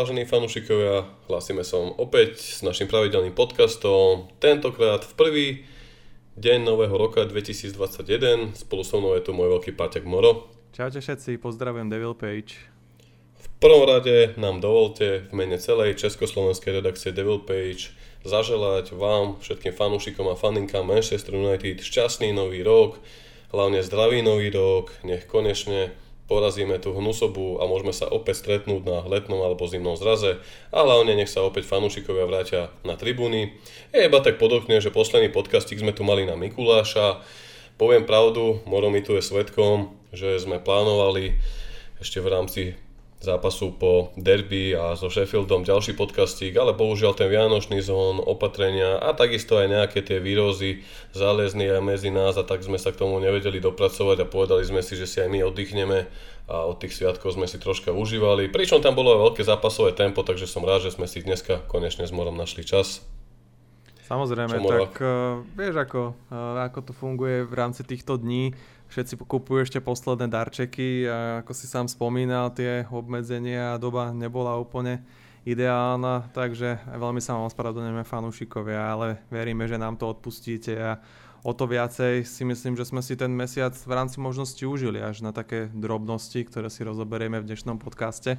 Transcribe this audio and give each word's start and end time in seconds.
Vážení 0.00 0.24
fanúšikovia, 0.24 1.04
hlasíme 1.28 1.60
sa 1.60 1.76
vám 1.76 1.92
opäť 2.00 2.40
s 2.40 2.64
našim 2.64 2.88
pravidelným 2.88 3.36
podcastom. 3.36 4.32
Tentokrát 4.40 5.04
v 5.04 5.12
prvý 5.12 5.46
deň 6.40 6.64
nového 6.64 6.96
roka 6.96 7.20
2021. 7.28 8.56
Spolu 8.56 8.80
so 8.80 8.96
mnou 8.96 9.12
je 9.12 9.28
tu 9.28 9.36
môj 9.36 9.60
veľký 9.60 9.76
Paťak 9.76 10.08
Moro. 10.08 10.48
Čaute 10.72 11.04
všetci, 11.04 11.36
pozdravujem 11.36 11.92
Devil 11.92 12.16
Page. 12.16 12.72
V 13.44 13.46
prvom 13.60 13.84
rade 13.84 14.32
nám 14.40 14.64
dovolte 14.64 15.28
v 15.28 15.32
mene 15.36 15.60
celej 15.60 16.00
československej 16.00 16.80
redakcie 16.80 17.12
Devil 17.12 17.44
Page 17.44 17.92
zaželať 18.24 18.96
vám, 18.96 19.36
všetkým 19.44 19.76
fanúšikom 19.76 20.32
a 20.32 20.40
faninkám 20.40 20.88
Manchester 20.88 21.36
United 21.36 21.84
šťastný 21.84 22.32
nový 22.32 22.64
rok, 22.64 22.96
hlavne 23.52 23.84
zdravý 23.84 24.24
nový 24.24 24.48
rok, 24.48 24.96
nech 25.04 25.28
konečne 25.28 25.92
porazíme 26.30 26.78
tú 26.78 26.94
hnusobu 26.94 27.58
a 27.58 27.66
môžeme 27.66 27.90
sa 27.90 28.06
opäť 28.06 28.46
stretnúť 28.46 28.86
na 28.86 29.02
letnom 29.02 29.42
alebo 29.42 29.66
zimnom 29.66 29.98
zraze 29.98 30.38
a 30.70 30.78
hlavne 30.86 31.18
nech 31.18 31.26
sa 31.26 31.42
opäť 31.42 31.66
fanúšikovia 31.66 32.30
vrátia 32.30 32.70
na 32.86 32.94
tribúny. 32.94 33.58
Je 33.90 34.06
iba 34.06 34.22
tak 34.22 34.38
podokne, 34.38 34.78
že 34.78 34.94
posledný 34.94 35.34
podcastik 35.34 35.82
sme 35.82 35.90
tu 35.90 36.06
mali 36.06 36.22
na 36.22 36.38
Mikuláša. 36.38 37.26
Poviem 37.74 38.06
pravdu, 38.06 38.62
Moro 38.70 38.94
mi 38.94 39.02
tu 39.02 39.18
je 39.18 39.26
svetkom, 39.26 39.90
že 40.14 40.38
sme 40.38 40.62
plánovali 40.62 41.34
ešte 41.98 42.22
v 42.22 42.30
rámci 42.30 42.62
zápasu 43.20 43.76
po 43.76 44.16
derby 44.16 44.72
a 44.72 44.96
so 44.96 45.12
Sheffieldom 45.12 45.60
ďalší 45.60 45.92
podcastík, 45.92 46.56
ale 46.56 46.72
bohužiaľ 46.72 47.12
ten 47.12 47.28
vianočný 47.28 47.84
zón, 47.84 48.16
opatrenia 48.16 48.96
a 48.96 49.12
takisto 49.12 49.60
aj 49.60 49.68
nejaké 49.68 50.00
tie 50.00 50.16
výrozy 50.24 50.80
zalezli 51.12 51.68
aj 51.68 51.84
medzi 51.84 52.08
nás 52.08 52.40
a 52.40 52.48
tak 52.48 52.64
sme 52.64 52.80
sa 52.80 52.96
k 52.96 53.04
tomu 53.04 53.20
nevedeli 53.20 53.60
dopracovať 53.60 54.24
a 54.24 54.30
povedali 54.30 54.64
sme 54.64 54.80
si, 54.80 54.96
že 54.96 55.04
si 55.04 55.20
aj 55.20 55.28
my 55.28 55.44
oddychneme 55.44 56.08
a 56.48 56.64
od 56.64 56.80
tých 56.80 56.96
sviatkov 56.96 57.36
sme 57.36 57.44
si 57.44 57.60
troška 57.60 57.92
užívali. 57.92 58.48
Pričom 58.48 58.80
tam 58.80 58.96
bolo 58.96 59.12
aj 59.12 59.20
veľké 59.30 59.42
zápasové 59.44 59.92
tempo, 59.92 60.24
takže 60.24 60.48
som 60.48 60.64
rád, 60.64 60.88
že 60.88 60.96
sme 60.96 61.04
si 61.04 61.20
dneska 61.20 61.60
konečne 61.68 62.08
s 62.08 62.16
Morom 62.16 62.40
našli 62.40 62.64
čas. 62.64 63.04
Samozrejme, 64.10 64.58
tak 64.66 64.98
uh, 64.98 65.38
vieš 65.54 65.86
ako, 65.86 66.18
uh, 66.34 66.66
ako 66.66 66.90
to 66.90 66.92
funguje 66.96 67.46
v 67.46 67.54
rámci 67.54 67.86
týchto 67.86 68.18
dní 68.18 68.50
všetci 68.90 69.14
kupujú 69.22 69.62
ešte 69.62 69.78
posledné 69.78 70.26
darčeky 70.26 71.06
a 71.06 71.46
ako 71.46 71.52
si 71.54 71.70
sám 71.70 71.86
spomínal, 71.86 72.50
tie 72.50 72.84
obmedzenia 72.90 73.74
a 73.74 73.80
doba 73.80 74.10
nebola 74.10 74.58
úplne 74.58 75.06
ideálna, 75.46 76.28
takže 76.36 76.84
veľmi 76.90 77.22
sa 77.22 77.38
vám 77.38 77.48
ospravedlňujeme 77.48 78.04
fanúšikovia, 78.04 78.80
ale 78.92 79.24
veríme, 79.32 79.64
že 79.64 79.80
nám 79.80 79.96
to 79.96 80.10
odpustíte 80.10 80.76
a 80.76 81.00
o 81.40 81.56
to 81.56 81.64
viacej 81.64 82.28
si 82.28 82.42
myslím, 82.44 82.76
že 82.76 82.84
sme 82.84 83.00
si 83.00 83.16
ten 83.16 83.32
mesiac 83.32 83.72
v 83.72 83.92
rámci 83.96 84.20
možnosti 84.20 84.60
užili 84.60 85.00
až 85.00 85.24
na 85.24 85.32
také 85.32 85.72
drobnosti, 85.72 86.44
ktoré 86.44 86.68
si 86.68 86.84
rozoberieme 86.84 87.40
v 87.40 87.48
dnešnom 87.48 87.80
podcaste. 87.80 88.36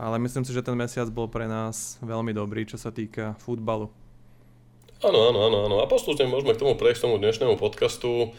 Ale 0.00 0.18
myslím 0.18 0.42
si, 0.42 0.50
že 0.50 0.66
ten 0.66 0.74
mesiac 0.74 1.06
bol 1.12 1.30
pre 1.30 1.46
nás 1.46 2.00
veľmi 2.02 2.34
dobrý, 2.34 2.66
čo 2.66 2.80
sa 2.80 2.90
týka 2.90 3.38
futbalu. 3.38 4.01
Áno, 5.02 5.34
áno, 5.34 5.50
áno, 5.50 5.58
áno. 5.66 5.76
A 5.82 5.90
postupne 5.90 6.30
môžeme 6.30 6.54
k 6.54 6.62
tomu 6.62 6.78
prejsť 6.78 7.10
tomu 7.10 7.18
dnešnému 7.18 7.58
podcastu. 7.58 8.30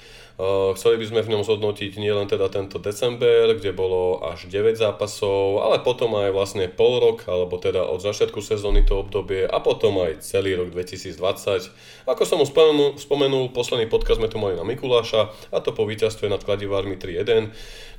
Chceli 0.80 0.96
by 0.96 1.06
sme 1.12 1.20
v 1.20 1.32
ňom 1.36 1.44
zhodnotiť 1.44 2.00
nielen 2.00 2.24
teda 2.32 2.48
tento 2.48 2.80
december, 2.80 3.52
kde 3.52 3.76
bolo 3.76 4.24
až 4.24 4.48
9 4.48 4.72
zápasov, 4.80 5.60
ale 5.60 5.84
potom 5.84 6.16
aj 6.16 6.32
vlastne 6.32 6.72
pol 6.72 7.04
rok, 7.04 7.28
alebo 7.28 7.60
teda 7.60 7.84
od 7.84 8.00
začiatku 8.00 8.40
sezóny 8.40 8.88
to 8.88 8.96
obdobie 8.96 9.44
a 9.44 9.60
potom 9.60 10.08
aj 10.08 10.24
celý 10.24 10.56
rok 10.56 10.72
2020. 10.72 12.08
Ako 12.08 12.24
som 12.24 12.40
mu 12.40 12.48
spomenul, 12.48 12.96
spomenul 12.96 13.52
posledný 13.52 13.92
podcast 13.92 14.24
sme 14.24 14.32
tu 14.32 14.40
mali 14.40 14.56
na 14.56 14.64
Mikuláša 14.64 15.52
a 15.52 15.60
to 15.60 15.76
po 15.76 15.84
víťazstve 15.84 16.32
nad 16.32 16.48
Kladivármi 16.48 16.96
3-1, 16.96 17.52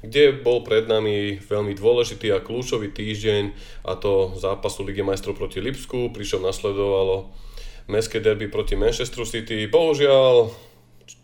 kde 0.08 0.40
bol 0.40 0.64
pred 0.64 0.88
nami 0.88 1.36
veľmi 1.36 1.76
dôležitý 1.76 2.32
a 2.32 2.40
kľúčový 2.40 2.96
týždeň 2.96 3.44
a 3.84 3.92
to 4.00 4.32
zápasu 4.40 4.88
Ligy 4.88 5.04
majstrov 5.04 5.36
proti 5.36 5.60
Lipsku, 5.60 6.16
pričom 6.16 6.40
nasledovalo 6.40 7.28
mestské 7.88 8.20
derby 8.20 8.48
proti 8.48 8.76
Manchester 8.76 9.24
City. 9.28 9.68
Bohužiaľ, 9.68 10.48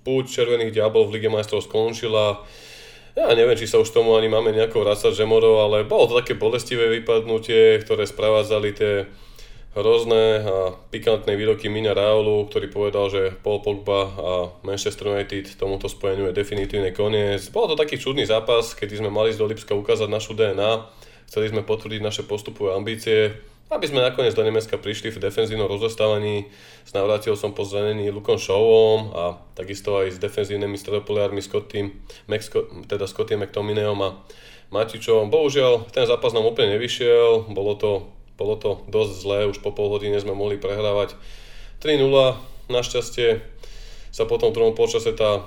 púť 0.04 0.32
Červených 0.32 0.76
diablov 0.76 1.08
v 1.08 1.20
Lige 1.20 1.28
majstrov 1.32 1.64
skončila. 1.64 2.44
Ja 3.18 3.32
neviem, 3.34 3.58
či 3.58 3.68
sa 3.68 3.82
už 3.82 3.90
tomu 3.90 4.14
ani 4.14 4.30
máme 4.30 4.54
nejako 4.54 4.86
vrácať 4.86 5.12
Žemorov, 5.12 5.66
ale 5.66 5.84
bolo 5.84 6.08
to 6.08 6.18
také 6.22 6.38
bolestivé 6.38 6.88
vypadnutie, 7.00 7.82
ktoré 7.82 8.06
sprevádzali 8.06 8.68
tie 8.72 8.94
hrozné 9.70 10.42
a 10.42 10.74
pikantné 10.90 11.38
výroky 11.38 11.70
Mina 11.70 11.94
Raulu, 11.94 12.46
ktorý 12.50 12.66
povedal, 12.70 13.06
že 13.06 13.22
Paul 13.38 13.62
Pogba 13.62 14.00
a 14.18 14.30
Manchester 14.66 15.14
United 15.14 15.46
tomuto 15.54 15.86
spojeniu 15.86 16.30
je 16.30 16.38
definitívne 16.38 16.90
koniec. 16.90 17.46
Bol 17.54 17.70
to 17.70 17.78
taký 17.78 17.94
čudný 17.94 18.26
zápas, 18.26 18.74
kedy 18.74 18.98
sme 18.98 19.10
mali 19.14 19.30
z 19.30 19.38
do 19.38 19.46
Lipska 19.46 19.74
ukázať 19.78 20.10
našu 20.10 20.34
DNA, 20.34 20.90
chceli 21.30 21.54
sme 21.54 21.62
potvrdiť 21.62 22.02
naše 22.02 22.22
postupové 22.26 22.74
ambície, 22.74 23.38
aby 23.70 23.86
sme 23.86 24.02
nakoniec 24.02 24.34
do 24.34 24.42
Nemecka 24.42 24.74
prišli 24.74 25.14
v 25.14 25.22
defenzívnom 25.22 25.70
rozostávaní. 25.70 26.50
Navrátil 26.90 27.38
som 27.38 27.54
po 27.54 27.62
zranení 27.62 28.10
Lukom 28.10 28.34
Showom 28.34 29.14
a 29.14 29.38
takisto 29.54 29.94
aj 30.02 30.18
s 30.18 30.18
defenzívnymi 30.18 30.74
stredopoliármi 30.74 31.38
Scottym, 31.38 32.02
teda 32.90 33.06
Scottym 33.06 33.46
McTominayom 33.46 33.98
a 34.02 34.18
Matičom. 34.74 35.30
Bohužiaľ, 35.30 35.86
ten 35.94 36.02
zápas 36.02 36.34
nám 36.34 36.50
úplne 36.50 36.74
nevyšiel, 36.74 37.46
bolo 37.54 37.78
to, 37.78 38.10
bolo 38.34 38.58
to 38.58 38.82
dosť 38.90 39.12
zlé, 39.22 39.38
už 39.46 39.62
po 39.62 39.70
pol 39.70 39.86
hodine 39.94 40.18
sme 40.18 40.34
mohli 40.34 40.58
prehrávať 40.58 41.14
3-0. 41.78 42.10
Našťastie 42.70 43.38
sa 44.10 44.26
potom 44.26 44.50
v 44.50 44.56
druhom 44.58 44.74
počase 44.74 45.14
tá 45.14 45.46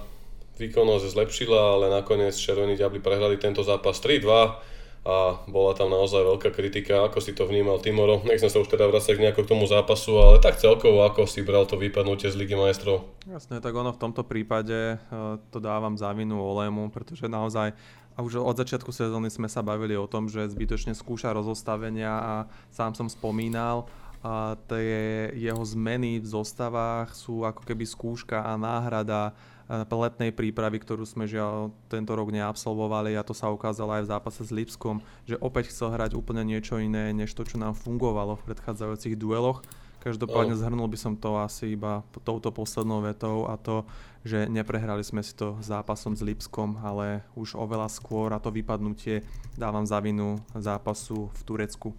výkonnosť 0.64 1.12
zlepšila, 1.12 1.76
ale 1.76 1.86
nakoniec 1.92 2.32
Červení 2.40 2.80
diabli 2.80 3.04
prehrali 3.04 3.36
tento 3.36 3.68
zápas 3.68 4.00
3-2 4.00 4.73
a 5.04 5.44
bola 5.52 5.76
tam 5.76 5.92
naozaj 5.92 6.24
veľká 6.24 6.50
kritika, 6.56 7.04
ako 7.04 7.20
si 7.20 7.36
to 7.36 7.44
vnímal 7.44 7.84
Timoro. 7.84 8.24
Nechcem 8.24 8.48
sa 8.48 8.64
už 8.64 8.72
teda 8.72 8.88
vrácať 8.88 9.20
nejako 9.20 9.44
k 9.44 9.52
tomu 9.52 9.68
zápasu, 9.68 10.16
ale 10.16 10.40
tak 10.40 10.56
celkovo, 10.64 11.04
ako 11.04 11.28
si 11.28 11.44
bral 11.44 11.68
to 11.68 11.76
vypadnutie 11.76 12.32
z 12.32 12.40
Ligy 12.40 12.56
majstrov. 12.56 13.04
Jasne, 13.28 13.60
tak 13.60 13.76
ono 13.76 13.92
v 13.92 14.00
tomto 14.00 14.24
prípade 14.24 14.96
uh, 14.96 15.36
to 15.52 15.60
dávam 15.60 16.00
za 16.00 16.08
vinu 16.16 16.40
Olemu, 16.40 16.88
pretože 16.88 17.28
naozaj 17.28 17.76
a 18.14 18.22
už 18.22 18.46
od 18.46 18.56
začiatku 18.56 18.94
sezóny 18.94 19.34
sme 19.34 19.50
sa 19.50 19.66
bavili 19.66 19.98
o 19.98 20.06
tom, 20.06 20.30
že 20.30 20.46
zbytočne 20.46 20.94
skúša 20.94 21.34
rozostavenia 21.34 22.14
a 22.14 22.34
sám 22.70 22.94
som 22.94 23.10
spomínal, 23.10 23.90
a 24.24 24.56
tie 24.72 25.36
jeho 25.36 25.60
zmeny 25.68 26.24
v 26.24 26.28
zostavách 26.32 27.12
sú 27.12 27.44
ako 27.44 27.68
keby 27.68 27.84
skúška 27.84 28.40
a 28.40 28.56
náhrada 28.56 29.36
letnej 29.70 30.36
prípravy, 30.36 30.82
ktorú 30.84 31.08
sme 31.08 31.30
žiaľ 31.30 31.72
tento 31.88 32.14
rok 32.14 32.30
neabsolvovali 32.34 33.16
a 33.16 33.26
to 33.26 33.32
sa 33.32 33.48
ukázalo 33.50 33.96
aj 33.96 34.04
v 34.04 34.12
zápase 34.12 34.42
s 34.44 34.52
Lipskom, 34.52 35.00
že 35.24 35.40
opäť 35.40 35.72
chcel 35.72 35.96
hrať 35.96 36.20
úplne 36.20 36.44
niečo 36.44 36.78
iné, 36.80 37.16
než 37.16 37.32
to, 37.32 37.48
čo 37.48 37.56
nám 37.56 37.78
fungovalo 37.78 38.36
v 38.40 38.46
predchádzajúcich 38.52 39.16
dueloch. 39.16 39.64
Každopádne 40.04 40.60
zhrnul 40.60 40.92
by 40.92 41.00
som 41.00 41.16
to 41.16 41.40
asi 41.40 41.80
iba 41.80 42.04
touto 42.28 42.52
poslednou 42.52 43.00
vetou 43.08 43.48
a 43.48 43.56
to, 43.56 43.88
že 44.28 44.52
neprehrali 44.52 45.00
sme 45.00 45.24
si 45.24 45.32
to 45.32 45.56
zápasom 45.64 46.12
s 46.12 46.20
Lipskom, 46.20 46.76
ale 46.84 47.24
už 47.40 47.56
oveľa 47.56 47.88
skôr 47.88 48.36
a 48.36 48.44
to 48.44 48.52
vypadnutie 48.52 49.24
dávam 49.56 49.88
za 49.88 50.04
vinu 50.04 50.44
zápasu 50.52 51.32
v 51.32 51.42
Turecku. 51.48 51.96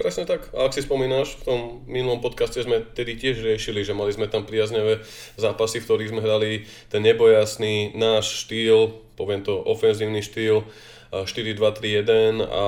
Presne 0.00 0.24
tak. 0.24 0.48
A 0.56 0.64
ak 0.64 0.72
si 0.72 0.80
spomínaš, 0.80 1.36
v 1.36 1.44
tom 1.44 1.60
minulom 1.84 2.24
podcaste 2.24 2.56
sme 2.64 2.80
tedy 2.96 3.20
tiež 3.20 3.44
riešili, 3.44 3.84
že 3.84 3.92
mali 3.92 4.08
sme 4.16 4.32
tam 4.32 4.48
priaznevé 4.48 5.04
zápasy, 5.36 5.84
v 5.84 5.84
ktorých 5.84 6.10
sme 6.16 6.24
hrali 6.24 6.64
ten 6.88 7.04
nebojasný 7.04 7.92
náš 7.92 8.48
štýl, 8.48 8.96
poviem 9.20 9.44
to 9.44 9.60
ofenzívny 9.60 10.24
štýl, 10.24 10.64
4-2-3-1 11.12 12.40
a 12.48 12.64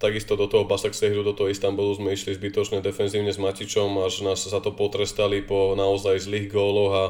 takisto 0.00 0.32
do 0.40 0.48
toho 0.48 0.64
Basak 0.64 0.96
Sehru, 0.96 1.20
do 1.20 1.36
toho 1.36 1.52
Istanbulu 1.52 1.92
sme 1.92 2.16
išli 2.16 2.32
zbytočne 2.32 2.80
defenzívne 2.80 3.28
s 3.28 3.36
Matičom, 3.36 4.00
až 4.00 4.24
nás 4.24 4.48
za 4.48 4.64
to 4.64 4.72
potrestali 4.72 5.44
po 5.44 5.76
naozaj 5.76 6.24
zlých 6.24 6.48
góloch 6.48 6.92
a 6.96 7.04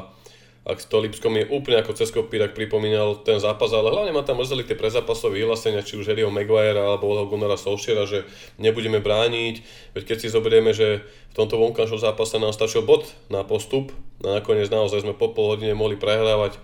ak 0.65 0.81
to 0.81 0.97
Lipskom 0.97 1.37
je 1.37 1.45
úplne 1.45 1.77
ako 1.77 1.93
cez 1.93 2.09
kopírak 2.09 2.57
pripomínal 2.57 3.21
ten 3.21 3.37
zápas, 3.37 3.69
ale 3.69 3.93
hlavne 3.93 4.09
ma 4.09 4.25
tam 4.25 4.41
mrzeli 4.41 4.65
tie 4.65 4.73
prezápasové 4.73 5.45
vyhlásenia, 5.45 5.85
či 5.85 5.93
už 5.93 6.09
Harryho 6.09 6.33
Maguire 6.33 6.81
alebo 6.81 7.05
Oleho 7.05 7.29
Gunnara 7.29 7.53
Solskjaera, 7.53 8.09
že 8.09 8.25
nebudeme 8.57 8.97
brániť, 8.97 9.61
veď 9.93 10.03
keď 10.09 10.17
si 10.17 10.33
zoberieme, 10.33 10.73
že 10.73 11.05
v 11.05 11.37
tomto 11.37 11.61
vonkanšom 11.61 12.01
zápase 12.01 12.41
nám 12.41 12.49
stačil 12.49 12.81
bod 12.81 13.05
na 13.29 13.45
postup 13.45 13.93
a 14.25 14.41
nakoniec 14.41 14.73
naozaj 14.73 15.05
sme 15.05 15.13
po 15.13 15.29
pol 15.37 15.53
hodine 15.53 15.77
mohli 15.77 16.01
prehrávať 16.01 16.57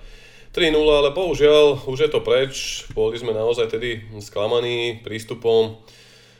3-0, 0.58 0.82
ale 0.82 1.14
bohužiaľ 1.14 1.86
už 1.86 2.00
je 2.02 2.10
to 2.10 2.26
preč, 2.26 2.84
boli 2.98 3.22
sme 3.22 3.38
naozaj 3.38 3.70
tedy 3.70 4.02
sklamaní 4.18 5.06
prístupom, 5.06 5.78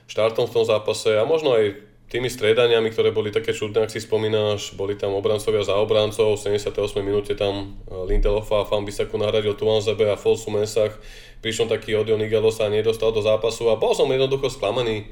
štartom 0.10 0.50
v 0.50 0.56
tom 0.58 0.66
zápase 0.66 1.14
a 1.14 1.30
možno 1.30 1.54
aj 1.54 1.91
tými 2.12 2.28
stredaniami, 2.28 2.92
ktoré 2.92 3.16
boli 3.16 3.32
také 3.32 3.56
čudné, 3.56 3.88
ak 3.88 3.96
si 3.96 4.04
spomínaš, 4.04 4.76
boli 4.76 5.00
tam 5.00 5.16
obrancovia 5.16 5.64
za 5.64 5.80
obrancov, 5.80 6.36
v 6.36 6.60
78 6.60 6.76
minúte 7.00 7.40
tam 7.40 7.80
e, 7.88 8.04
Lindelofa 8.04 8.62
a 8.62 8.68
Fambisaku 8.68 9.16
nahradil 9.16 9.56
Tuanzebe 9.56 10.12
a 10.12 10.20
Folsu 10.20 10.52
Mensach, 10.52 10.92
prišiel 11.40 11.72
taký 11.72 11.96
Odio 11.96 12.20
Nigalo 12.20 12.52
sa 12.52 12.68
nedostal 12.68 13.16
do 13.16 13.24
zápasu 13.24 13.72
a 13.72 13.80
bol 13.80 13.96
som 13.96 14.12
jednoducho 14.12 14.52
sklamaný 14.52 15.08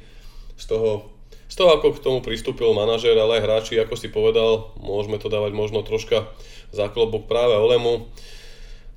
z 0.59 0.65
toho, 0.67 1.07
z 1.47 1.55
toho, 1.55 1.79
ako 1.79 1.95
k 1.95 2.03
tomu 2.03 2.19
pristúpil 2.19 2.75
manažer, 2.75 3.15
ale 3.15 3.39
aj 3.39 3.45
hráči, 3.47 3.79
ako 3.79 3.95
si 3.95 4.11
povedal, 4.11 4.75
môžeme 4.83 5.15
to 5.23 5.31
dávať 5.31 5.55
možno 5.55 5.87
troška 5.87 6.27
za 6.75 6.91
klobok 6.91 7.31
práve 7.31 7.55
Olemu. 7.55 8.11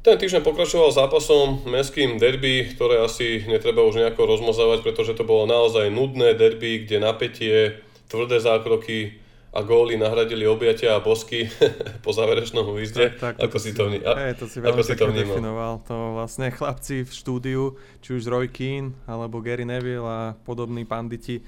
Ten 0.02 0.18
týždeň 0.18 0.42
pokračoval 0.42 0.90
zápasom 0.90 1.62
mestským 1.70 2.18
derby, 2.18 2.66
ktoré 2.74 3.06
asi 3.06 3.46
netreba 3.46 3.86
už 3.86 4.02
nejako 4.02 4.26
rozmozávať, 4.26 4.82
pretože 4.82 5.14
to 5.14 5.22
bolo 5.22 5.46
naozaj 5.46 5.86
nudné 5.94 6.34
derby, 6.34 6.82
kde 6.82 6.98
napätie, 6.98 7.78
tvrdé 8.12 8.36
zákroky 8.36 9.16
a 9.52 9.60
góly 9.64 9.96
nahradili 9.96 10.44
objatia 10.44 10.96
a 10.96 11.00
bosky 11.00 11.48
po 12.04 12.12
záverečnom 12.12 12.68
výzde. 12.76 13.16
Tak, 13.16 13.40
tak, 13.40 13.48
ako 13.48 13.56
si 13.56 13.70
to, 13.72 13.88
vní... 13.88 14.04
hey, 14.04 14.36
to 14.36 14.44
si 14.48 14.60
veľmi 14.60 14.84
si 14.84 14.96
to 14.96 15.08
definoval. 15.08 15.80
To 15.88 16.16
vlastne 16.20 16.52
chlapci 16.52 17.04
v 17.04 17.12
štúdiu, 17.12 17.62
či 18.04 18.16
už 18.16 18.28
Roy 18.28 18.48
Keane 18.52 18.92
alebo 19.08 19.40
Gary 19.40 19.64
Neville 19.64 20.04
a 20.04 20.36
podobní 20.44 20.84
panditi 20.84 21.40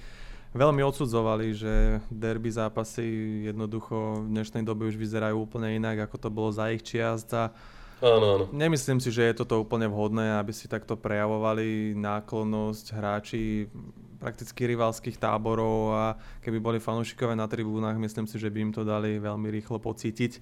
veľmi 0.54 0.86
odsudzovali, 0.86 1.50
že 1.50 1.98
derby 2.08 2.46
zápasy 2.46 3.02
jednoducho 3.50 4.22
v 4.22 4.30
dnešnej 4.30 4.62
dobe 4.62 4.86
už 4.86 4.94
vyzerajú 4.94 5.34
úplne 5.34 5.74
inak, 5.74 6.06
ako 6.06 6.16
to 6.16 6.28
bolo 6.30 6.54
za 6.54 6.70
ich 6.70 6.80
čiast 6.86 7.28
a 7.34 7.50
Áno, 8.04 8.26
áno. 8.36 8.44
Nemyslím 8.52 9.00
si, 9.00 9.08
že 9.08 9.32
je 9.32 9.38
toto 9.40 9.64
úplne 9.64 9.88
vhodné, 9.88 10.36
aby 10.36 10.52
si 10.52 10.68
takto 10.68 10.92
prejavovali 10.92 11.96
náklonnosť 11.96 12.84
hráči 12.92 13.70
prakticky 14.24 14.64
rivalských 14.64 15.20
táborov 15.20 15.92
a 15.92 16.04
keby 16.40 16.56
boli 16.56 16.78
fanúšikové 16.80 17.36
na 17.36 17.44
tribúnach, 17.44 18.00
myslím 18.00 18.24
si, 18.24 18.40
že 18.40 18.48
by 18.48 18.58
im 18.64 18.72
to 18.72 18.80
dali 18.80 19.20
veľmi 19.20 19.52
rýchlo 19.52 19.76
pocítiť. 19.76 20.40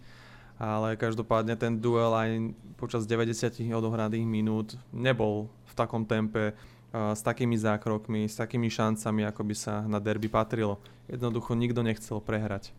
Ale 0.63 0.95
každopádne 0.95 1.59
ten 1.59 1.83
duel 1.83 2.15
aj 2.15 2.55
počas 2.79 3.03
90 3.11 3.75
odohraných 3.75 4.23
minút 4.23 4.79
nebol 4.95 5.51
v 5.67 5.73
takom 5.75 6.07
tempe, 6.07 6.55
s 6.93 7.25
takými 7.25 7.57
zákrokmi, 7.57 8.29
s 8.29 8.37
takými 8.37 8.69
šancami, 8.69 9.25
ako 9.25 9.43
by 9.49 9.55
sa 9.57 9.81
na 9.89 9.97
derby 9.99 10.29
patrilo. 10.29 10.77
Jednoducho 11.09 11.57
nikto 11.57 11.81
nechcel 11.81 12.21
prehrať. 12.21 12.71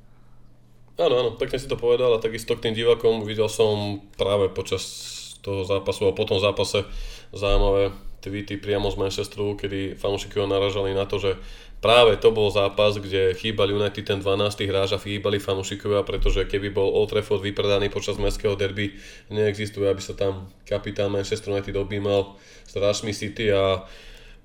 Áno, 1.01 1.17
áno, 1.17 1.29
pekne 1.33 1.57
si 1.57 1.65
to 1.65 1.73
povedal 1.73 2.13
a 2.13 2.21
takisto 2.21 2.53
k 2.53 2.69
tým 2.69 2.77
divakom 2.77 3.25
videl 3.25 3.50
som 3.50 4.05
práve 4.13 4.53
počas 4.53 4.85
toho 5.41 5.65
zápasu 5.65 6.07
a 6.07 6.15
po 6.15 6.29
tom 6.29 6.38
zápase 6.38 6.85
zaujímavé 7.33 7.89
tweety 8.23 8.55
priamo 8.55 8.87
z 8.87 8.95
Manchesteru, 8.95 9.59
kedy 9.59 9.99
fanúšikovia 9.99 10.47
naražali 10.47 10.95
na 10.95 11.03
to, 11.03 11.19
že 11.19 11.35
práve 11.83 12.15
to 12.15 12.31
bol 12.31 12.47
zápas, 12.47 12.95
kde 12.95 13.35
chýbal 13.35 13.67
United 13.67 14.07
ten 14.07 14.23
12. 14.23 14.63
hráč 14.71 14.95
a 14.95 15.03
chýbali 15.03 15.43
fanúšikovia, 15.43 16.07
pretože 16.07 16.47
keby 16.47 16.71
bol 16.71 16.87
Old 16.87 17.11
Trafford 17.11 17.43
vypredaný 17.43 17.91
počas 17.91 18.15
mestského 18.15 18.55
derby, 18.55 18.95
neexistuje, 19.27 19.91
aby 19.91 19.99
sa 19.99 20.15
tam 20.15 20.47
kapitán 20.63 21.11
Manchester 21.11 21.51
United 21.51 21.75
objímal 21.75 22.39
s 22.63 22.71
hráčmi 22.71 23.11
City 23.11 23.51
a 23.51 23.83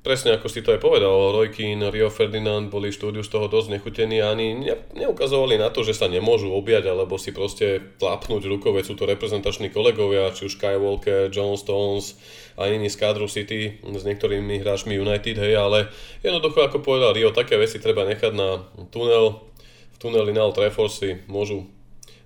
presne 0.02 0.38
ako 0.38 0.46
si 0.46 0.62
to 0.62 0.72
aj 0.74 0.80
povedal, 0.80 1.34
Roy 1.34 1.50
Rio 1.90 2.08
Ferdinand 2.08 2.70
boli 2.70 2.94
štúdiu 2.94 3.26
z 3.26 3.30
toho 3.34 3.50
dosť 3.50 3.78
nechutení 3.78 4.22
a 4.22 4.30
ani 4.32 4.54
ne, 4.54 4.74
neukazovali 4.94 5.58
na 5.58 5.68
to, 5.74 5.82
že 5.82 5.98
sa 5.98 6.06
nemôžu 6.06 6.54
objať 6.54 6.88
alebo 6.88 7.18
si 7.18 7.34
proste 7.34 7.82
tlapnúť 7.98 8.46
rukou, 8.46 8.70
veď 8.70 8.84
sú 8.90 8.94
to 8.94 9.10
reprezentační 9.10 9.74
kolegovia, 9.74 10.30
či 10.30 10.46
už 10.46 10.56
Skywalker, 10.56 11.28
John 11.34 11.58
Stones 11.58 12.14
a 12.54 12.70
iní 12.70 12.86
z 12.86 12.96
kádru 12.98 13.26
City 13.26 13.82
s 13.82 14.02
niektorými 14.06 14.62
hráčmi 14.62 14.94
United, 14.94 15.36
hej, 15.38 15.54
ale 15.58 15.90
jednoducho 16.22 16.62
ako 16.62 16.78
povedal 16.82 17.14
Rio, 17.14 17.34
také 17.34 17.58
veci 17.58 17.82
treba 17.82 18.06
nechať 18.06 18.32
na 18.34 18.62
tunel, 18.94 19.42
v 19.94 19.96
tuneli 19.98 20.30
na 20.30 20.46
Old 20.46 20.54
Trafford 20.54 20.94
si 20.94 21.18
môžu 21.26 21.66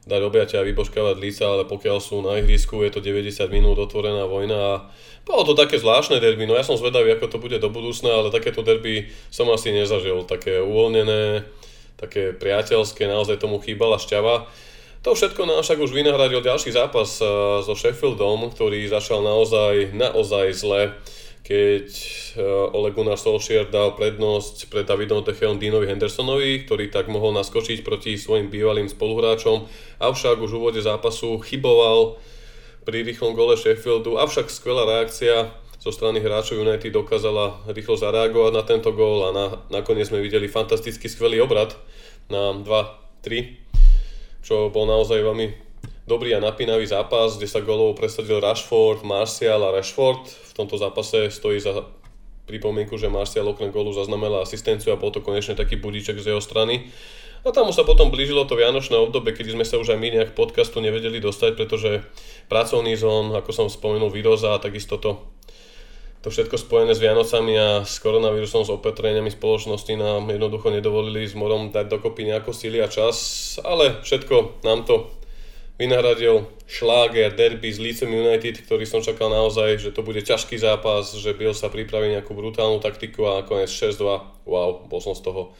dať 0.02 0.20
objatia 0.26 0.58
a 0.60 0.66
vybožkávať 0.66 1.16
líca, 1.22 1.44
ale 1.46 1.62
pokiaľ 1.62 1.98
sú 2.02 2.26
na 2.26 2.42
ihrisku, 2.42 2.82
je 2.82 2.90
to 2.90 2.98
90 2.98 3.46
minút 3.54 3.78
otvorená 3.78 4.26
vojna 4.26 4.58
a 4.58 4.74
bolo 5.22 5.46
to 5.46 5.54
také 5.54 5.78
zvláštne 5.78 6.18
derby, 6.18 6.50
no 6.50 6.58
ja 6.58 6.66
som 6.66 6.74
zvedavý, 6.74 7.14
ako 7.14 7.26
to 7.30 7.38
bude 7.38 7.58
do 7.62 7.70
budúcna, 7.70 8.10
ale 8.10 8.34
takéto 8.34 8.66
derby 8.66 9.06
som 9.30 9.46
asi 9.54 9.70
nezažil, 9.70 10.26
také 10.26 10.58
uvoľnené, 10.58 11.46
také 11.94 12.34
priateľské, 12.34 13.06
naozaj 13.06 13.38
tomu 13.38 13.62
chýbala 13.62 14.02
šťava. 14.02 14.50
To 15.02 15.18
všetko 15.18 15.46
nám 15.50 15.66
však 15.66 15.82
už 15.82 15.94
vynahradil 15.94 16.46
ďalší 16.46 16.74
zápas 16.74 17.18
so 17.66 17.74
Sheffieldom, 17.74 18.54
ktorý 18.54 18.86
začal 18.86 19.22
naozaj, 19.22 19.90
naozaj 19.94 20.46
zle. 20.54 20.82
Keď 21.42 21.86
eh, 22.38 22.76
Ole 22.78 22.94
Gunnar 22.94 23.18
Solskjaer 23.18 23.66
dal 23.66 23.98
prednosť 23.98 24.70
pred 24.70 24.86
Davidom 24.86 25.26
Techeom 25.26 25.58
Dinovi 25.58 25.90
Hendersonovi, 25.90 26.62
ktorý 26.62 26.86
tak 26.86 27.10
mohol 27.10 27.34
naskočiť 27.34 27.82
proti 27.82 28.14
svojim 28.14 28.46
bývalým 28.46 28.86
spoluhráčom, 28.86 29.66
avšak 29.98 30.38
už 30.38 30.54
v 30.54 30.58
úvode 30.62 30.78
zápasu 30.78 31.42
chyboval 31.42 32.22
pri 32.82 33.06
rýchlom 33.06 33.38
gole 33.38 33.54
Sheffieldu, 33.54 34.18
avšak 34.18 34.50
skvelá 34.50 34.86
reakcia 34.86 35.50
zo 35.82 35.90
strany 35.90 36.22
hráčov 36.22 36.62
United 36.62 36.94
dokázala 36.94 37.66
rýchlo 37.74 37.98
zareagovať 37.98 38.52
na 38.54 38.62
tento 38.62 38.94
gól 38.94 39.26
a 39.26 39.30
na, 39.34 39.46
nakoniec 39.70 40.10
sme 40.10 40.22
videli 40.22 40.46
fantasticky 40.46 41.10
skvelý 41.10 41.42
obrad 41.42 41.74
na 42.30 42.54
2-3, 42.54 43.58
čo 44.46 44.70
bol 44.70 44.86
naozaj 44.86 45.18
veľmi 45.18 45.46
dobrý 46.06 46.34
a 46.34 46.42
napínavý 46.42 46.86
zápas, 46.86 47.34
kde 47.34 47.50
sa 47.50 47.62
golov 47.62 47.98
presadil 47.98 48.38
Rashford, 48.38 49.02
Martial 49.02 49.62
a 49.62 49.74
Rashford. 49.74 50.26
V 50.26 50.52
tomto 50.54 50.78
zápase 50.78 51.30
stojí 51.34 51.58
za 51.58 51.86
pripomienku, 52.46 52.98
že 52.98 53.10
Martial 53.10 53.46
okrem 53.50 53.70
golu 53.70 53.94
zaznamenal 53.94 54.42
asistenciu 54.42 54.94
a 54.94 55.00
bol 55.00 55.14
to 55.14 55.22
konečne 55.22 55.54
taký 55.54 55.78
budíček 55.78 56.18
z 56.18 56.34
jeho 56.34 56.42
strany. 56.42 56.90
A 57.42 57.50
tam 57.50 57.74
sa 57.74 57.82
potom 57.82 58.14
blížilo 58.14 58.46
to 58.46 58.54
vianočné 58.54 58.94
obdobie, 58.94 59.34
kedy 59.34 59.58
sme 59.58 59.66
sa 59.66 59.74
už 59.74 59.94
aj 59.94 59.98
my 59.98 60.08
nejak 60.14 60.30
podcastu 60.38 60.78
nevedeli 60.78 61.18
dostať, 61.18 61.58
pretože 61.58 62.06
pracovný 62.46 62.94
zón, 62.94 63.34
ako 63.34 63.50
som 63.50 63.66
spomenul, 63.66 64.14
výroza 64.14 64.54
a 64.54 64.62
takisto 64.62 64.94
to, 65.02 65.18
to 66.22 66.30
všetko 66.30 66.54
spojené 66.54 66.94
s 66.94 67.02
Vianocami 67.02 67.58
a 67.58 67.68
s 67.82 67.98
koronavírusom, 67.98 68.62
s 68.62 68.70
opetreniami 68.70 69.34
spoločnosti 69.34 69.90
nám 69.98 70.30
jednoducho 70.30 70.70
nedovolili 70.70 71.26
s 71.26 71.34
morom 71.34 71.74
dať 71.74 71.90
dokopy 71.90 72.30
nejako 72.30 72.54
síly 72.54 72.78
a 72.78 72.86
čas, 72.86 73.58
ale 73.66 73.98
všetko 74.06 74.62
nám 74.62 74.86
to 74.86 75.10
vynahradil 75.82 76.46
šláger, 76.70 77.34
derby 77.34 77.74
s 77.74 77.82
Leeds 77.82 78.06
United, 78.06 78.54
ktorý 78.62 78.86
som 78.86 79.02
čakal 79.02 79.34
naozaj, 79.34 79.82
že 79.82 79.90
to 79.90 80.06
bude 80.06 80.22
ťažký 80.22 80.54
zápas, 80.62 81.10
že 81.18 81.34
Bill 81.34 81.58
sa 81.58 81.66
pripraví 81.66 82.14
nejakú 82.14 82.38
brutálnu 82.38 82.78
taktiku 82.78 83.26
a 83.26 83.42
nakoniec 83.42 83.66
6-2. 83.66 84.46
Wow, 84.46 84.86
bol 84.86 85.02
som 85.02 85.18
z 85.18 85.26
toho 85.26 85.50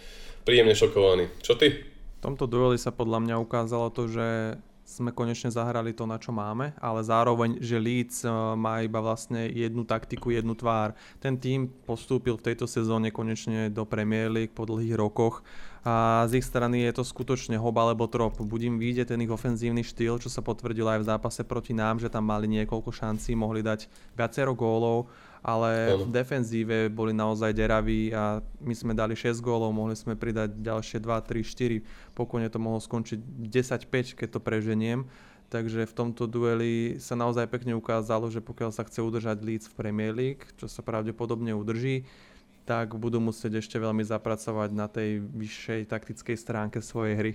príjemne 0.42 0.74
šokovaný. 0.74 1.30
Čo 1.42 1.58
ty? 1.58 1.86
V 2.18 2.20
tomto 2.22 2.46
dueli 2.46 2.78
sa 2.78 2.94
podľa 2.94 3.18
mňa 3.18 3.36
ukázalo 3.42 3.90
to, 3.90 4.06
že 4.06 4.58
sme 4.92 5.14
konečne 5.14 5.48
zahrali 5.48 5.96
to, 5.96 6.04
na 6.04 6.20
čo 6.20 6.34
máme, 6.34 6.76
ale 6.76 7.00
zároveň, 7.00 7.56
že 7.64 7.80
Leeds 7.80 8.26
eh, 8.26 8.30
má 8.58 8.84
iba 8.84 9.00
vlastne 9.00 9.48
jednu 9.48 9.88
taktiku, 9.88 10.28
jednu 10.28 10.52
tvár. 10.52 10.92
Ten 11.22 11.40
tým 11.40 11.70
postúpil 11.88 12.36
v 12.36 12.52
tejto 12.52 12.68
sezóne 12.68 13.08
konečne 13.08 13.72
do 13.72 13.88
Premier 13.88 14.28
League 14.28 14.52
po 14.52 14.68
dlhých 14.68 14.98
rokoch 14.98 15.40
a 15.82 16.22
z 16.30 16.38
ich 16.38 16.46
strany 16.46 16.86
je 16.86 16.94
to 16.94 17.02
skutočne 17.02 17.58
hob 17.58 17.74
alebo 17.74 18.06
trop. 18.06 18.38
Im 18.38 18.78
vyjde 18.78 19.02
ten 19.10 19.18
ich 19.18 19.32
ofenzívny 19.32 19.82
štýl, 19.82 20.22
čo 20.22 20.30
sa 20.30 20.38
potvrdilo 20.38 20.86
aj 20.86 21.00
v 21.02 21.08
zápase 21.10 21.42
proti 21.42 21.74
nám, 21.74 21.98
že 21.98 22.06
tam 22.06 22.30
mali 22.30 22.46
niekoľko 22.46 22.94
šancí, 22.94 23.34
mohli 23.34 23.66
dať 23.66 23.90
viacero 24.14 24.54
gólov, 24.54 25.10
ale 25.42 25.98
v 25.98 26.10
defenzíve 26.14 26.86
boli 26.86 27.10
naozaj 27.10 27.50
deraví 27.50 28.14
a 28.14 28.38
my 28.62 28.74
sme 28.78 28.94
dali 28.94 29.18
6 29.18 29.42
gólov, 29.42 29.74
mohli 29.74 29.98
sme 29.98 30.14
pridať 30.14 30.54
ďalšie 30.54 31.02
2, 31.02 31.10
3, 31.10 31.42
4, 31.42 32.14
pokojne 32.14 32.46
to 32.46 32.62
mohlo 32.62 32.78
skončiť 32.78 33.18
10-5, 33.50 34.18
keď 34.22 34.28
to 34.38 34.40
preženiem. 34.40 35.10
Takže 35.52 35.84
v 35.84 35.92
tomto 35.92 36.24
dueli 36.24 36.96
sa 36.96 37.12
naozaj 37.12 37.44
pekne 37.52 37.76
ukázalo, 37.76 38.32
že 38.32 38.40
pokiaľ 38.40 38.72
sa 38.72 38.88
chce 38.88 39.04
udržať 39.04 39.44
Leeds 39.44 39.68
v 39.68 39.76
Premier 39.76 40.16
League, 40.16 40.48
čo 40.56 40.64
sa 40.64 40.80
pravdepodobne 40.80 41.52
udrží, 41.52 42.08
tak 42.64 42.96
budú 42.96 43.20
musieť 43.20 43.60
ešte 43.60 43.76
veľmi 43.76 44.00
zapracovať 44.00 44.70
na 44.72 44.88
tej 44.88 45.20
vyššej 45.20 45.92
taktickej 45.92 46.36
stránke 46.38 46.78
svojej 46.80 47.14
hry. 47.18 47.32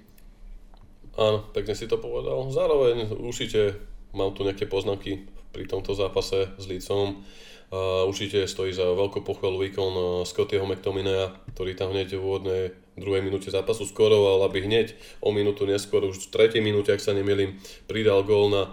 Áno, 1.13 1.45
pekne 1.53 1.77
si 1.77 1.85
to 1.85 2.01
povedal. 2.01 2.49
Zároveň 2.49 3.11
určite 3.21 3.77
mám 4.17 4.33
tu 4.33 4.41
nejaké 4.41 4.65
poznámky 4.65 5.29
pri 5.53 5.69
tomto 5.69 5.93
zápase 5.93 6.49
s 6.57 6.65
Lícom. 6.65 7.21
Uh, 7.67 8.07
určite 8.07 8.47
stojí 8.47 8.71
za 8.71 8.87
veľkú 8.95 9.27
pochvalu 9.27 9.67
výkon 9.67 9.91
uh, 9.91 10.05
Scottyho 10.23 10.63
McTominaya, 10.63 11.35
ktorý 11.51 11.75
tam 11.75 11.91
hneď 11.91 12.15
v 12.15 12.23
úvodnej 12.23 12.63
druhej 12.95 13.19
minúte 13.19 13.51
zápasu 13.51 13.83
skoroval, 13.83 14.47
aby 14.47 14.63
hneď 14.63 14.95
o 15.19 15.35
minútu 15.35 15.67
neskôr, 15.67 15.99
už 16.07 16.15
v 16.15 16.31
tretej 16.31 16.63
minúte, 16.63 16.95
ak 16.95 17.03
sa 17.03 17.11
nemýlim, 17.11 17.59
pridal 17.83 18.23
gól 18.23 18.47
na 18.47 18.63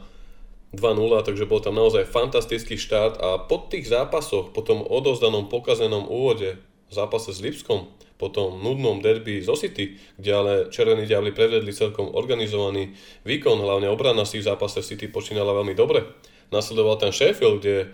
2-0, 0.79 1.27
takže 1.27 1.51
bol 1.51 1.59
tam 1.59 1.75
naozaj 1.75 2.07
fantastický 2.07 2.79
štart 2.79 3.19
a 3.19 3.43
po 3.43 3.67
tých 3.67 3.91
zápasoch, 3.91 4.55
po 4.55 4.63
tom 4.63 4.87
odozdanom 4.87 5.51
pokazenom 5.51 6.07
úvode 6.07 6.59
v 6.87 6.93
zápase 6.95 7.35
s 7.35 7.43
Lipskom, 7.43 7.91
po 8.15 8.31
tom 8.31 8.63
nudnom 8.63 9.03
derby 9.03 9.43
zo 9.43 9.59
City, 9.59 9.99
kde 10.19 10.31
ale 10.31 10.53
Červení 10.71 11.03
diabli 11.03 11.35
prevedli 11.35 11.75
celkom 11.75 12.15
organizovaný 12.15 12.95
výkon, 13.27 13.59
hlavne 13.59 13.91
obrana 13.91 14.23
si 14.23 14.39
v 14.39 14.47
zápase 14.47 14.87
City 14.87 15.11
počínala 15.11 15.51
veľmi 15.51 15.75
dobre. 15.75 16.07
Nasledoval 16.55 17.03
ten 17.03 17.11
Sheffield, 17.11 17.59
kde 17.59 17.91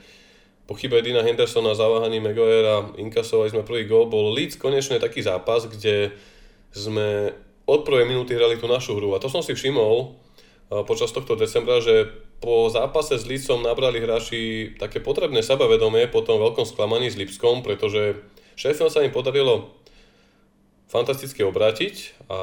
po 0.70 0.78
chybe 0.78 1.02
Dina 1.02 1.26
Hendersona, 1.26 1.74
zaváhaní 1.74 2.22
Maguirea 2.22 2.94
inkasovali 2.94 3.50
sme 3.50 3.66
prvý 3.66 3.90
gól, 3.90 4.06
bol 4.06 4.30
Leeds 4.30 4.54
konečne 4.54 5.02
taký 5.02 5.18
zápas, 5.18 5.66
kde 5.66 6.14
sme 6.70 7.34
od 7.66 7.82
prvej 7.82 8.06
minúty 8.06 8.38
hrali 8.38 8.54
tú 8.54 8.70
našu 8.70 8.94
hru. 8.94 9.10
A 9.10 9.18
to 9.18 9.26
som 9.26 9.42
si 9.42 9.58
všimol, 9.58 10.14
počas 10.86 11.10
tohto 11.10 11.34
decembra, 11.34 11.82
že 11.82 12.06
po 12.38 12.70
zápase 12.70 13.18
s 13.18 13.26
Lícom 13.26 13.66
nabrali 13.66 13.98
hráči 13.98 14.70
také 14.78 15.02
potrebné 15.02 15.42
sebavedomie 15.42 16.06
po 16.06 16.22
tom 16.22 16.38
veľkom 16.38 16.62
sklamaní 16.62 17.10
s 17.10 17.18
Lipskom, 17.18 17.66
pretože 17.66 18.22
Sheffield 18.54 18.94
sa 18.94 19.02
im 19.02 19.10
podarilo 19.10 19.74
fantasticky 20.86 21.42
obrátiť 21.42 22.14
a 22.30 22.38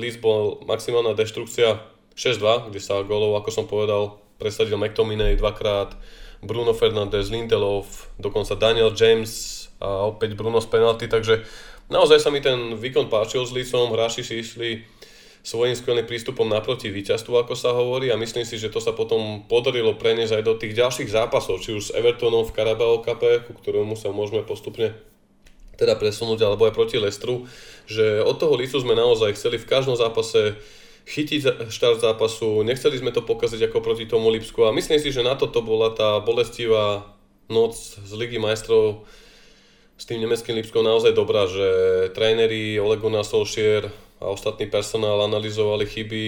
Leeds 0.00 0.16
bol 0.16 0.64
maximálna 0.64 1.12
deštrukcia 1.12 1.76
6-2, 2.16 2.72
kde 2.72 2.80
sa 2.80 3.04
golov, 3.04 3.36
ako 3.36 3.52
som 3.52 3.68
povedal, 3.68 4.16
presadil 4.40 4.80
McTominay 4.80 5.36
dvakrát, 5.36 5.92
Bruno 6.40 6.72
Fernandes, 6.72 7.28
Lindelof, 7.28 8.08
dokonca 8.16 8.56
Daniel 8.56 8.96
James 8.96 9.68
a 9.80 10.08
opäť 10.08 10.36
Bruno 10.36 10.60
z 10.60 10.68
penalty, 10.72 11.08
takže 11.08 11.44
naozaj 11.92 12.18
sa 12.20 12.32
mi 12.32 12.40
ten 12.40 12.76
výkon 12.76 13.12
páčil 13.12 13.44
s 13.44 13.52
Licom, 13.52 13.92
hráči 13.92 14.24
si 14.24 14.40
išli 14.40 14.84
svojím 15.40 15.72
skvelým 15.72 16.04
prístupom 16.04 16.44
naproti 16.44 16.92
víťazstvu, 16.92 17.32
ako 17.44 17.56
sa 17.56 17.72
hovorí 17.72 18.12
a 18.12 18.20
myslím 18.20 18.44
si, 18.44 18.60
že 18.60 18.68
to 18.68 18.80
sa 18.80 18.92
potom 18.92 19.48
podarilo 19.48 19.96
preniesť 19.96 20.36
aj 20.36 20.44
do 20.44 20.54
tých 20.56 20.76
ďalších 20.76 21.08
zápasov, 21.08 21.64
či 21.64 21.72
už 21.76 21.82
s 21.88 21.94
Evertonom 21.96 22.44
v 22.44 22.52
Carabao 22.52 23.00
Cup, 23.00 23.24
ku 23.48 23.52
ktorému 23.56 23.96
sa 23.96 24.12
môžeme 24.12 24.44
postupne 24.44 24.92
teda 25.80 25.96
presunúť, 25.96 26.44
alebo 26.44 26.68
aj 26.68 26.76
proti 26.76 27.00
Lestru, 27.00 27.48
že 27.88 28.20
od 28.20 28.36
toho 28.36 28.52
Licu 28.52 28.76
sme 28.76 28.92
naozaj 28.92 29.32
chceli 29.32 29.56
v 29.56 29.64
každom 29.64 29.96
zápase 29.96 30.60
chytiť 31.10 31.66
štart 31.66 31.98
zápasu, 31.98 32.62
nechceli 32.62 32.94
sme 32.94 33.10
to 33.10 33.26
pokaziť 33.26 33.66
ako 33.66 33.82
proti 33.82 34.06
tomu 34.06 34.30
Lipsku 34.30 34.62
a 34.62 34.70
myslím 34.70 35.02
si, 35.02 35.10
že 35.10 35.26
na 35.26 35.34
toto 35.34 35.58
bola 35.58 35.90
tá 35.90 36.22
bolestivá 36.22 37.02
noc 37.50 37.74
z 37.98 38.12
Ligy 38.14 38.38
majstrov 38.38 39.02
s 39.98 40.06
tým 40.06 40.22
nemeckým 40.22 40.54
Lipskom 40.56 40.86
naozaj 40.86 41.12
dobrá, 41.12 41.50
že 41.50 41.66
tréneri 42.14 42.78
Ole 42.78 42.96
Gunnar 42.96 43.26
Solskjaer 43.26 43.90
a 44.22 44.30
ostatný 44.30 44.70
personál 44.70 45.20
analyzovali 45.26 45.84
chyby, 45.84 46.24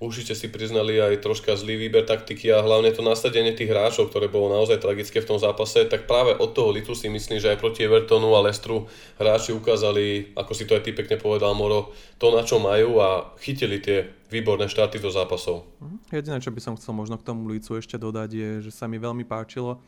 určite 0.00 0.32
si 0.32 0.48
priznali 0.48 0.96
aj 0.96 1.20
troška 1.20 1.52
zlý 1.54 1.76
výber 1.76 2.08
taktiky 2.08 2.48
a 2.50 2.64
hlavne 2.64 2.88
to 2.90 3.04
nasadenie 3.04 3.52
tých 3.52 3.68
hráčov, 3.68 4.08
ktoré 4.08 4.32
bolo 4.32 4.48
naozaj 4.56 4.80
tragické 4.80 5.20
v 5.20 5.28
tom 5.28 5.38
zápase, 5.38 5.84
tak 5.86 6.08
práve 6.08 6.32
od 6.40 6.56
toho 6.56 6.72
Litu 6.72 6.96
si 6.96 7.12
myslím, 7.12 7.36
že 7.38 7.52
aj 7.52 7.60
proti 7.60 7.84
Evertonu 7.84 8.32
a 8.32 8.40
Lestru 8.40 8.88
hráči 9.20 9.52
ukázali, 9.52 10.32
ako 10.32 10.52
si 10.56 10.64
to 10.64 10.72
aj 10.74 10.88
ty 10.88 10.96
pekne 10.96 11.20
povedal 11.20 11.52
Moro, 11.52 11.92
to 12.16 12.32
na 12.32 12.40
čo 12.42 12.56
majú 12.56 12.98
a 12.98 13.36
chytili 13.38 13.78
tie 13.78 14.08
výborné 14.32 14.72
štarty 14.72 14.96
do 14.98 15.12
zápasov. 15.12 15.68
Mhm. 15.84 15.96
Jediné, 16.08 16.38
čo 16.40 16.50
by 16.50 16.60
som 16.64 16.74
chcel 16.80 16.96
možno 16.96 17.20
k 17.20 17.26
tomu 17.28 17.44
Licu 17.52 17.76
ešte 17.76 18.00
dodať 18.00 18.30
je, 18.32 18.50
že 18.64 18.72
sa 18.72 18.88
mi 18.88 18.96
veľmi 18.96 19.28
páčilo, 19.28 19.78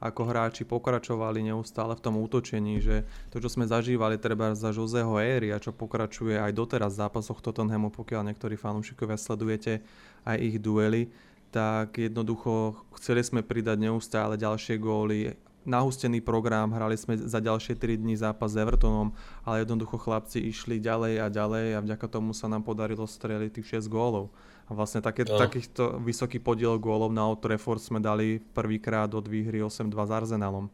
ako 0.00 0.32
hráči 0.32 0.64
pokračovali 0.64 1.44
neustále 1.44 1.92
v 1.92 2.04
tom 2.04 2.16
útočení, 2.16 2.80
že 2.80 3.04
to, 3.28 3.38
čo 3.38 3.52
sme 3.52 3.68
zažívali 3.68 4.16
treba 4.16 4.56
za 4.56 4.72
Joseho 4.72 5.20
a 5.20 5.62
čo 5.62 5.76
pokračuje 5.76 6.40
aj 6.40 6.56
doteraz 6.56 6.96
v 6.96 7.00
zápasoch 7.04 7.44
Tottenhamu, 7.44 7.92
pokiaľ 7.92 8.32
niektorí 8.32 8.56
fanúšikovia 8.56 9.20
sledujete 9.20 9.84
aj 10.24 10.36
ich 10.40 10.56
duely, 10.56 11.12
tak 11.52 12.00
jednoducho 12.00 12.80
chceli 12.96 13.20
sme 13.20 13.44
pridať 13.44 13.76
neustále 13.76 14.40
ďalšie 14.40 14.80
góly, 14.80 15.36
nahustený 15.68 16.24
program, 16.24 16.72
hrali 16.72 16.96
sme 16.96 17.20
za 17.20 17.36
ďalšie 17.36 17.76
3 17.76 18.00
dní 18.00 18.16
zápas 18.16 18.56
s 18.56 18.56
Evertonom, 18.56 19.12
ale 19.44 19.62
jednoducho 19.62 20.00
chlapci 20.00 20.40
išli 20.40 20.80
ďalej 20.80 21.20
a 21.20 21.26
ďalej 21.28 21.66
a 21.76 21.84
vďaka 21.84 22.06
tomu 22.08 22.32
sa 22.32 22.48
nám 22.48 22.64
podarilo 22.64 23.04
streliť 23.04 23.60
tých 23.60 23.84
6 23.84 23.92
gólov. 23.92 24.32
A 24.70 24.78
vlastne 24.78 25.02
také, 25.02 25.26
no. 25.26 25.34
takýchto 25.34 25.98
vysoký 25.98 26.38
podiel 26.38 26.78
gólov 26.78 27.10
na 27.10 27.26
Old 27.26 27.42
Trafford 27.42 27.82
sme 27.82 27.98
dali 27.98 28.38
prvýkrát 28.38 29.10
od 29.10 29.26
výhry 29.26 29.58
8-2 29.58 29.90
s 29.90 30.10
Arsenalom. 30.14 30.70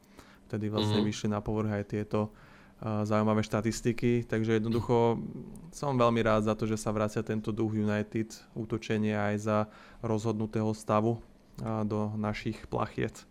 Vtedy 0.46 0.68
vlastne 0.68 1.00
mm-hmm. 1.00 1.08
vyšli 1.08 1.28
na 1.32 1.40
povrch 1.40 1.72
aj 1.72 1.84
tieto 1.88 2.28
uh, 2.28 3.02
zaujímavé 3.08 3.40
štatistiky, 3.40 4.28
takže 4.28 4.60
jednoducho 4.60 5.16
som 5.72 5.96
veľmi 5.96 6.20
rád 6.20 6.44
za 6.44 6.54
to, 6.54 6.68
že 6.68 6.76
sa 6.76 6.92
vracia 6.92 7.24
tento 7.24 7.50
duch 7.56 7.72
United, 7.72 8.36
útočenie 8.52 9.16
aj 9.16 9.34
za 9.40 9.58
rozhodnutého 10.04 10.70
stavu 10.76 11.16
uh, 11.16 11.82
do 11.88 12.12
našich 12.20 12.68
plachiet. 12.68 13.24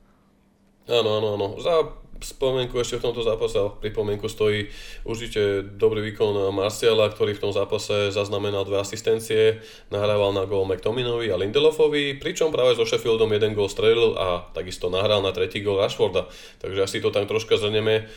Áno, 0.90 1.22
áno, 1.22 1.28
áno. 1.38 1.48
Za 1.62 1.94
spomienku 2.22 2.80
ešte 2.80 3.02
v 3.02 3.06
tomto 3.12 3.22
zápase, 3.24 3.60
pripomienku 3.84 4.32
stojí 4.32 4.72
určite 5.04 5.66
dobrý 5.66 6.00
výkon 6.12 6.52
Marciala, 6.56 7.12
ktorý 7.12 7.36
v 7.36 7.44
tom 7.50 7.52
zápase 7.52 8.14
zaznamenal 8.16 8.64
dve 8.64 8.80
asistencie, 8.80 9.60
nahrával 9.92 10.32
na 10.32 10.48
gól 10.48 10.64
McTominovi 10.64 11.28
a 11.32 11.40
Lindelofovi, 11.40 12.16
pričom 12.16 12.56
práve 12.56 12.80
so 12.80 12.88
Sheffieldom 12.88 13.32
jeden 13.36 13.52
gól 13.52 13.68
strelil 13.68 14.16
a 14.16 14.48
takisto 14.56 14.88
nahral 14.88 15.20
na 15.20 15.36
tretí 15.36 15.60
gól 15.60 15.84
Rashforda. 15.84 16.32
Takže 16.64 16.84
asi 16.88 17.04
to 17.04 17.12
tam 17.12 17.28
troška 17.28 17.60
zhrnieme 17.60 18.08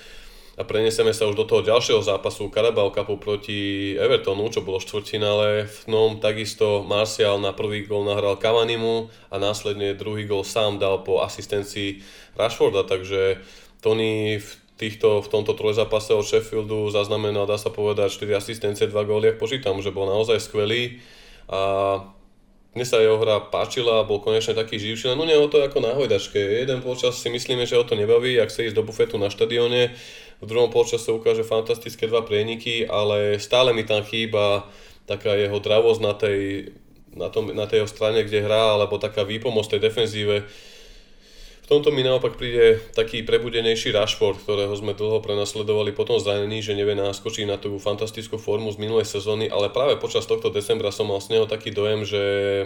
a 0.58 0.66
preneseme 0.66 1.14
sa 1.14 1.30
už 1.30 1.38
do 1.38 1.46
toho 1.46 1.62
ďalšieho 1.62 2.02
zápasu 2.02 2.50
Carabao 2.50 2.90
Cupu 2.90 3.14
proti 3.22 3.94
Evertonu, 3.94 4.50
čo 4.50 4.66
bolo 4.66 4.82
štvrtfinále. 4.82 5.70
V 5.70 5.78
tom 5.86 6.18
takisto 6.18 6.82
Martial 6.82 7.38
na 7.38 7.54
prvý 7.54 7.86
gol 7.86 8.02
nahral 8.02 8.34
Cavanimu 8.42 9.06
a 9.30 9.38
následne 9.38 9.94
druhý 9.94 10.26
gol 10.26 10.42
sám 10.42 10.82
dal 10.82 11.06
po 11.06 11.22
asistencii 11.22 12.02
Rashforda, 12.34 12.82
takže 12.82 13.38
Tony 13.80 14.42
v 14.42 14.48
týchto, 14.78 15.22
v 15.22 15.28
tomto 15.28 15.58
trojzápase 15.58 16.14
od 16.14 16.22
Sheffieldu 16.22 16.90
zaznamenal, 16.94 17.50
dá 17.50 17.58
sa 17.58 17.68
povedať, 17.74 18.14
4 18.14 18.38
asistencie, 18.38 18.86
2 18.86 18.94
góly, 19.02 19.34
ak 19.34 19.42
počítam, 19.42 19.82
že 19.82 19.90
bol 19.90 20.06
naozaj 20.06 20.38
skvelý 20.38 21.02
a 21.50 21.60
mne 22.78 22.86
sa 22.86 23.02
jeho 23.02 23.18
hra 23.18 23.50
páčila, 23.50 24.06
bol 24.06 24.22
konečne 24.22 24.54
taký 24.54 24.78
živší, 24.78 25.10
no 25.18 25.26
nie 25.26 25.34
o 25.34 25.50
to 25.50 25.58
ako 25.58 25.82
na 25.82 25.98
hojdačke. 25.98 26.38
Jeden 26.38 26.78
počas 26.78 27.18
si 27.18 27.26
myslíme, 27.26 27.66
že 27.66 27.74
ho 27.74 27.82
to 27.82 27.98
nebaví, 27.98 28.38
ak 28.38 28.54
chce 28.54 28.70
ísť 28.70 28.76
do 28.78 28.86
bufetu 28.86 29.18
na 29.18 29.34
štadióne, 29.34 29.90
v 30.38 30.46
druhom 30.46 30.70
polčase 30.70 31.10
ukáže 31.10 31.42
fantastické 31.42 32.06
dva 32.06 32.22
prieniky, 32.22 32.86
ale 32.86 33.42
stále 33.42 33.74
mi 33.74 33.82
tam 33.82 34.06
chýba 34.06 34.70
taká 35.10 35.34
jeho 35.34 35.58
dravosť 35.58 36.00
na 36.04 36.14
tej, 36.14 36.70
na, 37.18 37.28
tom, 37.32 37.50
na 37.50 37.66
tej 37.66 37.82
strane, 37.90 38.22
kde 38.22 38.46
hrá, 38.46 38.78
alebo 38.78 39.02
taká 39.02 39.26
výpomoc 39.26 39.66
tej 39.66 39.82
defenzíve. 39.82 40.46
V 41.68 41.76
tomto 41.76 41.92
mi 41.92 42.00
naopak 42.00 42.40
príde 42.40 42.80
taký 42.96 43.20
prebudenejší 43.28 43.92
Rashford, 43.92 44.40
ktorého 44.40 44.72
sme 44.72 44.96
dlho 44.96 45.20
prenasledovali 45.20 45.92
potom 45.92 46.16
zranení, 46.16 46.64
že 46.64 46.72
nevie 46.72 46.96
náskočiť 46.96 47.44
na 47.44 47.60
tú 47.60 47.76
fantastickú 47.76 48.40
formu 48.40 48.72
z 48.72 48.80
minulej 48.80 49.04
sezóny, 49.04 49.52
ale 49.52 49.68
práve 49.68 50.00
počas 50.00 50.24
tohto 50.24 50.48
decembra 50.48 50.88
som 50.88 51.12
mal 51.12 51.20
s 51.20 51.28
neho 51.28 51.44
taký 51.44 51.68
dojem, 51.68 52.08
že 52.08 52.22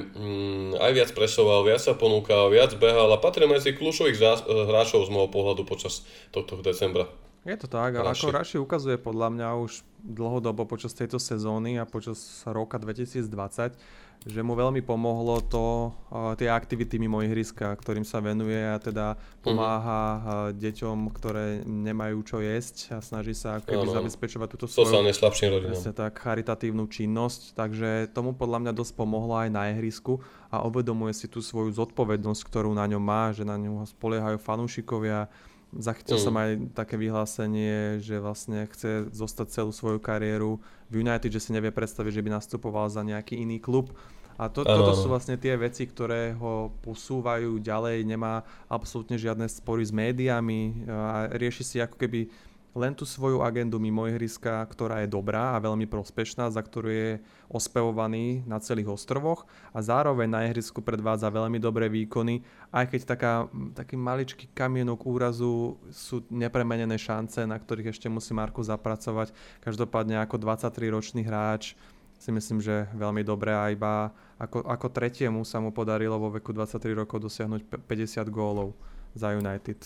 mm, 0.06 0.78
aj 0.78 0.90
viac 0.94 1.10
presoval, 1.18 1.66
viac 1.66 1.82
sa 1.82 1.98
ponúkal, 1.98 2.46
viac 2.54 2.78
behal 2.78 3.10
a 3.10 3.18
patrí 3.18 3.50
medzi 3.50 3.74
kľúčových 3.74 4.46
hráčov 4.46 5.02
z 5.02 5.10
môjho 5.10 5.34
pohľadu 5.34 5.66
počas 5.66 6.06
tohto 6.30 6.62
decembra. 6.62 7.10
Je 7.42 7.56
to 7.58 7.66
tak, 7.66 7.98
ale 7.98 8.14
ako 8.14 8.30
Raši 8.30 8.56
ukazuje 8.62 8.94
podľa 9.02 9.34
mňa 9.34 9.48
už 9.58 9.82
dlhodobo 9.98 10.62
počas 10.62 10.94
tejto 10.94 11.18
sezóny 11.18 11.74
a 11.74 11.82
počas 11.82 12.46
roka 12.46 12.78
2020, 12.78 13.74
že 14.22 14.40
mu 14.46 14.54
veľmi 14.54 14.78
pomohlo 14.86 15.42
to, 15.42 15.90
tie 16.38 16.46
aktivity 16.46 17.02
mimo 17.02 17.18
ihriska, 17.18 17.74
ktorým 17.74 18.06
sa 18.06 18.22
venuje 18.22 18.62
a 18.62 18.78
teda 18.78 19.18
pomáha 19.42 20.02
mm-hmm. 20.22 20.54
deťom, 20.54 20.98
ktoré 21.10 21.66
nemajú 21.66 22.22
čo 22.22 22.38
jesť 22.38 22.94
a 22.94 23.02
snaží 23.02 23.34
sa 23.34 23.58
keby 23.58 23.90
zabezpečovať 23.90 24.48
túto 24.54 24.70
svoju 24.70 25.02
rodinám. 25.50 25.74
tak 25.90 26.22
charitatívnu 26.22 26.86
činnosť, 26.86 27.58
takže 27.58 28.14
tomu 28.14 28.38
podľa 28.38 28.70
mňa 28.70 28.72
dosť 28.78 28.92
pomohlo 28.94 29.34
aj 29.34 29.50
na 29.50 29.74
ihrisku 29.74 30.22
a 30.46 30.62
uvedomuje 30.62 31.10
si 31.10 31.26
tú 31.26 31.42
svoju 31.42 31.74
zodpovednosť, 31.74 32.42
ktorú 32.46 32.70
na 32.70 32.86
ňom 32.86 33.02
má, 33.02 33.34
že 33.34 33.42
na 33.42 33.58
ňu 33.58 33.82
spoliehajú 33.90 34.38
fanúšikovia, 34.38 35.26
Zachytil 35.72 36.20
mm. 36.20 36.24
som 36.24 36.34
aj 36.36 36.50
také 36.76 37.00
vyhlásenie, 37.00 38.04
že 38.04 38.20
vlastne 38.20 38.68
chce 38.68 39.08
zostať 39.08 39.46
celú 39.48 39.72
svoju 39.72 40.04
kariéru 40.04 40.60
v 40.92 41.00
United, 41.00 41.32
že 41.32 41.40
si 41.40 41.50
nevie 41.56 41.72
predstaviť, 41.72 42.20
že 42.20 42.24
by 42.24 42.30
nastupoval 42.36 42.92
za 42.92 43.00
nejaký 43.00 43.40
iný 43.40 43.56
klub. 43.56 43.88
A 44.36 44.48
to, 44.48 44.64
toto 44.64 44.92
sú 44.96 45.08
vlastne 45.12 45.36
tie 45.36 45.56
veci, 45.56 45.84
ktoré 45.84 46.32
ho 46.36 46.72
posúvajú 46.84 47.60
ďalej, 47.60 48.04
nemá 48.04 48.44
absolútne 48.68 49.20
žiadne 49.20 49.44
spory 49.48 49.84
s 49.84 49.92
médiami 49.92 50.88
a 50.88 51.28
rieši 51.36 51.62
si 51.62 51.76
ako 51.80 51.96
keby 52.00 52.32
len 52.72 52.96
tú 52.96 53.04
svoju 53.04 53.44
agendu 53.44 53.76
mimo 53.76 54.08
ihriska, 54.08 54.64
ktorá 54.72 55.04
je 55.04 55.12
dobrá 55.12 55.52
a 55.52 55.62
veľmi 55.62 55.84
prospešná, 55.84 56.48
za 56.48 56.64
ktorú 56.64 56.88
je 56.88 57.10
ospevovaný 57.52 58.40
na 58.48 58.56
celých 58.64 58.96
ostrovoch 58.96 59.44
a 59.76 59.84
zároveň 59.84 60.28
na 60.28 60.40
ihrisku 60.48 60.80
predvádza 60.80 61.28
veľmi 61.28 61.60
dobré 61.60 61.92
výkony, 61.92 62.40
aj 62.72 62.96
keď 62.96 63.00
taká, 63.04 63.32
taký 63.76 64.00
maličký 64.00 64.48
kamienok 64.56 65.04
úrazu 65.04 65.76
sú 65.92 66.24
nepremenené 66.32 66.96
šance, 66.96 67.44
na 67.44 67.60
ktorých 67.60 67.92
ešte 67.92 68.08
musí 68.08 68.32
Marku 68.32 68.64
zapracovať. 68.64 69.36
Každopádne 69.60 70.24
ako 70.24 70.40
23-ročný 70.40 71.28
hráč 71.28 71.76
si 72.16 72.30
myslím, 72.32 72.64
že 72.64 72.88
veľmi 72.96 73.20
dobré 73.20 73.52
a 73.52 73.68
iba 73.68 74.14
ako, 74.40 74.64
ako 74.64 74.86
tretiemu 74.94 75.44
sa 75.44 75.60
mu 75.60 75.74
podarilo 75.74 76.16
vo 76.16 76.32
veku 76.32 76.56
23 76.56 77.04
rokov 77.04 77.20
dosiahnuť 77.28 77.84
50 77.84 78.32
gólov 78.32 78.72
za 79.12 79.34
United. 79.36 79.82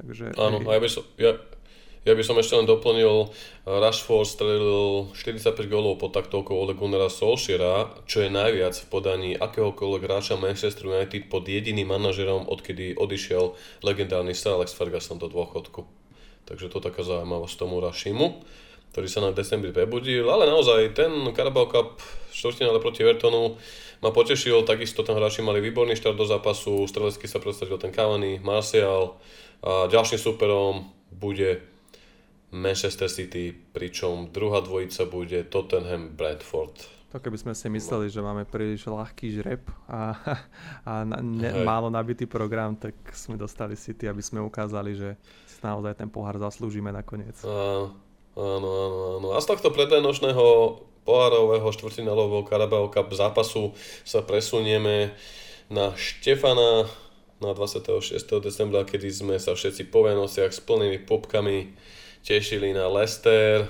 Takže, 0.00 0.32
Áno, 0.38 0.64
aj 0.64 0.80
by 0.80 0.88
som, 0.88 1.04
ja, 1.20 1.36
ja 2.00 2.16
by 2.16 2.22
som 2.24 2.40
ešte 2.40 2.56
len 2.56 2.64
doplnil, 2.64 3.28
Rashford 3.68 4.24
strelil 4.24 5.12
45 5.12 5.68
gólov 5.68 6.00
pod 6.00 6.16
taktovkou 6.16 6.56
Ole 6.56 6.72
Gunnara 6.72 7.12
Solskjaera, 7.12 7.92
čo 8.08 8.24
je 8.24 8.32
najviac 8.32 8.72
v 8.72 8.86
podaní 8.88 9.30
akéhokoľvek 9.36 10.02
hráča 10.08 10.40
Manchester 10.40 10.88
United 10.88 11.28
pod 11.28 11.44
jediným 11.44 11.92
manažerom, 11.92 12.48
odkedy 12.48 12.96
odišiel 12.96 13.52
legendárny 13.84 14.32
Sir 14.32 14.56
Alex 14.56 14.72
Ferguson 14.72 15.20
do 15.20 15.28
dôchodku. 15.28 15.84
Takže 16.48 16.72
to 16.72 16.80
taká 16.80 17.04
zaujímavosť 17.04 17.54
tomu 17.60 17.84
Rashimu, 17.84 18.42
ktorý 18.96 19.06
sa 19.06 19.20
na 19.22 19.30
decembri 19.36 19.70
prebudil, 19.70 20.24
ale 20.26 20.48
naozaj 20.48 20.96
ten 20.96 21.12
Carabao 21.36 21.68
Cup 21.68 22.00
štvrtinále 22.32 22.80
proti 22.80 23.04
Evertonu 23.04 23.60
ma 24.00 24.10
potešil, 24.10 24.64
takisto 24.64 25.04
ten 25.04 25.14
hráči 25.14 25.44
mali 25.44 25.60
výborný 25.60 25.94
štart 25.94 26.16
do 26.16 26.24
zápasu, 26.24 26.88
strelecky 26.88 27.28
sa 27.28 27.38
predstavil 27.38 27.76
ten 27.76 27.92
Cavani, 27.92 28.40
Martial 28.40 29.20
a 29.60 29.86
ďalším 29.86 30.16
superom 30.16 30.88
bude 31.12 31.69
Manchester 32.50 33.06
City, 33.06 33.54
pričom 33.54 34.34
druhá 34.34 34.60
dvojica 34.60 35.06
bude 35.06 35.46
Tottenham 35.46 36.10
Bradford. 36.18 37.00
To 37.10 37.18
keby 37.18 37.42
sme 37.42 37.54
si 37.58 37.66
mysleli, 37.66 38.06
že 38.06 38.22
máme 38.22 38.46
príliš 38.46 38.86
ľahký 38.86 39.34
žreb 39.34 39.66
a, 39.90 40.14
a 40.86 40.92
na, 41.02 41.18
ne, 41.18 41.66
málo 41.66 41.90
nabitý 41.90 42.26
program, 42.26 42.78
tak 42.78 42.94
sme 43.10 43.34
dostali 43.34 43.74
City, 43.74 44.06
aby 44.06 44.22
sme 44.22 44.38
ukázali, 44.38 44.94
že 44.94 45.18
si 45.46 45.58
naozaj 45.58 45.98
ten 45.98 46.06
pohár 46.06 46.38
zaslúžime 46.38 46.94
nakoniec. 46.94 47.34
Áno, 47.42 47.98
áno. 48.38 48.68
áno. 49.18 49.28
A 49.34 49.42
z 49.42 49.46
tohto 49.50 49.74
predajnočného 49.74 50.46
pohárového 51.02 51.66
štvrtinalového 51.74 52.46
Carabao 52.46 52.86
Cup 52.94 53.10
zápasu 53.10 53.74
sa 54.06 54.22
presunieme 54.22 55.10
na 55.66 55.94
Štefana 55.98 56.86
na 57.40 57.50
26. 57.56 58.20
decembra, 58.38 58.84
kedy 58.84 59.08
sme 59.10 59.36
sa 59.40 59.56
všetci 59.56 59.88
po 59.88 60.04
Vianociach 60.04 60.52
s 60.52 60.60
plnými 60.60 61.08
popkami 61.08 61.72
tešili 62.24 62.72
na 62.72 62.86
Leicester 62.86 63.66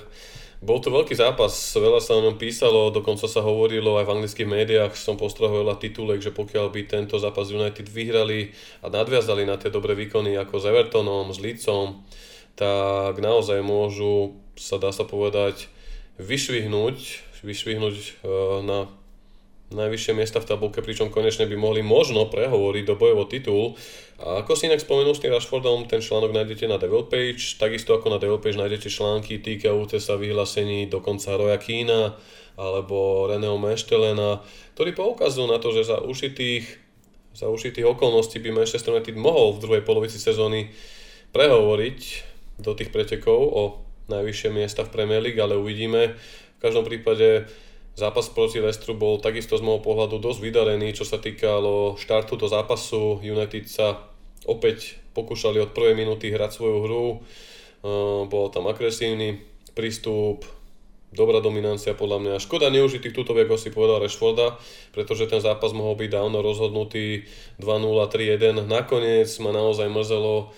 bol 0.61 0.77
to 0.77 0.93
veľký 0.93 1.17
zápas, 1.17 1.57
veľa 1.73 2.05
sa 2.05 2.21
o 2.21 2.25
ňom 2.29 2.37
písalo, 2.37 2.93
dokonca 2.93 3.25
sa 3.25 3.41
hovorilo 3.41 3.97
aj 3.97 4.05
v 4.05 4.13
anglických 4.13 4.45
médiách, 4.45 4.93
som 4.93 5.17
postrahol 5.17 5.65
veľa 5.65 5.81
titulek, 5.81 6.21
že 6.21 6.37
pokiaľ 6.37 6.69
by 6.69 6.81
tento 6.85 7.17
zápas 7.17 7.49
United 7.49 7.89
vyhrali 7.89 8.53
a 8.85 8.93
nadviazali 8.93 9.49
na 9.49 9.57
tie 9.57 9.73
dobré 9.73 9.97
výkony 9.97 10.37
ako 10.37 10.61
s 10.61 10.69
Evertonom, 10.69 11.33
s 11.33 11.41
Leedsom, 11.41 12.05
tak 12.61 13.17
naozaj 13.25 13.65
môžu, 13.65 14.37
sa 14.61 14.77
dá 14.77 14.93
sa 14.93 15.09
povedať, 15.09 15.73
vyšvihnúť, 16.21 16.97
vyšvihnúť 17.41 17.97
e, 17.97 18.11
na 18.61 18.85
najvyššie 19.71 20.13
miesta 20.19 20.43
v 20.43 20.51
tabulke, 20.51 20.83
pričom 20.83 21.15
konečne 21.15 21.47
by 21.47 21.55
mohli 21.55 21.81
možno 21.81 22.27
prehovoriť 22.27 22.85
do 22.87 22.95
bojov 22.99 23.19
o 23.23 23.27
titul. 23.31 23.65
A 24.19 24.43
ako 24.43 24.59
si 24.59 24.67
inak 24.67 24.83
spomenul 24.83 25.15
s 25.15 25.23
tým 25.23 25.31
Rashfordom, 25.31 25.87
ten 25.87 26.03
článok 26.03 26.35
nájdete 26.35 26.67
na 26.67 26.77
Devil 26.77 27.07
Page, 27.07 27.55
takisto 27.57 27.95
ako 27.95 28.11
na 28.11 28.19
Devil 28.19 28.43
Page 28.43 28.59
nájdete 28.59 28.91
články 28.91 29.39
týkajúce 29.39 30.03
sa 30.03 30.19
vyhlásení 30.19 30.91
dokonca 30.91 31.39
Roya 31.39 31.59
Keena 31.63 32.19
alebo 32.59 33.31
Reného 33.31 33.57
Meštelena, 33.57 34.43
ktorí 34.75 34.93
poukazujú 34.93 35.47
na 35.47 35.63
to, 35.63 35.71
že 35.71 35.87
za 35.87 36.03
ušitých, 36.03 36.67
za 37.39 37.47
ušitých 37.47 37.87
okolností 37.87 38.43
by 38.43 38.51
Manchester 38.51 38.93
United 38.93 39.15
mohol 39.15 39.55
v 39.57 39.63
druhej 39.63 39.83
polovici 39.87 40.19
sezóny 40.19 40.75
prehovoriť 41.31 42.01
do 42.59 42.75
tých 42.75 42.91
pretekov 42.91 43.39
o 43.39 43.63
najvyššie 44.11 44.51
miesta 44.51 44.83
v 44.83 44.93
Premier 44.93 45.23
League, 45.23 45.39
ale 45.39 45.55
uvidíme. 45.55 46.19
V 46.59 46.59
každom 46.61 46.85
prípade 46.85 47.47
Zápas 48.01 48.33
proti 48.33 48.65
Lestru 48.65 48.97
bol 48.97 49.21
takisto 49.21 49.61
z 49.61 49.67
môjho 49.67 49.85
pohľadu 49.85 50.25
dosť 50.25 50.41
vydarený, 50.41 50.97
čo 50.97 51.05
sa 51.05 51.21
týkalo 51.21 52.01
štartu 52.01 52.41
do 52.41 52.49
zápasu. 52.49 53.21
United 53.21 53.69
sa 53.69 54.09
opäť 54.49 54.97
pokúšali 55.13 55.61
od 55.61 55.77
prvej 55.77 56.01
minúty 56.01 56.33
hrať 56.33 56.57
svoju 56.57 56.79
hru. 56.89 57.21
Bol 58.25 58.49
tam 58.57 58.73
agresívny 58.73 59.45
prístup, 59.77 60.49
dobrá 61.13 61.45
dominancia 61.45 61.93
podľa 61.93 62.25
mňa. 62.25 62.35
Škoda 62.41 62.73
neužitých 62.73 63.13
túto, 63.13 63.37
ako 63.37 63.61
si 63.61 63.69
povedal 63.69 64.01
Rashforda, 64.01 64.57
pretože 64.97 65.29
ten 65.29 65.45
zápas 65.45 65.77
mohol 65.77 66.01
byť 66.01 66.09
dávno 66.09 66.41
rozhodnutý 66.41 67.29
2-0, 67.61 67.85
3-1. 67.85 68.65
Nakoniec 68.65 69.29
ma 69.45 69.53
naozaj 69.53 69.93
mrzelo, 69.93 70.49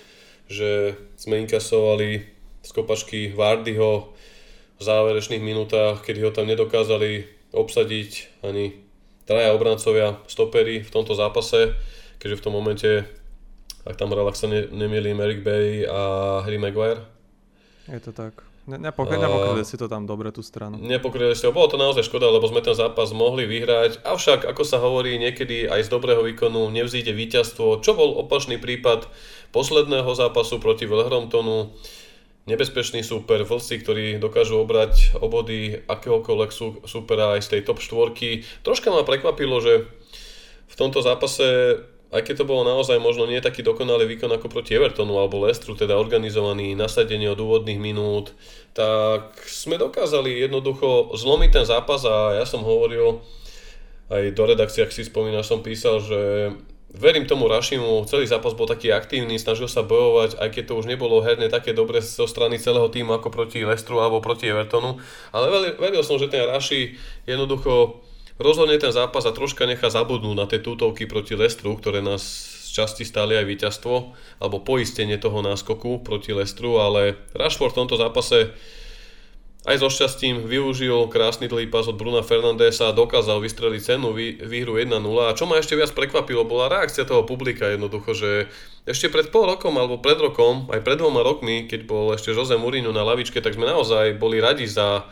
že 0.47 0.95
sme 1.19 1.43
inkasovali 1.43 2.23
z 2.63 2.69
kopačky 2.71 3.35
Vardyho, 3.35 4.12
v 4.77 4.81
záverečných 4.81 5.43
minútach, 5.43 6.01
kedy 6.01 6.19
ho 6.25 6.31
tam 6.33 6.49
nedokázali 6.49 7.25
obsadiť 7.53 8.41
ani 8.41 8.73
traja 9.23 9.53
obrancovia, 9.55 10.19
stopery 10.27 10.83
v 10.83 10.89
tomto 10.91 11.15
zápase, 11.15 11.77
keďže 12.19 12.39
v 12.39 12.43
tom 12.43 12.53
momente, 12.53 13.07
ak 13.87 13.95
tam 13.95 14.11
hral, 14.11 14.27
ak 14.27 14.39
sa 14.39 14.49
ne, 14.49 14.67
nemýlim, 14.67 15.19
Eric 15.21 15.45
Bay 15.45 15.87
a 15.87 16.41
Harry 16.43 16.59
Maguire. 16.59 17.03
Je 17.87 17.99
to 17.99 18.11
tak. 18.11 18.43
Ne, 18.63 18.79
nepokryli, 18.79 19.19
nepokryli 19.19 19.67
si 19.67 19.75
to 19.75 19.91
tam 19.91 20.07
dobre, 20.07 20.31
tú 20.31 20.39
stranu. 20.39 20.79
Nepokryli 20.79 21.35
si 21.35 21.43
to, 21.43 21.51
bolo 21.51 21.67
to 21.67 21.75
naozaj 21.75 22.07
škoda, 22.07 22.31
lebo 22.31 22.47
sme 22.47 22.63
ten 22.63 22.71
zápas 22.71 23.11
mohli 23.11 23.43
vyhrať, 23.43 24.07
avšak, 24.07 24.47
ako 24.47 24.63
sa 24.63 24.79
hovorí, 24.79 25.19
niekedy 25.19 25.67
aj 25.67 25.83
z 25.83 25.89
dobrého 25.91 26.23
výkonu 26.23 26.71
nevzíde 26.71 27.11
víťazstvo, 27.11 27.83
čo 27.83 27.91
bol 27.91 28.15
opačný 28.23 28.55
prípad 28.55 29.11
posledného 29.51 30.07
zápasu 30.15 30.63
proti 30.63 30.87
Welhrontonu 30.87 31.75
nebezpečný 32.43 33.03
super, 33.03 33.47
vlci, 33.47 33.79
ktorí 33.79 34.05
dokážu 34.19 34.59
obrať 34.59 35.15
obody 35.23 35.79
akéhokoľvek 35.87 36.51
supera 36.83 37.39
aj 37.39 37.41
z 37.47 37.51
tej 37.57 37.61
top 37.63 37.79
štvorky. 37.79 38.43
Troška 38.67 38.91
ma 38.91 39.07
prekvapilo, 39.07 39.63
že 39.63 39.87
v 40.67 40.75
tomto 40.75 40.99
zápase, 40.99 41.79
aj 42.11 42.21
keď 42.25 42.43
to 42.43 42.49
bolo 42.49 42.67
naozaj 42.67 42.99
možno 42.99 43.29
nie 43.29 43.39
taký 43.39 43.63
dokonalý 43.63 44.09
výkon 44.09 44.31
ako 44.35 44.51
proti 44.51 44.75
Evertonu 44.75 45.15
alebo 45.21 45.45
Lestru, 45.45 45.77
teda 45.77 45.95
organizovaný 45.95 46.75
nasadenie 46.75 47.31
od 47.31 47.39
úvodných 47.39 47.79
minút, 47.79 48.35
tak 48.75 49.39
sme 49.47 49.79
dokázali 49.79 50.43
jednoducho 50.43 51.15
zlomiť 51.15 51.49
ten 51.61 51.65
zápas 51.69 52.03
a 52.03 52.41
ja 52.41 52.45
som 52.49 52.65
hovoril 52.65 53.23
aj 54.11 54.35
do 54.35 54.43
redakcie, 54.43 54.83
ak 54.83 54.91
si 54.91 55.07
spomínaš, 55.07 55.47
som 55.47 55.63
písal, 55.63 56.03
že 56.03 56.51
verím 56.93 57.25
tomu 57.25 57.49
Rašimu, 57.49 58.05
celý 58.05 58.29
zápas 58.29 58.53
bol 58.53 58.69
taký 58.69 58.93
aktívny, 58.93 59.41
snažil 59.41 59.65
sa 59.65 59.81
bojovať, 59.81 60.37
aj 60.37 60.49
keď 60.53 60.63
to 60.69 60.73
už 60.77 60.85
nebolo 60.85 61.25
herne 61.25 61.49
také 61.49 61.73
dobre 61.73 61.99
zo 62.05 62.29
strany 62.29 62.61
celého 62.61 62.85
týmu 62.87 63.17
ako 63.17 63.33
proti 63.33 63.65
Lestru 63.65 63.97
alebo 63.97 64.21
proti 64.21 64.53
Evertonu, 64.53 65.01
ale 65.33 65.73
veril 65.73 66.05
som, 66.05 66.21
že 66.21 66.29
ten 66.29 66.45
Raši 66.45 66.93
jednoducho 67.25 67.97
rozhodne 68.37 68.77
ten 68.77 68.93
zápas 68.93 69.25
a 69.25 69.33
troška 69.33 69.65
nechá 69.65 69.89
zabudnúť 69.89 70.37
na 70.37 70.45
tie 70.45 70.61
tútovky 70.61 71.09
proti 71.09 71.33
Lestru, 71.33 71.73
ktoré 71.73 72.05
nás 72.05 72.21
z 72.69 72.81
časti 72.81 73.05
stáli 73.05 73.37
aj 73.37 73.45
víťazstvo, 73.45 73.93
alebo 74.41 74.65
poistenie 74.65 75.17
toho 75.17 75.41
náskoku 75.41 76.01
proti 76.05 76.33
Lestru, 76.33 76.77
ale 76.77 77.17
Rashford 77.33 77.73
v 77.73 77.79
tomto 77.85 77.97
zápase 77.97 78.53
aj 79.63 79.79
so 79.79 79.87
šťastím 79.87 80.43
využil 80.43 81.07
krásny 81.07 81.47
dlhý 81.47 81.71
pás 81.71 81.87
od 81.87 81.95
Bruna 81.95 82.19
Fernandesa 82.19 82.91
dokázal 82.91 83.39
vystreliť 83.39 83.81
cenu 83.81 84.11
výhru 84.43 84.75
1-0. 84.75 84.99
A 85.23 85.31
čo 85.31 85.47
ma 85.47 85.55
ešte 85.55 85.79
viac 85.79 85.95
prekvapilo, 85.95 86.43
bola 86.43 86.67
reakcia 86.67 87.07
toho 87.07 87.23
publika 87.23 87.71
jednoducho, 87.71 88.11
že 88.11 88.51
ešte 88.83 89.07
pred 89.07 89.31
pol 89.31 89.47
rokom 89.47 89.71
alebo 89.79 90.03
pred 90.03 90.19
rokom, 90.19 90.67
aj 90.67 90.83
pred 90.83 90.99
dvoma 90.99 91.23
rokmi, 91.23 91.71
keď 91.71 91.87
bol 91.87 92.11
ešte 92.11 92.35
Jose 92.35 92.59
Mourinho 92.59 92.91
na 92.91 93.07
lavičke, 93.07 93.39
tak 93.39 93.55
sme 93.55 93.63
naozaj 93.63 94.19
boli 94.19 94.43
radi 94.43 94.67
za 94.67 95.07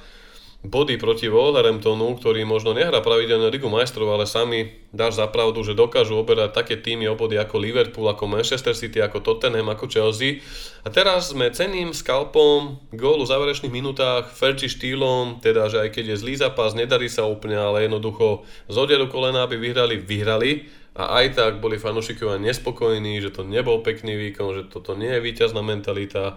body 0.61 1.01
proti 1.01 1.25
Wolverhamptonu, 1.25 2.21
ktorý 2.21 2.45
možno 2.45 2.77
nehrá 2.77 3.01
pravidelne 3.01 3.49
Ligu 3.49 3.65
majstrov, 3.65 4.13
ale 4.13 4.29
sami 4.29 4.69
dáš 4.93 5.17
za 5.17 5.25
pravdu, 5.25 5.65
že 5.65 5.73
dokážu 5.73 6.13
oberať 6.13 6.53
také 6.53 6.77
týmy 6.77 7.09
o 7.09 7.17
body 7.17 7.41
ako 7.41 7.57
Liverpool, 7.57 8.05
ako 8.05 8.29
Manchester 8.29 8.77
City, 8.77 9.01
ako 9.01 9.25
Tottenham, 9.25 9.73
ako 9.73 9.89
Chelsea. 9.89 10.45
A 10.85 10.93
teraz 10.93 11.33
sme 11.33 11.49
ceným 11.49 11.97
skalpom 11.97 12.77
gólu 12.93 13.25
v 13.25 13.31
záverečných 13.33 13.73
minútach, 13.73 14.29
Fergie 14.29 14.69
štýlom, 14.69 15.41
teda 15.41 15.65
že 15.65 15.81
aj 15.81 15.97
keď 15.97 16.13
je 16.13 16.21
zlý 16.21 16.33
zápas, 16.37 16.77
nedarí 16.77 17.09
sa 17.09 17.25
úplne, 17.25 17.57
ale 17.57 17.89
jednoducho 17.89 18.45
z 18.69 18.75
oddedu 18.77 19.09
kolena, 19.09 19.49
aby 19.49 19.57
vyhrali, 19.57 19.97
vyhrali. 19.97 20.69
A 20.91 21.23
aj 21.23 21.39
tak 21.39 21.53
boli 21.63 21.79
fanúšikovia 21.79 22.35
nespokojní, 22.37 23.23
že 23.23 23.31
to 23.31 23.47
nebol 23.47 23.79
pekný 23.79 24.13
výkon, 24.29 24.49
že 24.51 24.63
toto 24.67 24.93
nie 24.93 25.07
je 25.07 25.23
víťazná 25.23 25.63
mentalita. 25.63 26.35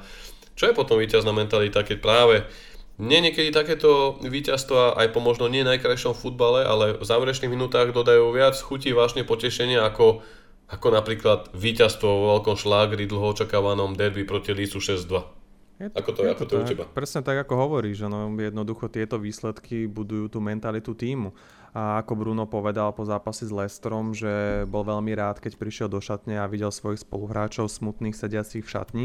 Čo 0.55 0.71
je 0.71 0.79
potom 0.79 1.03
víťazná 1.03 1.35
mentalita, 1.35 1.83
keď 1.83 1.99
práve 1.99 2.47
mne 2.95 3.31
niekedy 3.31 3.51
takéto 3.51 4.23
víťazstva 4.23 4.95
aj 4.95 5.11
po 5.11 5.19
možno 5.19 5.51
nie 5.51 5.67
najkrajšom 5.67 6.15
futbale, 6.15 6.63
ale 6.63 6.95
v 6.95 7.03
záverečných 7.03 7.51
minútach 7.51 7.91
dodajú 7.91 8.31
viac 8.31 8.55
chutí 8.55 8.95
vážne 8.95 9.27
potešenia 9.27 9.83
ako, 9.83 10.23
ako 10.71 10.87
napríklad 10.95 11.51
víťazstvo 11.59 12.07
vo 12.07 12.25
veľkom 12.39 12.55
šlágri 12.55 13.11
dlho 13.11 13.35
očakávanom 13.35 13.99
derby 13.99 14.23
proti 14.23 14.55
Lícu 14.55 14.79
6-2. 14.79 15.45
Je 15.75 15.91
to, 15.91 15.99
ako 15.99 16.11
to, 16.15 16.21
je 16.23 16.31
ako 16.31 16.45
to, 16.47 16.55
to 16.55 16.63
u 16.63 16.65
teba? 16.71 16.85
Presne 16.87 17.27
tak, 17.27 17.35
ako 17.35 17.55
hovoríš, 17.67 18.07
no, 18.07 18.31
jednoducho 18.39 18.87
tieto 18.87 19.19
výsledky 19.19 19.91
budujú 19.91 20.31
tú 20.31 20.39
mentalitu 20.39 20.95
týmu. 20.95 21.35
A 21.75 21.99
ako 21.99 22.15
Bruno 22.15 22.47
povedal 22.47 22.95
po 22.95 23.03
zápase 23.03 23.43
s 23.43 23.51
Lestrom, 23.51 24.15
že 24.15 24.63
bol 24.71 24.87
veľmi 24.87 25.11
rád, 25.19 25.43
keď 25.43 25.59
prišiel 25.59 25.89
do 25.91 25.99
šatne 25.99 26.39
a 26.39 26.47
videl 26.47 26.71
svojich 26.71 27.03
spoluhráčov 27.03 27.67
smutných 27.67 28.15
sediacich 28.15 28.63
v 28.63 28.71
šatni 28.71 29.05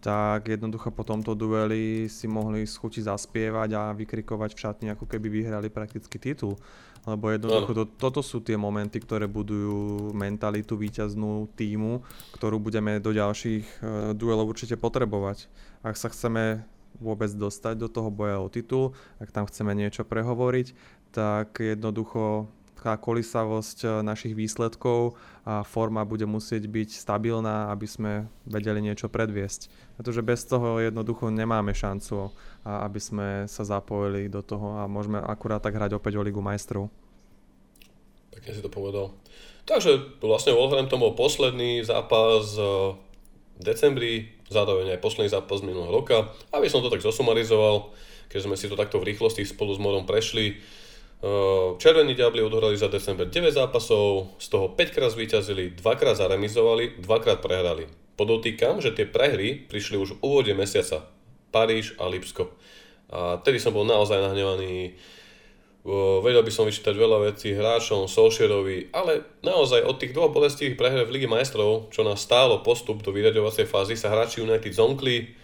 tak 0.00 0.48
jednoducho 0.48 0.90
po 0.90 1.04
tomto 1.04 1.32
dueli 1.32 2.06
si 2.10 2.28
mohli 2.28 2.66
schuti 2.68 3.00
zaspievať 3.00 3.70
a 3.74 3.82
vykrikovať 3.96 4.50
v 4.52 4.60
šatni, 4.60 4.86
ako 4.92 5.08
keby 5.08 5.28
vyhrali 5.28 5.68
prakticky 5.72 6.16
titul. 6.20 6.58
Lebo 7.04 7.28
jednoducho 7.28 7.72
to, 7.76 7.84
toto 7.84 8.20
sú 8.24 8.40
tie 8.40 8.56
momenty, 8.56 8.96
ktoré 8.96 9.28
budujú 9.28 10.12
mentalitu 10.16 10.72
víťaznú 10.80 11.52
týmu, 11.52 12.00
ktorú 12.32 12.56
budeme 12.56 12.96
do 12.96 13.12
ďalších 13.12 13.64
uh, 13.64 13.78
duelov 14.16 14.56
určite 14.56 14.80
potrebovať. 14.80 15.52
Ak 15.84 16.00
sa 16.00 16.08
chceme 16.08 16.64
vôbec 16.96 17.28
dostať 17.28 17.74
do 17.76 17.88
toho 17.92 18.08
boja 18.08 18.40
o 18.40 18.48
titul, 18.48 18.96
ak 19.20 19.34
tam 19.36 19.44
chceme 19.44 19.76
niečo 19.76 20.06
prehovoriť, 20.06 20.72
tak 21.12 21.60
jednoducho 21.60 22.48
tá 22.84 23.00
kolisavosť 23.00 23.78
eh, 23.82 23.90
našich 24.04 24.36
výsledkov 24.36 25.16
a 25.48 25.64
forma 25.64 26.04
bude 26.04 26.28
musieť 26.28 26.68
byť 26.68 26.92
stabilná, 26.92 27.72
aby 27.72 27.88
sme 27.88 28.12
vedeli 28.44 28.84
niečo 28.84 29.08
predviesť. 29.08 29.72
Pretože 29.96 30.20
bez 30.20 30.44
toho 30.44 30.84
jednoducho 30.84 31.32
nemáme 31.32 31.72
šancu, 31.72 32.32
aby 32.64 33.00
sme 33.00 33.28
sa 33.44 33.62
zapojili 33.64 34.32
do 34.32 34.40
toho 34.40 34.80
a 34.80 34.88
môžeme 34.88 35.20
akurát 35.20 35.60
tak 35.60 35.76
hrať 35.76 36.00
opäť 36.00 36.16
o 36.16 36.24
Ligu 36.24 36.40
majstrov. 36.40 36.88
Pekne 38.32 38.52
si 38.56 38.64
to 38.64 38.72
povedal. 38.72 39.14
Takže 39.64 40.20
vlastne 40.20 40.52
Wolverhampton 40.52 41.00
bol 41.00 41.16
posledný 41.16 41.80
zápas 41.84 42.52
eh, 42.56 42.64
v 43.54 43.62
decembri, 43.62 44.12
zároveň 44.50 44.98
aj 44.98 45.04
posledný 45.04 45.30
zápas 45.32 45.64
minulého 45.64 45.92
roka. 45.92 46.32
Aby 46.52 46.68
som 46.68 46.84
to 46.84 46.92
tak 46.92 47.00
zosumarizoval, 47.00 47.94
keď 48.28 48.40
sme 48.44 48.56
si 48.58 48.66
to 48.68 48.76
takto 48.76 48.98
v 49.00 49.14
rýchlosti 49.14 49.46
spolu 49.46 49.72
s 49.72 49.80
Morom 49.80 50.04
prešli, 50.04 50.58
Červení 51.78 52.14
diabli 52.14 52.42
odohrali 52.42 52.76
za 52.76 52.88
december 52.88 53.28
9 53.28 53.52
zápasov, 53.52 54.34
z 54.40 54.46
toho 54.48 54.72
5 54.72 54.94
krát 54.94 55.10
zvíťazili, 55.12 55.76
2 55.76 56.00
krát 56.00 56.16
zaremizovali, 56.18 57.00
2 57.00 57.24
krát 57.24 57.40
prehrali. 57.40 57.86
Podotýkam, 58.14 58.78
že 58.78 58.94
tie 58.94 59.06
prehry 59.08 59.66
prišli 59.66 59.96
už 59.98 60.16
v 60.16 60.20
úvode 60.22 60.52
mesiaca. 60.54 61.08
Paríž 61.50 61.96
a 61.98 62.06
Lipsko. 62.10 62.50
A 63.14 63.38
tedy 63.42 63.62
som 63.62 63.70
bol 63.70 63.86
naozaj 63.86 64.20
nahnevaný. 64.20 64.94
Vedel 66.24 66.40
by 66.40 66.48
som 66.48 66.64
vyčítať 66.64 66.96
veľa 66.96 67.28
vecí 67.28 67.52
hráčom, 67.52 68.08
Solskjaerovi, 68.08 68.88
ale 68.96 69.20
naozaj 69.44 69.84
od 69.84 70.00
tých 70.00 70.16
dvoch 70.16 70.32
bolestivých 70.32 70.80
prehr 70.80 71.04
v 71.04 71.12
Ligi 71.12 71.28
majstrov, 71.28 71.92
čo 71.92 72.00
nás 72.00 72.24
stálo 72.24 72.64
postup 72.64 73.04
do 73.04 73.12
vyraďovacej 73.12 73.68
fázy, 73.68 73.92
sa 73.92 74.08
hráči 74.08 74.40
United 74.40 74.72
zonkli, 74.72 75.36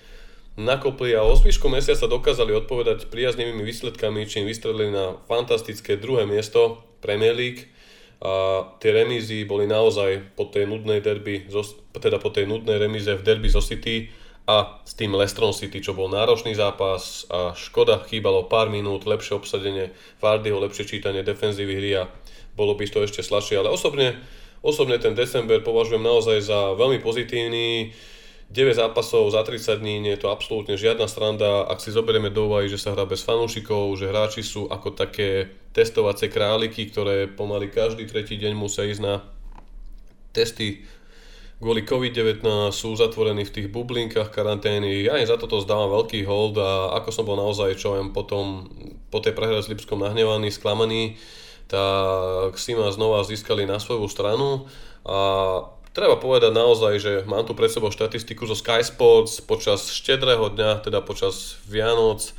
nakopli 0.58 1.14
a 1.14 1.22
o 1.22 1.36
zvyšku 1.36 1.70
mesiaca 1.70 2.10
dokázali 2.10 2.54
odpovedať 2.58 3.06
priaznivými 3.12 3.62
výsledkami, 3.62 4.26
čím 4.26 4.50
vystrelili 4.50 4.90
na 4.90 5.18
fantastické 5.30 5.94
druhé 5.98 6.26
miesto 6.26 6.82
Premier 6.98 7.36
League. 7.36 7.70
A 8.20 8.64
tie 8.76 8.92
remízy 8.92 9.48
boli 9.48 9.64
naozaj 9.64 10.36
po 10.36 10.44
tej 10.44 10.68
nudnej 10.68 11.00
derby, 11.00 11.48
teda 11.96 12.20
po 12.20 12.28
tej 12.28 12.44
nudnej 12.44 12.76
remíze 12.76 13.16
v 13.16 13.24
derby 13.24 13.48
zo 13.48 13.64
City 13.64 14.12
a 14.44 14.82
s 14.84 14.92
tým 14.92 15.16
Lestron 15.16 15.56
City, 15.56 15.80
čo 15.80 15.96
bol 15.96 16.12
náročný 16.12 16.52
zápas 16.52 17.24
a 17.32 17.56
škoda, 17.56 18.04
chýbalo 18.04 18.44
pár 18.44 18.68
minút, 18.68 19.08
lepšie 19.08 19.40
obsadenie 19.40 19.94
Vardyho, 20.20 20.60
lepšie 20.60 20.84
čítanie 20.84 21.24
defenzívy 21.24 21.72
hry 21.80 21.90
a 21.96 22.12
bolo 22.52 22.76
by 22.76 22.84
to 22.84 23.00
ešte 23.06 23.24
slabšie, 23.24 23.56
ale 23.56 23.72
osobne, 23.72 24.20
osobne 24.60 25.00
ten 25.00 25.16
december 25.16 25.64
považujem 25.64 26.02
naozaj 26.02 26.44
za 26.44 26.76
veľmi 26.76 27.00
pozitívny, 27.00 27.94
9 28.50 28.74
zápasov 28.74 29.30
za 29.30 29.46
30 29.46 29.78
dní, 29.78 30.02
nie 30.02 30.12
je 30.18 30.26
to 30.26 30.34
absolútne 30.34 30.74
žiadna 30.74 31.06
stranda. 31.06 31.70
Ak 31.70 31.78
si 31.78 31.94
zoberieme 31.94 32.34
do 32.34 32.50
úvahy, 32.50 32.66
že 32.66 32.82
sa 32.82 32.92
hrá 32.98 33.06
bez 33.06 33.22
fanúšikov, 33.22 33.94
že 33.94 34.10
hráči 34.10 34.42
sú 34.42 34.66
ako 34.66 34.98
také 34.98 35.54
testovacie 35.70 36.26
králiky, 36.26 36.90
ktoré 36.90 37.30
pomaly 37.30 37.70
každý 37.70 38.10
tretí 38.10 38.34
deň 38.34 38.52
musia 38.58 38.90
ísť 38.90 39.02
na 39.02 39.22
testy 40.34 40.82
kvôli 41.60 41.84
COVID-19 41.84 42.72
sú 42.72 42.96
zatvorení 42.96 43.44
v 43.44 43.52
tých 43.52 43.68
bublinkách 43.68 44.32
karantény. 44.32 45.04
Ja 45.04 45.20
im 45.20 45.28
za 45.28 45.36
toto 45.36 45.60
zdávam 45.60 45.92
veľký 45.92 46.24
hold 46.24 46.56
a 46.56 46.96
ako 46.96 47.08
som 47.12 47.28
bol 47.28 47.36
naozaj 47.36 47.76
čo 47.76 48.00
viem 48.00 48.16
potom 48.16 48.66
po 49.12 49.20
tej 49.20 49.36
prehre 49.36 49.60
s 49.60 49.68
Lipskom 49.68 50.00
nahnevaný, 50.00 50.48
sklamaný, 50.48 51.20
tak 51.68 52.56
si 52.56 52.72
ma 52.72 52.88
znova 52.88 53.22
získali 53.28 53.68
na 53.68 53.76
svoju 53.76 54.08
stranu 54.08 54.66
a 55.04 55.20
Treba 55.90 56.22
povedať 56.22 56.54
naozaj, 56.54 56.92
že 57.02 57.12
mám 57.26 57.42
tu 57.42 57.58
pred 57.58 57.66
sebou 57.66 57.90
štatistiku 57.90 58.46
zo 58.46 58.54
Sky 58.54 58.78
Sports. 58.86 59.42
Počas 59.42 59.90
štedrého 59.90 60.46
dňa, 60.54 60.86
teda 60.86 61.02
počas 61.02 61.58
Vianoc, 61.66 62.30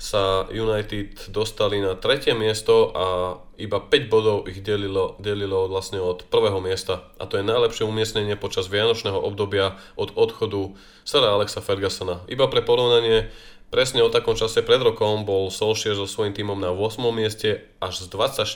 sa 0.00 0.48
United 0.48 1.28
dostali 1.28 1.78
na 1.78 1.92
tretie 1.92 2.32
miesto 2.32 2.88
a 2.96 3.36
iba 3.60 3.78
5 3.78 4.08
bodov 4.08 4.48
ich 4.48 4.64
delilo, 4.64 5.14
delilo 5.20 5.68
vlastne 5.68 6.00
od 6.00 6.24
prvého 6.26 6.56
miesta. 6.58 7.04
A 7.20 7.28
to 7.28 7.36
je 7.36 7.44
najlepšie 7.44 7.84
umiestnenie 7.84 8.34
počas 8.34 8.72
vianočného 8.72 9.20
obdobia 9.20 9.76
od 10.00 10.16
odchodu 10.16 10.72
Sara 11.04 11.36
Alexa 11.36 11.60
Fergusona. 11.60 12.24
Iba 12.32 12.48
pre 12.48 12.64
porovnanie, 12.64 13.28
presne 13.68 14.00
o 14.00 14.10
takom 14.10 14.34
čase 14.34 14.64
pred 14.64 14.80
rokom 14.80 15.28
bol 15.28 15.52
Solskjaer 15.52 15.94
so 16.00 16.08
svojím 16.08 16.32
tímom 16.32 16.56
na 16.56 16.72
8. 16.72 17.06
mieste 17.12 17.68
až 17.78 18.02
s 18.02 18.06
24 18.08 18.48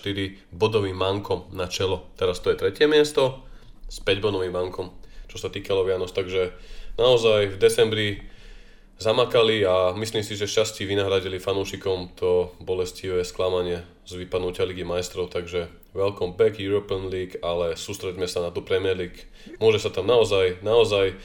bodovým 0.48 0.96
mankom 0.96 1.44
na 1.52 1.68
čelo. 1.68 2.08
Teraz 2.16 2.40
to 2.40 2.50
je 2.50 2.58
tretie 2.58 2.88
miesto 2.88 3.44
s 3.88 3.98
5-bodovým 4.02 4.52
bankom, 4.52 4.92
čo 5.28 5.36
sa 5.36 5.48
týkalo 5.48 5.84
Vianoc. 5.84 6.10
Takže 6.10 6.54
naozaj 6.96 7.54
v 7.54 7.60
decembri 7.60 8.08
zamakali 8.98 9.66
a 9.66 9.92
myslím 9.98 10.22
si, 10.22 10.38
že 10.38 10.46
šťastí 10.46 10.86
vynahradili 10.86 11.42
fanúšikom 11.42 12.14
to 12.14 12.54
bolestivé 12.62 13.26
sklamanie 13.26 13.82
z 14.06 14.22
vypadnutia 14.22 14.68
Ligy 14.68 14.86
majstrov, 14.86 15.32
takže 15.32 15.66
welcome 15.96 16.38
back 16.38 16.62
European 16.62 17.10
League, 17.10 17.40
ale 17.42 17.74
sústreďme 17.74 18.30
sa 18.30 18.44
na 18.44 18.54
tú 18.54 18.62
Premier 18.62 18.94
League. 18.94 19.26
Môže 19.58 19.82
sa 19.82 19.90
tam 19.90 20.06
naozaj, 20.06 20.62
naozaj 20.62 21.18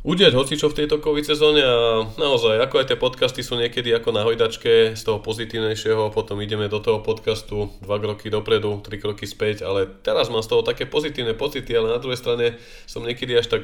udiať 0.00 0.32
hocičo 0.32 0.72
v 0.72 0.78
tejto 0.84 0.96
COVID 1.04 1.24
sezóne 1.28 1.60
a 1.60 2.08
naozaj, 2.16 2.56
ako 2.56 2.80
aj 2.80 2.86
tie 2.88 2.98
podcasty 2.98 3.40
sú 3.44 3.60
niekedy 3.60 3.92
ako 3.92 4.16
na 4.16 4.24
hojdačke 4.24 4.96
z 4.96 5.02
toho 5.04 5.20
pozitívnejšieho, 5.20 6.08
potom 6.16 6.40
ideme 6.40 6.72
do 6.72 6.80
toho 6.80 7.04
podcastu 7.04 7.68
2 7.84 7.88
kroky 8.00 8.32
dopredu, 8.32 8.80
3 8.80 8.96
kroky 8.96 9.28
späť, 9.28 9.68
ale 9.68 9.84
teraz 10.00 10.32
mám 10.32 10.40
z 10.40 10.56
toho 10.56 10.64
také 10.64 10.88
pozitívne 10.88 11.36
pocity, 11.36 11.68
ale 11.76 11.92
na 11.92 12.00
druhej 12.00 12.16
strane 12.16 12.56
som 12.88 13.04
niekedy 13.04 13.36
až 13.36 13.60
tak 13.60 13.62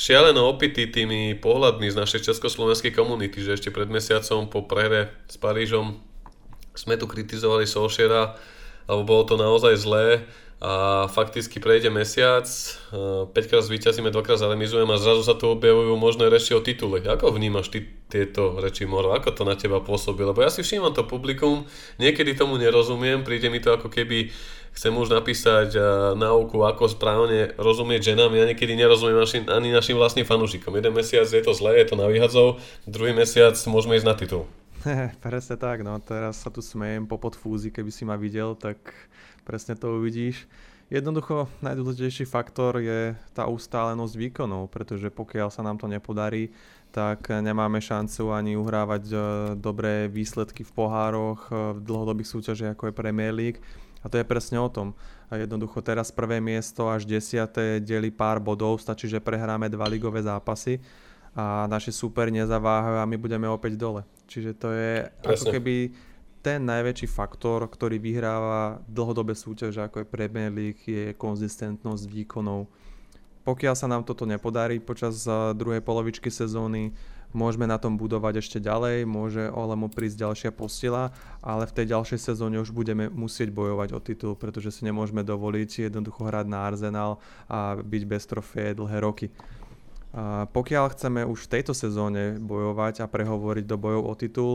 šialeno 0.00 0.48
opitý 0.48 0.88
tými 0.88 1.36
pohľadmi 1.36 1.92
z 1.92 1.98
našej 1.98 2.32
československej 2.32 2.96
komunity, 2.96 3.44
že 3.44 3.60
ešte 3.60 3.68
pred 3.68 3.92
mesiacom 3.92 4.48
po 4.48 4.64
prehre 4.64 5.12
s 5.28 5.36
Parížom 5.36 6.00
sme 6.72 6.96
tu 6.96 7.04
kritizovali 7.04 7.68
Solšera, 7.68 8.32
alebo 8.90 9.06
bolo 9.06 9.22
to 9.22 9.38
naozaj 9.38 9.78
zlé 9.78 10.26
a 10.60 11.06
fakticky 11.08 11.56
prejde 11.56 11.88
mesiac, 11.88 12.44
5 12.92 13.32
krát 13.32 13.64
zvíťazíme, 13.64 14.12
2 14.12 14.26
krát 14.26 14.36
zaremizujeme 14.36 14.92
a 14.92 15.00
zrazu 15.00 15.24
sa 15.24 15.32
tu 15.32 15.48
objavujú 15.48 15.96
možné 15.96 16.28
reči 16.28 16.52
o 16.52 16.60
titule. 16.60 17.00
Ako 17.00 17.32
vnímaš 17.32 17.72
ty 17.72 17.88
tieto 18.12 18.60
reči 18.60 18.84
Moro? 18.84 19.16
Ako 19.16 19.32
to 19.32 19.48
na 19.48 19.56
teba 19.56 19.80
pôsobí? 19.80 20.20
Lebo 20.20 20.44
ja 20.44 20.52
si 20.52 20.60
všímam 20.60 20.92
to 20.92 21.08
publikum, 21.08 21.64
niekedy 21.96 22.36
tomu 22.36 22.60
nerozumiem, 22.60 23.24
príde 23.24 23.48
mi 23.48 23.56
to 23.56 23.72
ako 23.72 23.88
keby 23.88 24.28
chcem 24.76 24.92
už 24.92 25.16
napísať 25.16 25.80
náuku, 26.20 26.60
ako 26.60 26.92
správne 26.92 27.56
rozumieť 27.56 28.12
ženám. 28.12 28.36
Ja 28.36 28.44
niekedy 28.44 28.76
nerozumiem 28.76 29.16
našim, 29.16 29.48
ani 29.48 29.72
našim 29.72 29.96
vlastným 29.96 30.28
fanúšikom. 30.28 30.76
Jeden 30.76 30.92
mesiac 30.92 31.24
je 31.24 31.40
to 31.40 31.56
zlé, 31.56 31.80
je 31.80 31.88
to 31.88 31.96
na 31.96 32.04
vyhadzov, 32.04 32.60
druhý 32.84 33.16
mesiac 33.16 33.56
môžeme 33.64 33.96
ísť 33.96 34.04
na 34.04 34.12
titul. 34.12 34.44
Presne 35.24 35.56
tak, 35.60 35.84
no 35.84 36.00
teraz 36.00 36.40
sa 36.40 36.48
tu 36.48 36.64
smejem 36.64 37.04
po 37.04 37.20
podfúzi, 37.20 37.68
keby 37.68 37.90
si 37.92 38.08
ma 38.08 38.16
videl, 38.16 38.56
tak 38.56 38.80
presne 39.44 39.76
to 39.76 40.00
uvidíš. 40.00 40.48
Jednoducho 40.90 41.46
najdôležitejší 41.62 42.26
faktor 42.26 42.82
je 42.82 43.14
tá 43.30 43.46
ustálenosť 43.46 44.14
výkonov, 44.16 44.72
pretože 44.72 45.12
pokiaľ 45.12 45.52
sa 45.52 45.62
nám 45.62 45.78
to 45.78 45.86
nepodarí, 45.86 46.50
tak 46.90 47.30
nemáme 47.30 47.78
šancu 47.78 48.34
ani 48.34 48.58
uhrávať 48.58 49.02
e, 49.06 49.14
dobré 49.54 50.10
výsledky 50.10 50.66
v 50.66 50.72
pohároch, 50.74 51.46
e, 51.46 51.78
v 51.78 51.80
dlhodobých 51.86 52.26
súťažiach 52.26 52.74
ako 52.74 52.90
je 52.90 52.98
Premier 52.98 53.30
League. 53.30 53.62
A 54.02 54.10
to 54.10 54.18
je 54.18 54.26
presne 54.26 54.58
o 54.58 54.66
tom. 54.66 54.96
A 55.30 55.38
jednoducho 55.38 55.78
teraz 55.84 56.10
prvé 56.10 56.42
miesto 56.42 56.90
až 56.90 57.06
desiaté 57.06 57.78
delí 57.78 58.10
pár 58.10 58.42
bodov, 58.42 58.82
stačí, 58.82 59.06
že 59.06 59.22
prehráme 59.22 59.70
dva 59.70 59.86
ligové 59.86 60.24
zápasy 60.24 60.82
a 61.36 61.70
naši 61.70 61.94
super 61.94 62.28
nezaváhajú 62.28 62.96
a 63.00 63.06
my 63.06 63.16
budeme 63.16 63.46
opäť 63.46 63.78
dole. 63.78 64.02
Čiže 64.26 64.50
to 64.58 64.68
je 64.74 65.06
presne. 65.22 65.30
ako 65.30 65.44
keby 65.54 65.74
ten 66.40 66.64
najväčší 66.64 67.06
faktor, 67.06 67.68
ktorý 67.68 68.00
vyhráva 68.00 68.80
dlhodobé 68.88 69.36
súťaže 69.36 69.84
ako 69.84 70.02
je 70.02 70.06
Premier 70.08 70.48
League, 70.48 70.80
je 70.88 71.12
konzistentnosť 71.12 72.04
výkonov. 72.08 72.64
Pokiaľ 73.44 73.74
sa 73.76 73.88
nám 73.88 74.04
toto 74.04 74.24
nepodarí 74.24 74.80
počas 74.80 75.24
druhej 75.56 75.80
polovičky 75.80 76.28
sezóny, 76.28 76.92
môžeme 77.32 77.64
na 77.64 77.78
tom 77.78 77.96
budovať 77.96 78.42
ešte 78.42 78.58
ďalej, 78.60 79.06
môže 79.06 79.48
Olemu 79.52 79.88
prísť 79.88 80.28
ďalšia 80.28 80.50
postila, 80.52 81.14
ale 81.40 81.64
v 81.64 81.76
tej 81.76 81.86
ďalšej 81.94 82.20
sezóne 82.20 82.60
už 82.60 82.74
budeme 82.74 83.06
musieť 83.08 83.54
bojovať 83.54 83.88
o 83.96 84.00
titul, 84.02 84.32
pretože 84.36 84.74
si 84.74 84.82
nemôžeme 84.84 85.24
dovoliť 85.24 85.88
jednoducho 85.88 86.26
hrať 86.26 86.46
na 86.50 86.68
Arsenal 86.68 87.22
a 87.48 87.78
byť 87.80 88.02
bez 88.04 88.22
trofeje 88.26 88.76
dlhé 88.76 88.98
roky. 89.00 89.28
A 90.10 90.50
pokiaľ 90.50 90.90
chceme 90.90 91.22
už 91.22 91.46
v 91.46 91.52
tejto 91.58 91.70
sezóne 91.70 92.34
bojovať 92.42 93.06
a 93.06 93.10
prehovoriť 93.10 93.64
do 93.66 93.76
bojov 93.78 94.02
o 94.10 94.14
titul, 94.18 94.54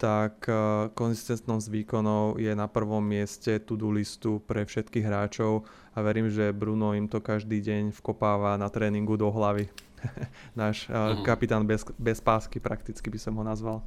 tak 0.00 0.48
eh, 0.48 0.88
konzistentnosť 0.96 1.66
výkonov 1.68 2.40
je 2.40 2.52
na 2.56 2.64
prvom 2.64 3.04
mieste 3.04 3.60
to-do 3.60 3.92
listu 3.92 4.40
pre 4.44 4.64
všetkých 4.64 5.04
hráčov 5.04 5.68
a 5.92 5.98
verím, 6.00 6.32
že 6.32 6.56
Bruno 6.56 6.96
im 6.96 7.04
to 7.04 7.20
každý 7.20 7.60
deň 7.60 7.92
vkopáva 7.92 8.56
na 8.56 8.72
tréningu 8.72 9.20
do 9.20 9.28
hlavy. 9.28 9.68
Náš 10.60 10.88
mm. 10.88 11.28
kapitán 11.28 11.68
bez, 11.68 11.84
bez 12.00 12.24
pásky 12.24 12.56
prakticky 12.56 13.12
by 13.12 13.20
som 13.20 13.36
ho 13.36 13.44
nazval. 13.44 13.84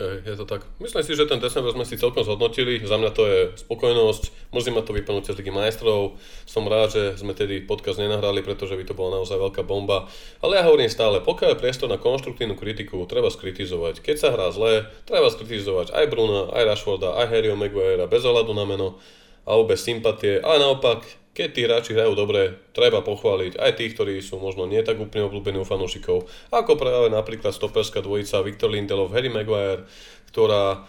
Je 0.00 0.34
to 0.34 0.48
tak. 0.48 0.64
Myslím 0.80 1.04
si, 1.04 1.12
že 1.12 1.28
ten 1.28 1.36
december 1.36 1.68
sme 1.76 1.84
si 1.84 2.00
celkom 2.00 2.24
zhodnotili. 2.24 2.80
Za 2.80 2.96
mňa 2.96 3.10
to 3.12 3.22
je 3.28 3.40
spokojnosť. 3.60 4.50
Mrzí 4.50 4.70
ma 4.72 4.80
to 4.80 4.96
vypadnutie 4.96 5.36
z 5.36 5.38
Ligy 5.38 5.52
majstrov. 5.52 6.16
Som 6.48 6.64
rád, 6.64 6.96
že 6.96 7.02
sme 7.20 7.36
tedy 7.36 7.60
podcast 7.60 8.00
nenahrali, 8.00 8.40
pretože 8.40 8.72
by 8.72 8.88
to 8.88 8.96
bola 8.96 9.20
naozaj 9.20 9.36
veľká 9.36 9.62
bomba. 9.62 10.08
Ale 10.40 10.58
ja 10.58 10.64
hovorím 10.64 10.88
stále, 10.88 11.20
pokiaľ 11.20 11.54
je 11.54 11.60
priestor 11.60 11.92
na 11.92 12.00
konštruktívnu 12.00 12.56
kritiku, 12.56 13.04
treba 13.04 13.28
skritizovať. 13.28 14.00
Keď 14.00 14.16
sa 14.16 14.32
hrá 14.32 14.48
zle, 14.50 14.88
treba 15.04 15.28
skritizovať 15.28 15.92
aj 15.92 16.04
Bruna, 16.08 16.48
aj 16.56 16.72
Rashforda, 16.72 17.14
aj 17.20 17.28
Harryho 17.28 17.54
Maguirea 17.54 18.08
bez 18.08 18.24
ohľadu 18.24 18.56
na 18.56 18.64
meno 18.64 18.96
alebo 19.44 19.70
bez 19.70 19.84
sympatie. 19.84 20.40
Ale 20.40 20.56
naopak, 20.56 21.04
keď 21.32 21.48
tí 21.48 21.60
hráči 21.64 21.96
hrajú 21.96 22.12
dobre, 22.12 22.60
treba 22.76 23.00
pochváliť 23.00 23.56
aj 23.56 23.72
tých, 23.80 23.92
ktorí 23.96 24.20
sú 24.20 24.36
možno 24.36 24.68
nie 24.68 24.84
tak 24.84 25.00
úplne 25.00 25.32
obľúbení 25.32 25.56
u 25.56 25.64
fanúšikov, 25.64 26.28
ako 26.52 26.76
práve 26.76 27.08
napríklad 27.08 27.56
stoperská 27.56 28.04
dvojica 28.04 28.44
Viktor 28.44 28.68
Lindelov, 28.68 29.16
Harry 29.16 29.32
Maguire, 29.32 29.88
ktorá 30.28 30.84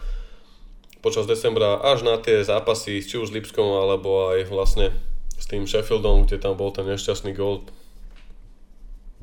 počas 1.00 1.24
decembra 1.24 1.80
až 1.80 2.04
na 2.04 2.20
tie 2.20 2.44
zápasy, 2.44 3.00
či 3.00 3.16
už 3.16 3.32
s 3.32 3.34
Lipskom, 3.36 3.64
alebo 3.64 4.36
aj 4.36 4.48
vlastne 4.52 4.92
s 5.36 5.48
tým 5.48 5.64
Sheffieldom, 5.64 6.28
kde 6.28 6.40
tam 6.40 6.56
bol 6.56 6.72
ten 6.72 6.84
nešťastný 6.88 7.32
gol 7.32 7.64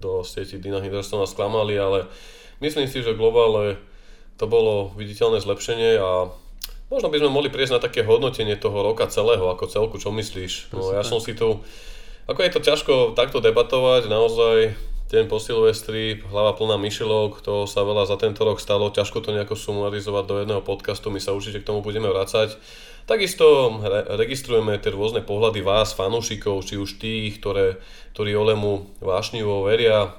do 0.01 0.25
sieti 0.25 0.57
Dina 0.57 0.81
Hendersona 0.81 1.29
sklamali, 1.29 1.77
ale 1.77 2.09
myslím 2.65 2.89
si, 2.89 3.05
že 3.05 3.13
globálne 3.13 3.77
to 4.41 4.49
bolo 4.49 4.89
viditeľné 4.97 5.37
zlepšenie 5.37 6.01
a 6.01 6.33
možno 6.91 7.07
by 7.07 7.23
sme 7.23 7.31
mohli 7.31 7.47
prieť 7.47 7.73
na 7.73 7.79
také 7.79 8.03
hodnotenie 8.03 8.59
toho 8.59 8.83
roka 8.83 9.07
celého 9.07 9.47
ako 9.47 9.65
celku, 9.71 9.95
čo 9.95 10.11
myslíš? 10.11 10.75
No, 10.75 10.91
ja 10.91 11.07
som 11.07 11.23
si 11.23 11.31
tu, 11.31 11.63
ako 12.27 12.39
je 12.43 12.51
to 12.51 12.59
ťažko 12.59 12.93
takto 13.15 13.39
debatovať, 13.39 14.11
naozaj 14.11 14.75
deň 15.11 15.27
po 15.27 15.39
Silvestri, 15.39 16.19
hlava 16.27 16.55
plná 16.55 16.75
myšilok, 16.79 17.43
to 17.43 17.67
sa 17.67 17.83
veľa 17.83 18.07
za 18.07 18.15
tento 18.19 18.43
rok 18.43 18.59
stalo, 18.59 18.91
ťažko 18.91 19.23
to 19.23 19.31
nejako 19.31 19.55
sumarizovať 19.55 20.23
do 20.27 20.35
jedného 20.43 20.63
podcastu, 20.63 21.11
my 21.11 21.19
sa 21.19 21.35
určite 21.35 21.63
k 21.63 21.67
tomu 21.67 21.79
budeme 21.83 22.07
vrácať. 22.11 22.55
Takisto 23.07 23.79
re- 23.83 24.07
registrujeme 24.15 24.79
tie 24.79 24.93
rôzne 24.93 25.19
pohľady 25.19 25.59
vás, 25.65 25.91
fanúšikov, 25.91 26.63
či 26.63 26.79
už 26.79 26.95
tých, 26.95 27.43
ktoré, 27.43 27.75
ktorí 28.15 28.31
Olemu 28.39 28.87
vášnivo 29.03 29.67
veria, 29.67 30.15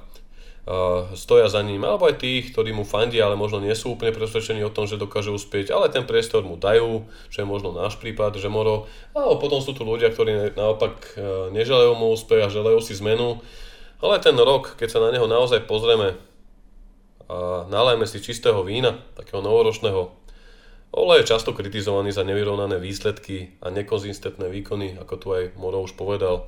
stoja 1.19 1.51
za 1.51 1.59
ním, 1.59 1.83
alebo 1.83 2.07
aj 2.07 2.23
tých, 2.23 2.55
ktorí 2.55 2.71
mu 2.71 2.87
fandia, 2.87 3.27
ale 3.27 3.35
možno 3.35 3.59
nie 3.59 3.75
sú 3.75 3.99
úplne 3.99 4.15
presvedčení 4.15 4.63
o 4.63 4.71
tom, 4.71 4.87
že 4.87 4.95
dokáže 4.95 5.27
uspieť, 5.27 5.75
ale 5.75 5.91
ten 5.91 6.07
priestor 6.07 6.47
mu 6.47 6.55
dajú, 6.55 7.03
čo 7.27 7.43
je 7.43 7.47
možno 7.47 7.75
náš 7.75 7.99
prípad, 7.99 8.39
že 8.39 8.47
Moro. 8.47 8.87
A 9.11 9.27
potom 9.35 9.59
sú 9.59 9.75
tu 9.75 9.83
ľudia, 9.83 10.07
ktorí 10.15 10.55
naopak 10.55 11.19
e, 11.19 11.51
neželajú 11.51 11.99
mu 11.99 12.15
úspech 12.15 12.47
a 12.47 12.53
želajú 12.53 12.79
si 12.79 12.95
zmenu. 12.95 13.43
Ale 13.99 14.23
ten 14.23 14.39
rok, 14.39 14.79
keď 14.79 14.87
sa 14.87 15.03
na 15.03 15.11
neho 15.11 15.27
naozaj 15.27 15.67
pozrieme 15.67 16.15
a 17.27 17.67
nalajme 17.67 18.03
si 18.07 18.23
čistého 18.23 18.63
vína, 18.63 18.99
takého 19.15 19.43
novoročného, 19.43 20.23
Ole 20.93 21.25
je 21.25 21.33
často 21.33 21.57
kritizovaný 21.57 22.13
za 22.13 22.21
nevyrovnané 22.21 22.77
výsledky 22.77 23.57
a 23.65 23.73
nekonzistentné 23.73 24.45
výkony, 24.45 25.01
ako 25.01 25.13
tu 25.17 25.27
aj 25.33 25.57
Moro 25.57 25.81
už 25.81 25.97
povedal. 25.97 26.45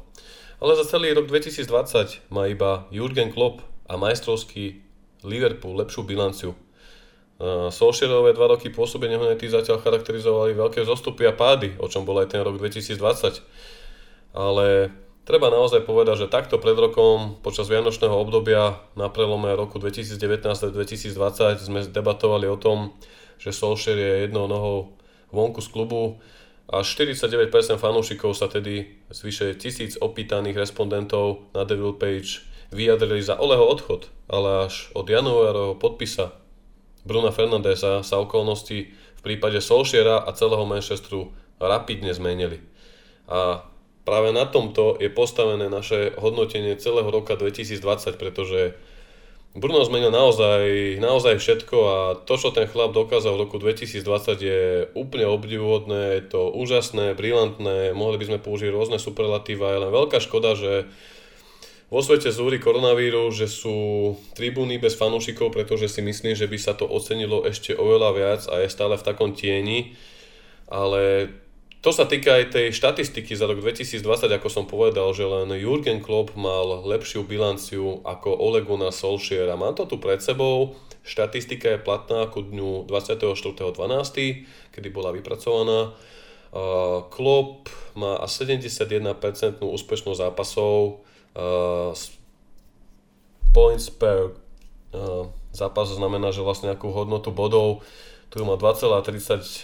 Ale 0.61 0.77
za 0.77 0.85
celý 0.85 1.17
rok 1.17 1.25
2020 1.25 2.29
má 2.29 2.45
iba 2.45 2.85
Jurgen 2.93 3.33
Klopp 3.33 3.65
a 3.85 3.93
majstrovský 3.97 4.81
Liverpool 5.25 5.77
lepšiu 5.81 6.01
bilanciu. 6.05 6.51
Solskjaerové 7.69 8.31
dva 8.31 8.55
roky 8.55 8.71
pôsobenia 8.71 9.19
ho 9.19 9.27
zatiaľ 9.27 9.83
charakterizovali 9.83 10.55
veľké 10.55 10.87
zostupy 10.87 11.27
a 11.27 11.35
pády, 11.35 11.75
o 11.83 11.91
čom 11.91 12.07
bol 12.07 12.15
aj 12.23 12.31
ten 12.31 12.41
rok 12.41 12.55
2020. 12.55 12.95
Ale 14.35 14.91
Treba 15.25 15.49
naozaj 15.49 15.89
povedať, 15.89 16.21
že 16.21 16.27
takto 16.29 16.61
pred 16.61 16.77
rokom 16.77 17.41
počas 17.41 17.65
Vianočného 17.65 18.13
obdobia 18.13 18.77
na 18.93 19.09
prelome 19.09 19.57
roku 19.57 19.81
2019 19.81 20.21
a 20.21 20.69
2020 20.69 21.65
sme 21.65 21.81
debatovali 21.81 22.45
o 22.45 22.61
tom, 22.61 22.93
že 23.41 23.49
Solskjaer 23.49 23.97
je 23.97 24.13
jednou 24.29 24.45
nohou 24.45 24.93
vonku 25.33 25.65
z 25.65 25.73
klubu 25.73 26.21
a 26.69 26.85
49% 26.85 27.49
fanúšikov 27.81 28.37
sa 28.37 28.45
tedy 28.45 29.01
z 29.09 29.19
vyše 29.25 29.57
tisíc 29.57 29.97
opýtaných 29.97 30.61
respondentov 30.61 31.49
na 31.57 31.65
Devil 31.65 31.97
Page 31.97 32.45
vyjadrili 32.73 33.21
za 33.21 33.37
Oleho 33.37 33.65
odchod, 33.67 34.09
ale 34.29 34.69
až 34.69 34.89
od 34.93 35.09
januárovho 35.09 35.75
podpisa 35.77 36.33
Bruna 37.05 37.29
Fernandesa 37.29 38.01
sa 38.01 38.17
okolnosti 38.17 38.89
v 38.89 39.21
prípade 39.21 39.61
Solskjaera 39.61 40.25
a 40.25 40.33
celého 40.33 40.65
Manchesteru 40.65 41.29
rapidne 41.61 42.11
zmenili. 42.17 42.61
A 43.29 43.61
práve 44.05 44.33
na 44.33 44.49
tomto 44.49 44.97
je 44.97 45.09
postavené 45.13 45.69
naše 45.69 46.17
hodnotenie 46.17 46.73
celého 46.81 47.09
roka 47.09 47.37
2020, 47.37 48.17
pretože 48.17 48.73
Bruno 49.55 49.87
zmenil 49.87 50.11
naozaj, 50.11 50.99
naozaj 50.99 51.39
všetko 51.39 51.77
a 51.87 51.97
to, 52.27 52.35
čo 52.35 52.51
ten 52.51 52.67
chlap 52.67 52.91
dokázal 52.91 53.39
v 53.39 53.47
roku 53.47 53.55
2020 53.55 54.03
je 54.35 54.61
úplne 54.99 55.31
obdivuhodné, 55.31 56.19
je 56.19 56.23
to 56.27 56.51
úžasné, 56.51 57.15
brilantné, 57.15 57.95
mohli 57.95 58.19
by 58.19 58.35
sme 58.35 58.39
použiť 58.43 58.67
rôzne 58.67 58.99
superlatíva, 58.99 59.71
je 59.71 59.83
len 59.87 59.91
veľká 59.95 60.19
škoda, 60.19 60.59
že 60.59 60.91
vo 61.87 62.01
svete 62.01 62.33
zúri 62.33 62.57
koronavíru, 62.57 63.29
že 63.29 63.45
sú 63.45 64.13
tribúny 64.33 64.81
bez 64.81 64.97
fanúšikov, 64.97 65.53
pretože 65.53 65.87
si 65.87 66.01
myslím, 66.01 66.33
že 66.33 66.49
by 66.49 66.57
sa 66.57 66.73
to 66.73 66.89
ocenilo 66.89 67.45
ešte 67.45 67.77
oveľa 67.77 68.09
viac 68.13 68.41
a 68.49 68.65
je 68.65 68.73
stále 68.73 68.97
v 68.97 69.05
takom 69.05 69.37
tieni, 69.37 69.93
ale 70.65 71.29
to 71.85 71.93
sa 71.93 72.09
týka 72.09 72.41
aj 72.41 72.49
tej 72.49 72.67
štatistiky 72.73 73.37
za 73.37 73.45
rok 73.45 73.61
2020, 73.61 74.01
ako 74.01 74.49
som 74.49 74.65
povedal, 74.65 75.05
že 75.13 75.21
len 75.21 75.53
Jurgen 75.53 76.01
Klopp 76.01 76.33
mal 76.33 76.81
lepšiu 76.81 77.29
bilanciu 77.29 78.01
ako 78.01 78.33
Ole 78.33 78.65
Gunnar 78.65 78.89
Solskjaer. 78.89 79.45
A 79.53 79.53
mám 79.53 79.77
to 79.77 79.85
tu 79.85 80.01
pred 80.01 80.17
sebou. 80.17 80.73
Štatistika 81.05 81.77
je 81.77 81.85
platná 81.85 82.25
ku 82.25 82.41
dňu 82.41 82.89
24.12., 82.89 84.73
kedy 84.73 84.87
bola 84.89 85.13
vypracovaná. 85.13 85.93
Klopp 87.13 87.69
má 87.93 88.17
71% 88.25 89.61
úspešnosť 89.61 90.17
zápasov. 90.25 91.04
Points 93.51 93.91
per 93.91 94.39
zápas 95.51 95.87
znamená, 95.91 96.31
že 96.31 96.43
vlastne 96.43 96.71
akú 96.71 96.91
hodnotu 96.95 97.31
bodov 97.35 97.83
tu 98.35 98.43
má 98.43 98.59
2,31, 98.59 99.63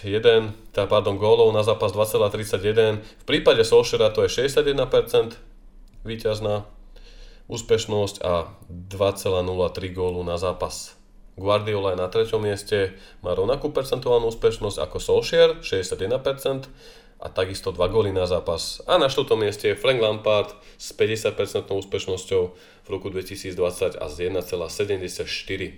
teda 0.72 0.88
pardon, 0.88 1.20
gólov 1.20 1.52
na 1.52 1.60
zápas 1.60 1.92
2,31. 1.92 3.04
V 3.04 3.24
prípade 3.28 3.60
Solskjaera 3.68 4.08
to 4.08 4.24
je 4.24 4.48
61% 4.48 5.36
víťazná 6.08 6.64
úspešnosť 7.52 8.24
a 8.24 8.48
2,03 8.72 9.92
gólu 9.92 10.24
na 10.24 10.40
zápas. 10.40 10.96
Guardiola 11.36 11.92
je 11.92 12.00
na 12.00 12.08
treťom 12.08 12.40
mieste, 12.44 12.96
má 13.20 13.36
rovnakú 13.36 13.72
percentuálnu 13.72 14.32
úspešnosť 14.32 14.78
ako 14.80 14.96
Solskjaer, 15.00 15.60
61%, 15.60 16.68
a 17.22 17.30
takisto 17.30 17.70
2 17.70 17.78
góly 17.86 18.10
na 18.10 18.26
zápas. 18.26 18.82
A 18.90 18.98
na 18.98 19.06
štvrtom 19.06 19.38
mieste 19.38 19.70
je 19.70 19.78
Frank 19.78 20.02
Lampard 20.02 20.58
s 20.74 20.90
50% 20.90 21.70
úspešnosťou 21.70 22.42
v 22.82 22.88
roku 22.90 23.14
2020 23.14 23.94
a 23.94 24.06
s 24.10 24.14
1,74 24.18 25.22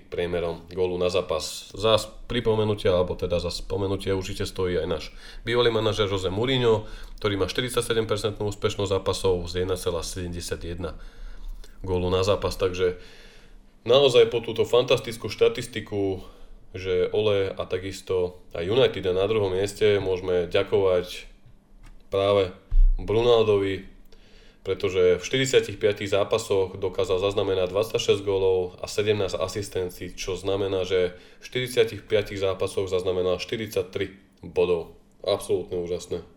priemerom 0.09 0.65
gólu 0.73 0.97
na 0.97 1.13
zápas. 1.13 1.69
Za 1.77 2.01
pripomenutie, 2.33 2.89
alebo 2.89 3.13
teda 3.13 3.45
za 3.45 3.53
spomenutie 3.53 4.17
určite 4.17 4.49
stojí 4.49 4.81
aj 4.81 4.89
náš 4.89 5.05
bývalý 5.45 5.69
manažer 5.69 6.09
Jose 6.09 6.33
Mourinho, 6.33 6.89
ktorý 7.21 7.37
má 7.37 7.45
47% 7.45 8.41
úspešnosť 8.41 8.91
zápasov 8.97 9.45
z 9.45 9.69
1,71 9.69 10.97
gólu 11.85 12.09
na 12.09 12.25
zápas, 12.25 12.57
takže 12.57 12.97
naozaj 13.85 14.33
po 14.33 14.41
túto 14.41 14.65
fantastickú 14.65 15.29
štatistiku 15.29 16.25
že 16.75 17.07
Ole 17.15 17.55
a 17.55 17.63
takisto 17.71 18.43
aj 18.51 18.67
United 18.67 19.07
na 19.15 19.31
druhom 19.31 19.55
mieste 19.55 20.03
môžeme 20.03 20.51
ďakovať 20.51 21.34
práve 22.15 22.55
Brunaldovi, 22.95 23.91
pretože 24.63 25.19
v 25.19 25.25
45 25.51 25.83
zápasoch 26.07 26.79
dokázal 26.79 27.19
zaznamenať 27.19 27.75
26 27.75 28.23
gólov 28.23 28.79
a 28.79 28.87
17 28.87 29.35
asistencií, 29.35 30.15
čo 30.15 30.39
znamená, 30.39 30.87
že 30.87 31.19
v 31.43 31.67
45 31.75 32.07
zápasoch 32.39 32.87
zaznamenal 32.87 33.43
43 33.43 34.47
bodov. 34.47 34.95
Absolútne 35.27 35.83
úžasné. 35.83 36.34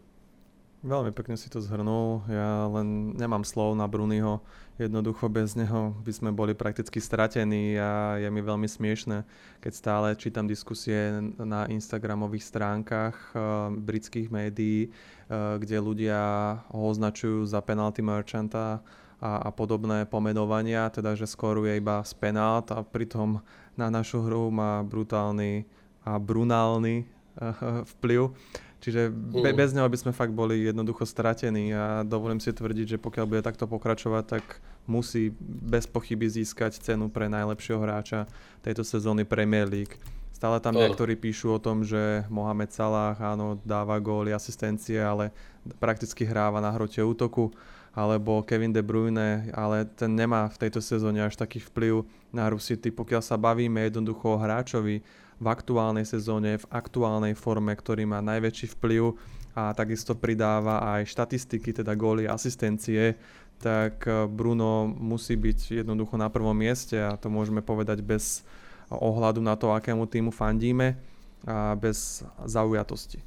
Veľmi 0.85 1.09
pekne 1.09 1.33
si 1.33 1.49
to 1.49 1.57
zhrnul. 1.57 2.21
Ja 2.29 2.69
len 2.69 3.17
nemám 3.17 3.41
slov 3.41 3.73
na 3.73 3.89
Brunyho. 3.89 4.45
Jednoducho 4.77 5.25
bez 5.25 5.57
neho 5.57 5.97
by 6.05 6.13
sme 6.13 6.29
boli 6.29 6.53
prakticky 6.53 7.01
stratení 7.01 7.73
a 7.81 8.21
je 8.21 8.29
mi 8.29 8.45
veľmi 8.45 8.69
smiešne, 8.69 9.25
keď 9.57 9.73
stále 9.73 10.07
čítam 10.13 10.45
diskusie 10.45 11.17
na 11.41 11.65
Instagramových 11.65 12.45
stránkach 12.45 13.17
uh, 13.33 13.73
britských 13.73 14.29
médií, 14.29 14.93
uh, 14.93 15.57
kde 15.57 15.81
ľudia 15.81 16.21
ho 16.69 16.93
označujú 16.93 17.49
za 17.49 17.57
penalty 17.65 18.05
merchanta 18.05 18.85
a, 19.17 19.31
a 19.41 19.49
podobné 19.49 20.05
pomenovania, 20.05 20.93
teda 20.93 21.17
že 21.17 21.25
skoruje 21.25 21.73
iba 21.81 22.05
z 22.05 22.13
penalt 22.21 22.69
a 22.69 22.85
pritom 22.85 23.41
na 23.73 23.89
našu 23.89 24.21
hru 24.21 24.53
má 24.53 24.85
brutálny 24.85 25.65
a 26.05 26.21
brunálny 26.21 27.01
uh, 27.41 27.81
vplyv. 27.97 28.29
Čiže 28.77 29.09
be, 29.09 29.51
mm. 29.51 29.57
bez 29.57 29.73
neho 29.73 29.89
by 29.89 29.97
sme 29.97 30.11
fakt 30.13 30.37
boli 30.37 30.69
jednoducho 30.69 31.01
stratení 31.01 31.73
a 31.73 32.05
dovolím 32.05 32.37
si 32.37 32.53
tvrdiť, 32.53 32.97
že 32.97 33.01
pokiaľ 33.01 33.25
bude 33.25 33.41
takto 33.41 33.65
pokračovať, 33.65 34.23
tak 34.37 34.61
musí 34.85 35.33
bez 35.41 35.89
pochyby 35.89 36.29
získať 36.29 36.77
cenu 36.77 37.09
pre 37.09 37.25
najlepšieho 37.25 37.81
hráča 37.81 38.29
tejto 38.61 38.85
sezóny 38.85 39.25
Premier 39.25 39.65
League. 39.65 39.97
Stále 40.29 40.61
tam 40.61 40.77
niektorí 40.77 41.17
píšu 41.17 41.57
o 41.57 41.63
tom, 41.63 41.81
že 41.81 42.21
Mohamed 42.29 42.69
Salah 42.69 43.17
áno, 43.17 43.57
dáva 43.65 43.97
góly, 43.97 44.29
asistencie, 44.29 45.01
ale 45.01 45.33
prakticky 45.81 46.21
hráva 46.29 46.61
na 46.61 46.69
hrote 46.69 47.01
útoku 47.01 47.49
alebo 47.97 48.45
Kevin 48.45 48.69
De 48.69 48.85
Bruyne, 48.85 49.49
ale 49.57 49.89
ten 49.97 50.13
nemá 50.13 50.45
v 50.53 50.61
tejto 50.61 50.77
sezóne 50.85 51.25
až 51.25 51.33
taký 51.33 51.57
vplyv 51.57 52.05
na 52.29 52.45
Hru 52.45 52.61
City. 52.61 52.93
Pokiaľ 52.93 53.25
sa 53.25 53.41
bavíme 53.41 53.81
jednoducho 53.89 54.37
o 54.37 54.37
hráčovi, 54.37 55.01
v 55.37 55.45
aktuálnej 55.45 56.05
sezóne, 56.05 56.57
v 56.57 56.69
aktuálnej 56.73 57.37
forme, 57.37 57.73
ktorý 57.73 58.09
má 58.09 58.19
najväčší 58.25 58.77
vplyv 58.77 59.13
a 59.57 59.73
takisto 59.73 60.13
pridáva 60.13 60.81
aj 60.97 61.09
štatistiky, 61.09 61.73
teda 61.73 61.97
góly, 61.97 62.29
asistencie, 62.29 63.17
tak 63.61 64.05
eh, 64.05 64.25
Bruno 64.29 64.85
musí 64.89 65.37
byť 65.37 65.81
jednoducho 65.85 66.17
na 66.17 66.29
prvom 66.29 66.57
mieste 66.57 66.97
a 66.97 67.17
to 67.17 67.29
môžeme 67.29 67.61
povedať 67.61 68.01
bez 68.05 68.45
ohľadu 68.93 69.43
na 69.43 69.59
to, 69.59 69.73
akému 69.73 70.07
týmu 70.07 70.31
fandíme 70.31 70.95
a 71.43 71.75
bez 71.75 72.23
zaujatosti. 72.47 73.19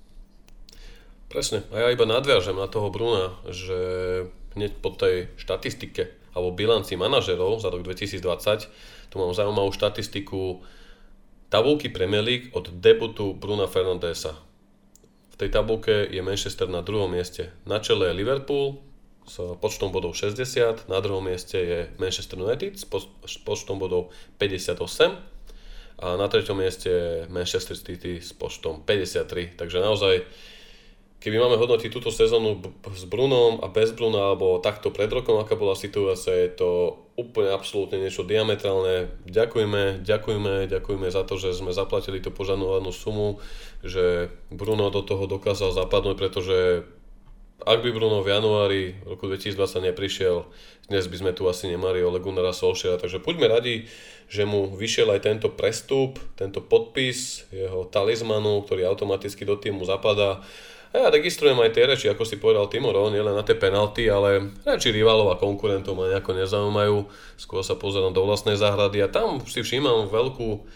Presne. 1.31 1.63
A 1.71 1.87
ja 1.87 1.89
iba 1.95 2.03
nadviažem 2.09 2.59
na 2.59 2.67
toho 2.67 2.91
Bruna, 2.91 3.39
že 3.47 3.79
hneď 4.59 4.83
po 4.83 4.91
tej 4.91 5.31
štatistike 5.39 6.11
alebo 6.35 6.55
bilanci 6.55 6.99
manažerov 6.99 7.63
za 7.63 7.71
rok 7.71 7.87
2020 7.87 8.67
tu 9.11 9.15
mám 9.19 9.35
zaujímavú 9.35 9.75
štatistiku 9.75 10.63
tabulky 11.51 11.91
Premier 11.91 12.23
League 12.23 12.55
od 12.55 12.71
debutu 12.71 13.35
Bruna 13.35 13.67
Fernandesa. 13.67 14.39
tej 15.37 15.51
tabulke 15.51 16.07
je 16.13 16.23
Manchester 16.23 16.69
na 16.69 16.85
druhom 16.85 17.11
mieste. 17.11 17.51
Na 17.65 17.81
čele 17.81 18.13
je 18.13 18.19
Liverpool 18.21 18.79
s 19.25 19.41
počtom 19.57 19.89
bodov 19.89 20.13
60, 20.13 20.87
na 20.87 21.01
druhom 21.01 21.25
mieste 21.25 21.57
je 21.57 21.79
Manchester 21.97 22.37
United 22.37 22.77
s 22.77 23.37
počtom 23.41 23.81
bodov 23.81 24.13
58 24.37 24.79
a 26.01 26.17
na 26.17 26.27
treťom 26.29 26.57
mieste 26.61 26.89
je 26.89 27.09
Manchester 27.33 27.77
City 27.77 28.21
s 28.21 28.37
počtom 28.37 28.85
53. 28.85 29.57
Takže 29.57 29.81
naozaj 29.81 30.29
keby 31.21 31.37
máme 31.37 31.61
hodnotiť 31.61 31.91
túto 31.93 32.09
sezónu 32.09 32.61
s 32.97 33.05
Brunom 33.05 33.61
a 33.61 33.69
bez 33.69 33.93
Bruna, 33.93 34.33
alebo 34.33 34.61
takto 34.65 34.89
pred 34.89 35.13
rokom, 35.13 35.37
aká 35.37 35.57
bola 35.57 35.77
situácia, 35.77 36.33
je 36.33 36.51
to 36.57 36.69
úplne 37.21 37.53
absolútne 37.53 38.01
niečo 38.01 38.25
diametrálne. 38.25 39.13
Ďakujeme, 39.29 40.01
ďakujeme, 40.01 40.67
ďakujeme 40.73 41.09
za 41.13 41.23
to, 41.29 41.37
že 41.37 41.53
sme 41.53 41.77
zaplatili 41.77 42.25
tú 42.25 42.33
požadovanú 42.33 42.89
sumu, 42.89 43.37
že 43.85 44.33
Bruno 44.49 44.89
do 44.89 45.05
toho 45.05 45.29
dokázal 45.29 45.77
zapadnúť, 45.77 46.17
pretože 46.17 46.89
ak 47.61 47.85
by 47.85 47.93
Bruno 47.93 48.25
v 48.25 48.33
januári 48.33 48.83
roku 49.05 49.29
2020 49.29 49.93
neprišiel, 49.93 50.49
dnes 50.89 51.05
by 51.05 51.17
sme 51.21 51.33
tu 51.37 51.45
asi 51.45 51.69
nemali 51.69 52.01
Ole 52.01 52.17
Gunnara 52.17 52.57
Solskjaera, 52.57 52.97
takže 52.97 53.21
poďme 53.21 53.53
radi, 53.53 53.85
že 54.33 54.49
mu 54.49 54.73
vyšiel 54.73 55.13
aj 55.13 55.21
tento 55.29 55.49
prestup, 55.53 56.17
tento 56.41 56.65
podpis 56.65 57.45
jeho 57.53 57.85
talizmanu, 57.85 58.65
ktorý 58.65 58.89
automaticky 58.89 59.45
do 59.45 59.61
týmu 59.61 59.85
zapadá 59.85 60.41
a 60.91 60.95
ja 60.99 61.07
registrujem 61.07 61.55
aj 61.55 61.71
tie 61.71 61.85
reči, 61.87 62.07
ako 62.11 62.27
si 62.27 62.43
povedal 62.43 62.67
Timoro, 62.67 63.15
nielen 63.15 63.31
na 63.31 63.47
tie 63.47 63.55
penalty, 63.55 64.11
ale 64.11 64.51
reči 64.67 64.91
rivalov 64.91 65.31
a 65.31 65.39
konkurentov 65.39 65.95
ma 65.95 66.11
nejako 66.11 66.35
nezaujímajú. 66.35 66.97
Skôr 67.39 67.63
sa 67.63 67.79
pozerám 67.79 68.11
do 68.11 68.27
vlastnej 68.27 68.59
záhrady 68.59 68.99
a 68.99 69.07
tam 69.07 69.39
si 69.47 69.63
všímam 69.63 70.11
veľkú 70.11 70.67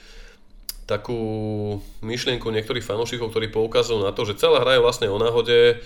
takú 0.86 1.18
myšlienku 2.04 2.46
niektorých 2.46 2.84
fanúšikov, 2.84 3.32
ktorí 3.32 3.50
poukazujú 3.50 4.04
na 4.04 4.14
to, 4.14 4.22
že 4.28 4.38
celá 4.38 4.62
hra 4.62 4.78
je 4.78 4.84
vlastne 4.84 5.08
o 5.10 5.18
náhode, 5.18 5.80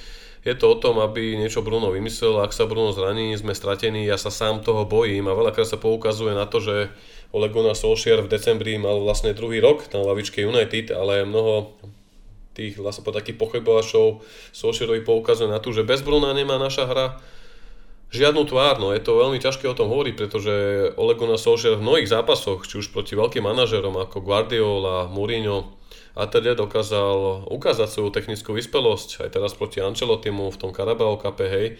je 0.44 0.54
to 0.54 0.66
o 0.70 0.76
tom, 0.78 1.02
aby 1.02 1.34
niečo 1.34 1.66
Bruno 1.66 1.90
vymyslel, 1.90 2.38
ak 2.42 2.54
sa 2.54 2.68
Bruno 2.68 2.94
zraní, 2.94 3.34
sme 3.34 3.54
stratení, 3.54 4.06
ja 4.06 4.20
sa 4.20 4.30
sám 4.30 4.62
toho 4.62 4.86
bojím 4.86 5.26
a 5.26 5.34
veľakrát 5.34 5.66
sa 5.66 5.80
poukazuje 5.80 6.34
na 6.34 6.46
to, 6.46 6.62
že 6.62 6.76
Ole 7.34 7.52
Gunnar 7.52 7.76
v 7.76 8.32
decembri 8.32 8.80
mal 8.80 9.02
vlastne 9.04 9.36
druhý 9.36 9.60
rok 9.60 9.88
na 9.92 10.00
lavičke 10.00 10.40
United, 10.40 10.94
ale 10.94 11.28
mnoho 11.28 11.76
tých 12.58 12.74
vlastne 12.82 13.06
po 13.06 13.14
takých 13.14 13.38
pochybovačov 13.38 14.26
Solskjaerovi 14.50 15.06
poukazuje 15.06 15.46
na 15.46 15.62
to, 15.62 15.70
že 15.70 15.86
bez 15.86 16.02
Bruna 16.02 16.34
nemá 16.34 16.58
naša 16.58 16.90
hra 16.90 17.06
žiadnu 18.10 18.42
tvár. 18.50 18.82
No 18.82 18.90
je 18.90 18.98
to 18.98 19.22
veľmi 19.22 19.38
ťažké 19.38 19.70
o 19.70 19.78
tom 19.78 19.86
hovoriť, 19.86 20.14
pretože 20.18 20.52
Ole 20.98 21.14
Gunnar 21.14 21.38
Solskjaer 21.38 21.78
v 21.78 21.86
mnohých 21.86 22.10
zápasoch, 22.10 22.66
či 22.66 22.82
už 22.82 22.90
proti 22.90 23.14
veľkým 23.14 23.46
manažerom 23.46 23.94
ako 23.94 24.26
Guardiola, 24.26 25.06
Mourinho 25.06 25.78
a 26.18 26.26
teda 26.26 26.58
dokázal 26.58 27.46
ukázať 27.46 27.86
svoju 27.86 28.10
technickú 28.10 28.50
vyspelosť, 28.58 29.22
aj 29.22 29.38
teraz 29.38 29.54
proti 29.54 29.78
Ancelottimu 29.78 30.50
v 30.50 30.58
tom 30.58 30.74
Carabao 30.74 31.14
Cup, 31.14 31.38
hej. 31.38 31.78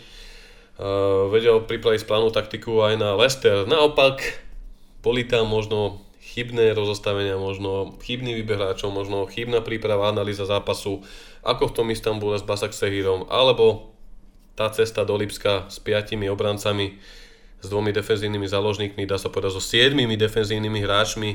Uh, 0.78 1.26
vedel 1.26 1.58
pripraviť 1.58 2.06
správnu 2.06 2.30
taktiku 2.30 2.86
aj 2.86 2.94
na 3.02 3.18
Leicester. 3.18 3.66
Naopak, 3.66 4.22
boli 5.02 5.26
tam 5.26 5.50
možno 5.50 6.06
chybné 6.38 6.70
rozostavenia, 6.70 7.34
možno 7.34 7.98
chybný 7.98 8.38
výber 8.38 8.62
hráčov, 8.62 8.94
možno 8.94 9.26
chybná 9.26 9.58
príprava, 9.58 10.14
analýza 10.14 10.46
zápasu, 10.46 11.02
ako 11.42 11.74
v 11.74 11.74
tom 11.74 11.90
Istambule 11.90 12.38
s 12.38 12.46
Basak 12.46 12.70
Sehírom, 12.70 13.26
alebo 13.26 13.90
tá 14.54 14.70
cesta 14.70 15.02
do 15.02 15.18
Lipska 15.18 15.66
s 15.66 15.82
piatimi 15.82 16.30
obrancami, 16.30 17.02
s 17.58 17.66
dvomi 17.66 17.90
defenzívnymi 17.90 18.46
záložníkmi, 18.46 19.02
dá 19.02 19.18
sa 19.18 19.34
povedať 19.34 19.58
so 19.58 19.62
siedmimi 19.62 20.14
defenzívnymi 20.14 20.78
hráčmi, 20.86 21.30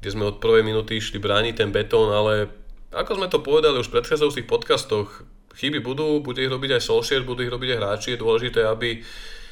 kde 0.00 0.08
sme 0.08 0.24
od 0.32 0.40
prvej 0.40 0.64
minúty 0.64 0.96
išli 0.96 1.20
brániť 1.20 1.60
ten 1.60 1.68
betón, 1.68 2.08
ale 2.08 2.48
ako 2.88 3.20
sme 3.20 3.28
to 3.28 3.44
povedali 3.44 3.76
už 3.76 3.92
v 3.92 4.00
predchádzajúcich 4.00 4.48
podcastoch, 4.48 5.28
chyby 5.60 5.84
budú, 5.84 6.24
bude 6.24 6.40
ich 6.40 6.48
robiť 6.48 6.80
aj 6.80 6.88
Solskjaer, 6.88 7.28
budú 7.28 7.44
ich 7.44 7.52
robiť 7.52 7.76
aj 7.76 7.80
hráči, 7.84 8.08
je 8.16 8.22
dôležité, 8.24 8.64
aby 8.64 9.04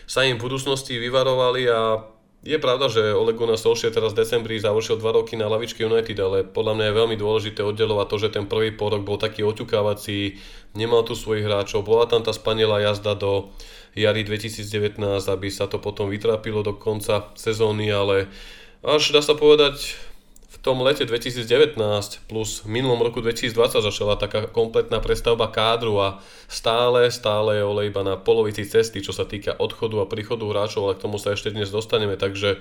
sa 0.09 0.25
im 0.25 0.41
v 0.41 0.45
budúcnosti 0.49 0.97
vyvarovali 0.97 1.69
a 1.69 2.01
je 2.47 2.59
pravda, 2.63 2.87
že 2.87 3.11
Ole 3.11 3.35
Gunnar 3.35 3.59
Solskjaer 3.59 3.91
teraz 3.91 4.15
v 4.15 4.23
decembri 4.23 4.55
završil 4.63 5.03
2 5.03 5.19
roky 5.19 5.35
na 5.35 5.51
lavičke 5.51 5.83
United, 5.83 6.15
ale 6.23 6.47
podľa 6.47 6.79
mňa 6.79 6.87
je 6.87 6.99
veľmi 7.03 7.17
dôležité 7.19 7.61
oddelovať 7.67 8.07
to, 8.07 8.17
že 8.23 8.29
ten 8.39 8.47
prvý 8.47 8.71
porok 8.71 9.03
bol 9.03 9.19
taký 9.19 9.43
oťukávací, 9.43 10.39
nemal 10.79 11.03
tu 11.03 11.19
svojich 11.19 11.43
hráčov, 11.43 11.83
bola 11.83 12.07
tam 12.07 12.23
tá 12.23 12.31
spanilá 12.31 12.79
jazda 12.79 13.19
do 13.19 13.51
jary 13.99 14.23
2019, 14.23 15.03
aby 15.03 15.49
sa 15.51 15.67
to 15.67 15.83
potom 15.83 16.07
vytrápilo 16.07 16.63
do 16.63 16.79
konca 16.79 17.35
sezóny, 17.35 17.91
ale 17.91 18.31
až 18.87 19.11
dá 19.11 19.19
sa 19.19 19.35
povedať 19.35 19.99
tom 20.67 20.83
lete 20.83 21.07
2019 21.07 21.79
plus 22.27 22.67
minulom 22.67 22.99
roku 22.99 23.23
2020 23.23 23.87
začala 23.87 24.19
taká 24.19 24.51
kompletná 24.51 24.99
prestavba 24.99 25.47
kádru 25.47 25.95
a 26.03 26.19
stále, 26.51 27.07
stále 27.15 27.63
je 27.63 27.63
olej 27.63 27.95
iba 27.95 28.03
na 28.03 28.19
polovici 28.19 28.67
cesty, 28.67 28.99
čo 28.99 29.15
sa 29.15 29.23
týka 29.23 29.55
odchodu 29.63 30.03
a 30.03 30.11
príchodu 30.11 30.43
hráčov, 30.43 30.91
ale 30.91 30.99
k 30.99 31.07
tomu 31.07 31.23
sa 31.23 31.39
ešte 31.39 31.55
dnes 31.55 31.71
dostaneme, 31.71 32.19
takže 32.19 32.59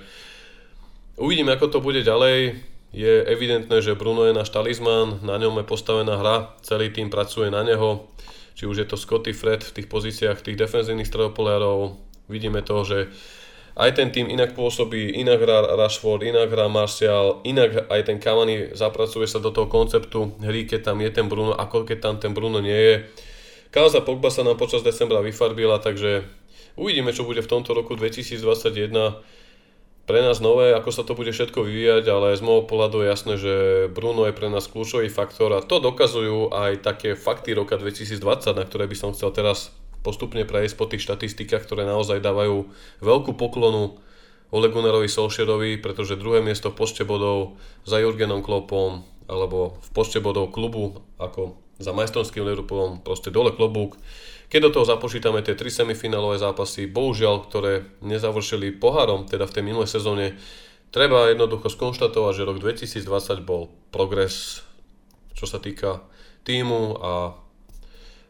uvidíme, 1.18 1.50
ako 1.58 1.66
to 1.66 1.78
bude 1.82 2.06
ďalej. 2.06 2.62
Je 2.94 3.26
evidentné, 3.26 3.82
že 3.82 3.98
Bruno 3.98 4.22
je 4.22 4.38
náš 4.38 4.54
talizman, 4.54 5.18
na 5.26 5.34
ňom 5.42 5.58
je 5.58 5.66
postavená 5.66 6.14
hra, 6.14 6.54
celý 6.62 6.94
tým 6.94 7.10
pracuje 7.10 7.50
na 7.50 7.66
neho, 7.66 8.06
či 8.54 8.70
už 8.70 8.86
je 8.86 8.86
to 8.86 8.94
Scotty 8.94 9.34
Fred 9.34 9.66
v 9.66 9.82
tých 9.82 9.90
pozíciách 9.90 10.46
tých 10.46 10.54
defenzívnych 10.54 11.10
stredopoliarov, 11.10 11.98
vidíme 12.30 12.62
to, 12.62 12.86
že 12.86 12.98
aj 13.76 13.90
ten 13.92 14.08
tým 14.08 14.32
inak 14.32 14.56
pôsobí, 14.56 15.20
inak 15.20 15.44
hrá 15.44 15.76
Rashford, 15.76 16.24
inak 16.24 16.48
hrá 16.48 16.64
Martial, 16.72 17.44
inak 17.44 17.92
aj 17.92 18.08
ten 18.08 18.16
Cavani 18.16 18.72
zapracuje 18.72 19.28
sa 19.28 19.36
do 19.36 19.52
toho 19.52 19.68
konceptu 19.68 20.32
hry, 20.40 20.64
keď 20.64 20.92
tam 20.92 21.04
je 21.04 21.10
ten 21.12 21.28
Bruno, 21.28 21.52
ako 21.52 21.84
keď 21.84 21.98
tam 22.00 22.14
ten 22.16 22.32
Bruno 22.32 22.64
nie 22.64 22.72
je. 22.72 22.94
Káza 23.68 24.00
Pogba 24.00 24.32
sa 24.32 24.40
nám 24.40 24.56
počas 24.56 24.80
decembra 24.80 25.20
vyfarbila, 25.20 25.76
takže 25.84 26.24
uvidíme, 26.80 27.12
čo 27.12 27.28
bude 27.28 27.44
v 27.44 27.52
tomto 27.52 27.76
roku 27.76 27.92
2021 27.92 28.40
pre 30.06 30.22
nás 30.22 30.38
nové, 30.38 30.70
ako 30.72 30.90
sa 30.94 31.02
to 31.02 31.18
bude 31.18 31.34
všetko 31.34 31.66
vyvíjať, 31.66 32.06
ale 32.08 32.38
z 32.38 32.40
môjho 32.40 32.64
pohľadu 32.64 33.02
je 33.02 33.10
jasné, 33.10 33.34
že 33.36 33.54
Bruno 33.92 34.24
je 34.24 34.32
pre 34.32 34.46
nás 34.46 34.70
kľúčový 34.70 35.10
faktor 35.10 35.52
a 35.52 35.60
to 35.60 35.82
dokazujú 35.82 36.54
aj 36.54 36.80
také 36.80 37.18
fakty 37.18 37.52
roka 37.52 37.74
2020, 37.74 38.22
na 38.54 38.64
ktoré 38.64 38.86
by 38.86 38.96
som 38.96 39.10
chcel 39.12 39.34
teraz 39.34 39.74
postupne 40.06 40.46
prejsť 40.46 40.74
po 40.78 40.86
tých 40.86 41.02
štatistikách, 41.02 41.66
ktoré 41.66 41.82
naozaj 41.82 42.22
dávajú 42.22 42.70
veľkú 43.02 43.34
poklonu 43.34 43.98
Ole 44.54 44.70
Gunnarovi 44.70 45.10
pretože 45.82 46.14
druhé 46.14 46.38
miesto 46.38 46.70
v 46.70 46.78
počte 46.78 47.02
bodov 47.02 47.58
za 47.82 47.98
Jurgenom 47.98 48.46
Kloppom 48.46 49.02
alebo 49.26 49.82
v 49.82 49.88
počte 49.90 50.22
bodov 50.22 50.54
klubu 50.54 51.02
ako 51.18 51.58
za 51.82 51.90
majstrovským 51.90 52.46
Liverpoolom, 52.46 53.02
proste 53.02 53.34
dole 53.34 53.50
klobúk. 53.50 53.98
Keď 54.46 54.60
do 54.62 54.70
toho 54.70 54.86
započítame 54.86 55.42
tie 55.42 55.58
tri 55.58 55.68
semifinálové 55.68 56.38
zápasy, 56.38 56.86
bohužiaľ, 56.86 57.50
ktoré 57.50 57.84
nezavršili 58.06 58.78
pohárom, 58.78 59.26
teda 59.26 59.44
v 59.50 59.54
tej 59.58 59.62
minulej 59.66 59.90
sezóne, 59.90 60.38
treba 60.94 61.26
jednoducho 61.26 61.66
skonštatovať, 61.66 62.32
že 62.32 62.46
rok 62.46 62.62
2020 62.62 63.42
bol 63.42 63.74
progres, 63.90 64.62
čo 65.34 65.50
sa 65.50 65.58
týka 65.58 66.06
týmu 66.46 66.96
a 67.02 67.12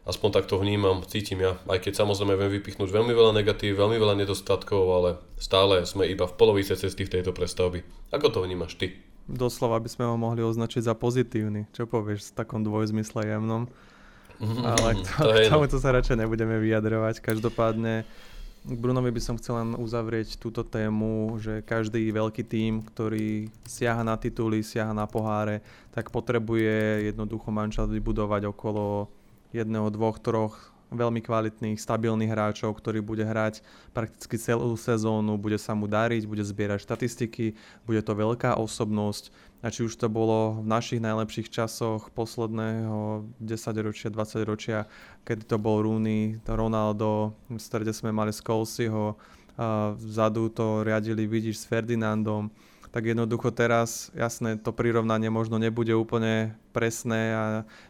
aspoň 0.07 0.29
tak 0.31 0.45
to 0.47 0.55
vnímam, 0.55 1.03
cítim 1.03 1.43
ja, 1.43 1.59
aj 1.67 1.83
keď 1.83 2.07
samozrejme 2.07 2.39
viem 2.39 2.51
vypichnúť 2.57 2.87
veľmi 2.87 3.11
veľa 3.11 3.35
negatív, 3.35 3.75
veľmi 3.75 3.99
veľa 3.99 4.15
nedostatkov, 4.15 4.87
ale 4.87 5.09
stále 5.35 5.83
sme 5.83 6.07
iba 6.07 6.23
v 6.23 6.37
polovice 6.39 6.79
cesty 6.79 7.03
v 7.03 7.19
tejto 7.19 7.35
prestavby. 7.35 7.83
Ako 8.15 8.31
to 8.31 8.39
vnímaš 8.47 8.79
ty? 8.79 8.95
Doslova 9.27 9.83
by 9.83 9.89
sme 9.91 10.07
ho 10.07 10.15
mohli 10.15 10.39
označiť 10.39 10.87
za 10.87 10.95
pozitívny. 10.95 11.67
Čo 11.75 11.83
povieš 11.83 12.31
v 12.31 12.35
takom 12.39 12.63
dvojzmysle 12.63 13.27
jemnom? 13.27 13.67
Mm-hmm, 14.39 14.63
ale 14.63 14.89
k, 14.97 14.99
to, 15.03 15.21
k 15.27 15.51
tomu 15.51 15.67
to 15.67 15.77
sa 15.83 15.91
radšej 15.91 16.23
nebudeme 16.23 16.55
vyjadrovať. 16.63 17.19
Každopádne 17.19 18.07
k 18.67 18.75
Brunovi 18.75 19.15
by 19.15 19.21
som 19.23 19.39
chcel 19.39 19.63
len 19.63 19.79
uzavrieť 19.79 20.35
túto 20.39 20.59
tému, 20.59 21.39
že 21.39 21.63
každý 21.63 22.03
veľký 22.11 22.43
tím, 22.43 22.83
ktorý 22.83 23.47
siaha 23.63 24.03
na 24.03 24.19
tituly, 24.19 24.59
siaha 24.59 24.91
na 24.91 25.07
poháre, 25.07 25.63
tak 25.95 26.11
potrebuje 26.11 27.07
jednoducho 27.11 27.47
manšaft 27.47 27.91
vybudovať 27.95 28.51
okolo 28.51 29.07
jedného, 29.63 29.89
dvoch, 29.89 30.21
troch 30.21 30.77
veľmi 30.87 31.19
kvalitných, 31.19 31.79
stabilných 31.79 32.31
hráčov, 32.31 32.71
ktorý 32.79 33.03
bude 33.03 33.27
hrať 33.27 33.59
prakticky 33.91 34.39
celú 34.39 34.71
sezónu, 34.79 35.35
bude 35.35 35.59
sa 35.59 35.75
mu 35.75 35.83
dariť, 35.83 36.23
bude 36.23 36.43
zbierať 36.43 36.79
štatistiky, 36.79 37.59
bude 37.83 37.99
to 37.99 38.15
veľká 38.15 38.55
osobnosť. 38.55 39.35
A 39.65 39.73
či 39.73 39.83
už 39.83 39.97
to 39.97 40.07
bolo 40.07 40.61
v 40.61 40.69
našich 40.69 41.01
najlepších 41.01 41.49
časoch 41.49 42.13
posledného 42.13 43.25
10 43.41 43.85
ročia, 43.89 44.07
20 44.13 44.45
ročia, 44.47 44.79
kedy 45.25 45.43
to 45.49 45.57
bol 45.57 45.81
Rooney, 45.81 46.37
Ronaldo, 46.45 47.33
v 47.49 47.59
strede 47.59 47.91
sme 47.91 48.13
mali 48.13 48.31
Skolsiho, 48.31 49.17
vzadu 49.97 50.53
to 50.53 50.85
riadili, 50.85 51.25
vidíš, 51.25 51.65
s 51.65 51.65
Ferdinandom, 51.65 52.53
tak 52.91 53.03
jednoducho 53.05 53.51
teraz, 53.51 54.09
jasné, 54.15 54.55
to 54.55 54.71
prirovnanie 54.71 55.27
možno 55.27 55.59
nebude 55.59 55.91
úplne 55.91 56.55
presné 56.71 57.33
a 57.33 57.43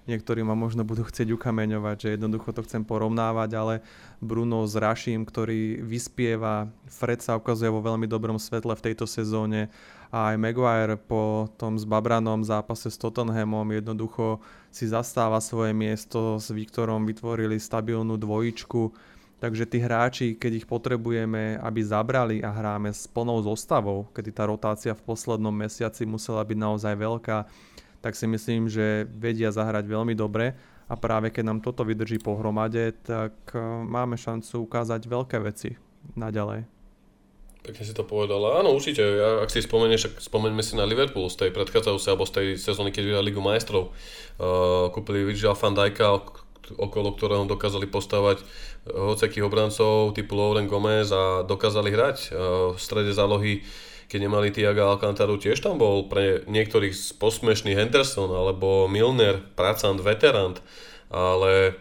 niektorí 0.09 0.41
ma 0.41 0.57
možno 0.57 0.81
budú 0.87 1.05
chcieť 1.05 1.33
ukameňovať, 1.37 1.95
že 1.97 2.13
jednoducho 2.15 2.55
to 2.55 2.65
chcem 2.65 2.81
porovnávať, 2.87 3.49
ale 3.53 3.73
Bruno 4.23 4.65
s 4.65 4.73
Raším, 4.73 5.27
ktorý 5.27 5.83
vyspieva, 5.85 6.71
Fred 6.89 7.21
sa 7.21 7.37
ukazuje 7.37 7.69
vo 7.69 7.83
veľmi 7.83 8.09
dobrom 8.09 8.41
svetle 8.41 8.73
v 8.73 8.85
tejto 8.91 9.05
sezóne 9.05 9.69
a 10.07 10.33
aj 10.33 10.35
Maguire 10.39 10.95
po 10.95 11.51
tom 11.59 11.75
s 11.75 11.83
Babranom 11.83 12.39
zápase 12.41 12.87
s 12.87 12.95
Tottenhamom 12.95 13.67
jednoducho 13.75 14.39
si 14.71 14.87
zastáva 14.87 15.43
svoje 15.43 15.75
miesto, 15.75 16.39
s 16.39 16.47
Viktorom 16.47 17.03
vytvorili 17.03 17.59
stabilnú 17.59 18.15
dvojičku, 18.15 18.81
Takže 19.37 19.69
tí 19.69 19.77
hráči, 19.77 20.33
keď 20.33 20.65
ich 20.65 20.65
potrebujeme, 20.65 21.61
aby 21.61 21.81
zabrali 21.85 22.41
a 22.41 22.49
hráme 22.49 22.89
s 22.89 23.05
plnou 23.05 23.37
zostavou, 23.45 24.09
kedy 24.09 24.33
tá 24.33 24.49
rotácia 24.49 24.97
v 24.97 25.05
poslednom 25.05 25.53
mesiaci 25.53 26.09
musela 26.09 26.41
byť 26.41 26.57
naozaj 26.57 26.93
veľká, 26.97 27.37
tak 28.01 28.17
si 28.17 28.25
myslím, 28.25 28.65
že 28.65 29.05
vedia 29.05 29.53
zahrať 29.53 29.85
veľmi 29.85 30.17
dobre 30.17 30.57
a 30.89 30.93
práve 30.97 31.29
keď 31.29 31.43
nám 31.53 31.59
toto 31.61 31.85
vydrží 31.85 32.17
pohromade, 32.17 32.97
tak 33.05 33.35
e, 33.53 33.61
máme 33.85 34.17
šancu 34.17 34.65
ukázať 34.65 35.05
veľké 35.05 35.37
veci 35.43 35.77
naďalej. 36.17 36.65
Pekne 37.67 37.83
si 37.83 37.91
to 37.91 38.07
povedal. 38.07 38.39
Áno, 38.63 38.71
určite. 38.71 39.03
Ak 39.43 39.51
si 39.51 39.59
spomenieš, 39.59 40.23
spomeňme 40.23 40.63
si 40.63 40.79
na 40.79 40.87
Liverpool 40.87 41.27
z 41.27 41.35
tej 41.45 41.49
predchádzajúcej 41.51 42.11
alebo 42.15 42.23
z 42.23 42.33
tej 42.39 42.47
sezóny, 42.55 42.95
keď 42.95 43.03
vyhrali 43.03 43.27
Ligu 43.27 43.43
majstrov. 43.43 43.91
Uh, 44.39 44.87
kúpili 44.95 45.27
Virgil 45.27 45.51
van 45.51 45.75
Dijka, 45.75 46.23
okolo 46.75 47.15
ktorého 47.15 47.47
dokázali 47.47 47.87
postavať 47.87 48.43
hocekých 48.91 49.47
obrancov 49.47 50.11
typu 50.11 50.35
Lauren 50.35 50.67
Gomez 50.67 51.07
a 51.15 51.47
dokázali 51.47 51.93
hrať. 51.93 52.17
V 52.75 52.79
strede 52.79 53.15
zálohy, 53.15 53.63
keď 54.11 54.19
nemali 54.27 54.51
Tiaga 54.51 54.91
Alcantaru, 54.91 55.39
tiež 55.39 55.63
tam 55.63 55.79
bol 55.79 56.11
pre 56.11 56.43
niektorých 56.47 57.19
posmešný 57.19 57.75
Henderson 57.75 58.31
alebo 58.31 58.91
Milner, 58.91 59.39
pracant, 59.55 59.99
veterant, 59.99 60.59
ale 61.07 61.75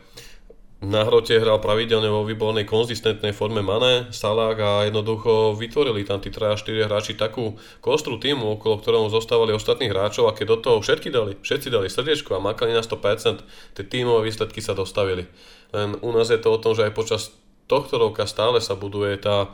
na 0.77 1.09
hrote 1.09 1.33
hral 1.41 1.57
pravidelne 1.57 2.13
vo 2.13 2.21
výbornej 2.29 2.69
konzistentnej 2.69 3.33
forme 3.33 3.65
Mane, 3.65 4.13
Salah 4.13 4.53
a 4.61 4.85
jednoducho 4.85 5.57
vytvorili 5.57 6.05
tam 6.05 6.21
tí 6.21 6.29
3 6.29 6.53
4 6.53 6.85
hráči 6.85 7.17
takú 7.17 7.57
kostru 7.81 8.21
týmu, 8.21 8.61
okolo 8.61 8.77
ktorého 8.85 9.09
zostávali 9.09 9.57
ostatných 9.57 9.89
hráčov 9.89 10.29
a 10.29 10.37
keď 10.37 10.47
do 10.53 10.57
toho 10.61 10.79
všetky 10.85 11.09
dali, 11.09 11.33
všetci 11.41 11.73
dali 11.73 11.89
srdiečko 11.89 12.37
a 12.37 12.45
makali 12.45 12.77
na 12.77 12.85
100%, 12.85 13.41
tie 13.73 13.85
tímové 13.89 14.29
výsledky 14.29 14.61
sa 14.61 14.77
dostavili. 14.77 15.25
Len 15.73 15.97
u 16.05 16.13
nás 16.13 16.29
je 16.29 16.37
to 16.37 16.53
o 16.53 16.61
tom, 16.61 16.77
že 16.77 16.85
aj 16.85 16.93
počas 16.93 17.33
tohto 17.65 17.97
roka 17.97 18.29
stále 18.29 18.61
sa 18.61 18.77
buduje 18.77 19.17
tá 19.17 19.49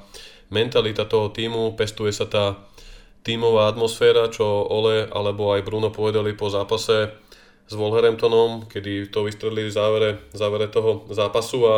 mentalita 0.51 1.07
toho 1.07 1.31
týmu, 1.31 1.79
pestuje 1.79 2.11
sa 2.11 2.27
tá 2.27 2.59
tímová 3.23 3.71
atmosféra, 3.71 4.27
čo 4.27 4.45
Ole 4.67 5.07
alebo 5.07 5.55
aj 5.55 5.63
Bruno 5.63 5.95
povedali 5.95 6.35
po 6.35 6.51
zápase, 6.51 7.15
s 7.73 7.75
Wolverhamptonom, 7.75 8.69
kedy 8.69 9.09
to 9.09 9.25
vystrelili 9.25 9.73
v 9.73 9.73
závere, 9.73 10.11
v 10.29 10.37
závere 10.37 10.69
toho 10.69 11.09
zápasu 11.09 11.65
a 11.65 11.77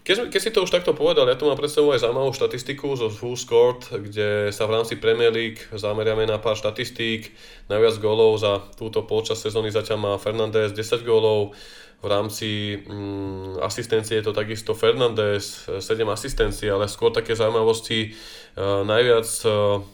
keď, 0.00 0.32
keď 0.32 0.40
si 0.40 0.50
to 0.50 0.64
už 0.64 0.72
takto 0.72 0.96
povedal, 0.96 1.28
ja 1.28 1.36
tu 1.36 1.44
mám 1.44 1.60
pred 1.60 1.68
sebou 1.68 1.92
aj 1.92 2.00
zaujímavú 2.00 2.32
štatistiku 2.32 2.96
zo 2.96 3.12
Who 3.12 3.36
Scored, 3.36 3.84
kde 3.84 4.48
sa 4.48 4.64
v 4.64 4.80
rámci 4.80 4.96
Premier 4.96 5.28
League 5.28 5.60
zameriame 5.76 6.24
na 6.24 6.40
pár 6.40 6.56
štatistík. 6.56 7.28
Najviac 7.68 8.00
gólov 8.00 8.40
za 8.40 8.64
túto 8.80 9.04
polčas 9.04 9.44
sezóny 9.44 9.68
zatiaľ 9.68 9.98
má 10.00 10.12
Fernández 10.16 10.72
10 10.72 11.04
gólov, 11.04 11.52
v 12.00 12.06
rámci 12.08 12.80
mm, 12.80 13.60
asistencie 13.60 14.16
je 14.16 14.24
to 14.24 14.32
takisto 14.32 14.72
Fernández 14.72 15.68
7 15.68 15.84
asistencií, 16.08 16.72
ale 16.72 16.88
skôr 16.88 17.12
také 17.12 17.36
zaujímavosti. 17.36 18.16
Uh, 18.56 18.88
najviac 18.88 19.28
uh, 19.44 19.84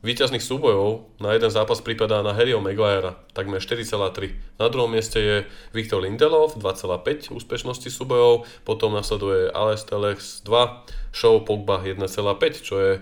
Výťazných 0.00 0.40
súbojov 0.40 1.20
na 1.20 1.36
jeden 1.36 1.52
zápas 1.52 1.84
prípadá 1.84 2.24
na 2.24 2.32
Harryho 2.32 2.56
Maguirea, 2.64 3.20
takmer 3.36 3.60
4,3. 3.60 4.32
Na 4.56 4.72
druhom 4.72 4.88
mieste 4.88 5.20
je 5.20 5.36
Viktor 5.76 6.00
Lindelov, 6.00 6.56
2,5 6.56 7.36
úspešnosti 7.36 7.92
súbojov, 7.92 8.48
potom 8.64 8.96
nasleduje 8.96 9.52
Alex 9.52 9.84
Telex 9.84 10.40
2, 10.48 11.12
Show 11.12 11.44
Pogba 11.44 11.84
1,5, 11.84 12.64
čo 12.64 12.74
je 12.80 12.92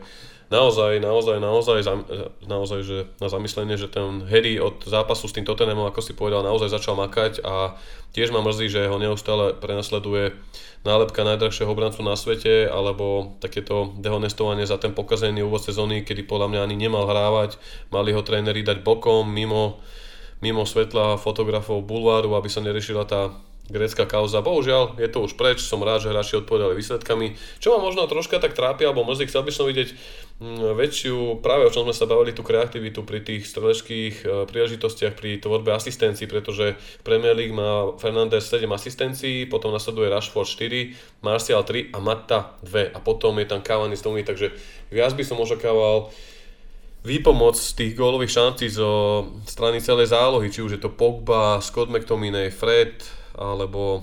naozaj, 0.48 1.00
naozaj, 1.00 1.38
naozaj, 1.40 1.78
naozaj 2.44 2.80
že 2.84 2.98
na 3.20 3.28
zamyslenie, 3.28 3.76
že 3.76 3.88
ten 3.88 4.24
Harry 4.28 4.56
od 4.56 4.84
zápasu 4.84 5.28
s 5.28 5.36
tým 5.36 5.44
Tottenhamom, 5.44 5.88
ako 5.88 6.00
si 6.00 6.12
povedal, 6.16 6.44
naozaj 6.44 6.72
začal 6.72 6.96
makať 6.96 7.44
a 7.44 7.76
tiež 8.16 8.32
ma 8.32 8.40
mrzí, 8.40 8.72
že 8.72 8.88
ho 8.88 8.96
neustále 8.96 9.52
prenasleduje 9.56 10.32
nálepka 10.86 11.26
najdrahšieho 11.26 11.68
obrancu 11.68 12.00
na 12.06 12.14
svete, 12.14 12.70
alebo 12.70 13.36
takéto 13.42 13.92
dehonestovanie 13.98 14.64
za 14.64 14.78
ten 14.78 14.94
pokazený 14.94 15.42
úvod 15.44 15.60
sezóny, 15.64 16.06
kedy 16.06 16.24
podľa 16.24 16.48
mňa 16.54 16.60
ani 16.64 16.76
nemal 16.78 17.04
hrávať, 17.04 17.58
mali 17.90 18.14
ho 18.14 18.22
tréneri 18.22 18.62
dať 18.62 18.86
bokom, 18.86 19.26
mimo, 19.26 19.82
mimo 20.38 20.62
svetla 20.62 21.18
fotografov 21.18 21.82
bulváru, 21.82 22.38
aby 22.38 22.46
sa 22.46 22.62
neriešila 22.62 23.04
tá 23.04 23.34
grécka 23.68 24.08
kauza. 24.08 24.40
Bohužiaľ, 24.40 24.96
je 24.96 25.08
to 25.12 25.28
už 25.28 25.36
preč, 25.36 25.60
som 25.60 25.84
rád, 25.84 26.04
že 26.04 26.12
hráči 26.12 26.40
odpovedali 26.40 26.72
výsledkami. 26.74 27.36
Čo 27.60 27.76
ma 27.76 27.84
možno 27.84 28.08
troška 28.08 28.40
tak 28.40 28.56
trápi, 28.56 28.88
alebo 28.88 29.04
mrzí, 29.04 29.28
chcel 29.28 29.44
by 29.44 29.52
som 29.52 29.68
vidieť 29.68 29.88
mm, 30.40 30.72
väčšiu, 30.72 31.44
práve 31.44 31.68
o 31.68 31.72
čom 31.72 31.84
sme 31.84 31.94
sa 31.94 32.08
bavili, 32.08 32.32
tú 32.32 32.40
kreativitu 32.40 33.04
pri 33.04 33.20
tých 33.20 33.44
streleckých 33.44 34.14
e, 34.24 34.26
príležitostiach, 34.48 35.12
pri 35.14 35.38
tvorbe 35.38 35.70
asistencií, 35.76 36.24
pretože 36.24 36.80
Premier 37.04 37.36
League 37.36 37.52
má 37.52 37.92
Fernández 38.00 38.48
7 38.48 38.64
asistencií, 38.72 39.44
potom 39.44 39.70
nasleduje 39.70 40.08
Rashford 40.08 40.48
4, 40.48 41.20
Martial 41.20 41.62
3 41.62 41.92
a 41.92 41.98
Matta 42.00 42.56
2 42.64 42.96
a 42.96 42.98
potom 43.04 43.36
je 43.36 43.46
tam 43.46 43.60
Cavani 43.60 43.94
z 43.94 44.08
takže 44.24 44.50
viac 44.88 45.12
by 45.12 45.24
som 45.24 45.36
očakával 45.36 46.08
výpomoc 47.06 47.54
tých 47.54 47.94
gólových 47.94 48.34
šancí 48.34 48.66
zo 48.68 48.90
strany 49.46 49.78
celej 49.78 50.10
zálohy, 50.10 50.50
či 50.50 50.62
už 50.62 50.78
je 50.78 50.82
to 50.82 50.90
Pogba, 50.90 51.62
Scott 51.62 51.90
McTominay, 51.90 52.50
Fred, 52.50 53.06
alebo 53.38 54.02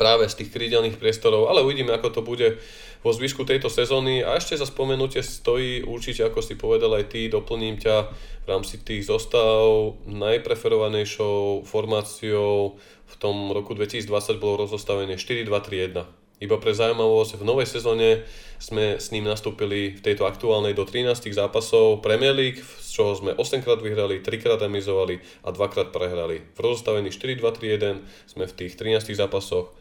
práve 0.00 0.26
z 0.28 0.42
tých 0.42 0.52
krídelných 0.52 0.96
priestorov, 0.96 1.52
ale 1.52 1.62
uvidíme, 1.62 1.92
ako 1.92 2.08
to 2.10 2.20
bude 2.24 2.58
vo 3.02 3.10
zvyšku 3.10 3.44
tejto 3.44 3.68
sezóny. 3.68 4.22
A 4.22 4.38
ešte 4.38 4.56
za 4.56 4.66
spomenutie 4.66 5.20
stojí 5.20 5.82
určite, 5.82 6.24
ako 6.24 6.40
si 6.40 6.54
povedal 6.54 6.96
aj 6.96 7.12
ty, 7.12 7.28
doplním 7.28 7.76
ťa 7.78 7.96
v 8.42 8.46
rámci 8.46 8.80
tých 8.82 9.06
zostav 9.06 9.94
najpreferovanejšou 10.06 11.66
formáciou 11.66 12.78
v 13.06 13.14
tom 13.20 13.52
roku 13.52 13.76
2020 13.76 14.40
bolo 14.40 14.64
rozostavenie 14.64 15.20
4-2-3-1 15.20 16.21
iba 16.38 16.56
pre 16.58 16.72
zaujímavosť, 16.74 17.38
v 17.38 17.44
novej 17.46 17.68
sezóne 17.68 18.24
sme 18.62 18.98
s 18.98 19.10
ním 19.10 19.26
nastúpili 19.26 19.98
v 19.98 20.00
tejto 20.00 20.22
aktuálnej 20.22 20.74
do 20.74 20.86
13 20.86 21.18
zápasov 21.34 21.98
Premier 21.98 22.30
League, 22.30 22.62
z 22.62 22.88
čoho 22.94 23.18
sme 23.18 23.34
8 23.34 23.62
krát 23.62 23.82
vyhrali, 23.82 24.22
3 24.22 24.42
krát 24.42 24.62
remizovali 24.62 25.18
a 25.42 25.50
2 25.50 25.72
krát 25.74 25.90
prehrali. 25.90 26.46
V 26.54 26.58
rozostavení 26.62 27.10
4-2-3-1 27.10 28.06
sme 28.30 28.44
v 28.46 28.52
tých 28.54 28.78
13 28.78 29.18
zápasoch, 29.18 29.74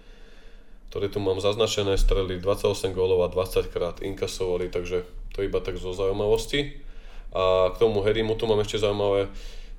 ktoré 0.90 1.14
tu 1.14 1.22
mám 1.22 1.38
zaznačené, 1.38 1.96
strelili 1.96 2.42
28 2.42 2.92
gólov 2.98 3.24
a 3.24 3.30
20 3.30 3.70
krát 3.70 4.02
inkasovali, 4.02 4.74
takže 4.74 5.06
to 5.32 5.46
iba 5.46 5.62
tak 5.62 5.78
zo 5.78 5.94
zaujímavosti. 5.94 6.82
A 7.32 7.72
k 7.72 7.80
tomu 7.80 8.04
Harrymu 8.04 8.36
tu 8.36 8.44
mám 8.50 8.60
ešte 8.60 8.82
zaujímavé, 8.82 9.32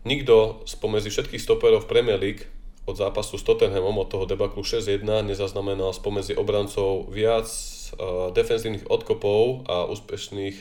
nikto 0.08 0.64
spomedzi 0.64 1.12
všetkých 1.12 1.42
stoperov 1.42 1.84
Premier 1.84 2.16
League 2.16 2.48
od 2.82 2.96
zápasu 2.98 3.38
s 3.38 3.46
Tottenhamom, 3.46 3.94
od 4.02 4.10
toho 4.10 4.24
debaklu 4.26 4.66
6-1, 4.66 5.06
nezaznamenal 5.22 5.94
spomedzi 5.94 6.34
obrancov 6.34 7.06
viac 7.14 7.46
uh, 7.46 8.34
defenzívnych 8.34 8.90
odkopov 8.90 9.70
a 9.70 9.86
úspešných 9.86 10.56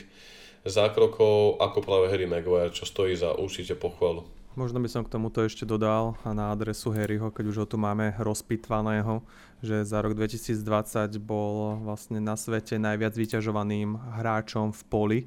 zákrokov 0.62 1.58
ako 1.58 1.78
práve 1.82 2.06
Harry 2.14 2.30
Maguire, 2.30 2.70
čo 2.70 2.86
stojí 2.86 3.18
za 3.18 3.34
určite 3.34 3.74
pochvalu. 3.74 4.22
Možno 4.52 4.84
by 4.84 4.88
som 4.92 5.02
k 5.02 5.10
tomuto 5.10 5.40
ešte 5.40 5.64
dodal 5.64 6.12
a 6.28 6.36
na 6.36 6.52
adresu 6.52 6.92
Harryho, 6.92 7.32
keď 7.32 7.44
už 7.48 7.56
ho 7.64 7.66
tu 7.66 7.80
máme 7.80 8.12
rozpitvaného, 8.20 9.24
že 9.64 9.80
za 9.80 10.04
rok 10.04 10.12
2020 10.12 11.16
bol 11.24 11.80
vlastne 11.80 12.20
na 12.20 12.36
svete 12.36 12.76
najviac 12.76 13.16
vyťažovaným 13.16 13.96
hráčom 14.20 14.76
v 14.76 14.82
poli. 14.92 15.20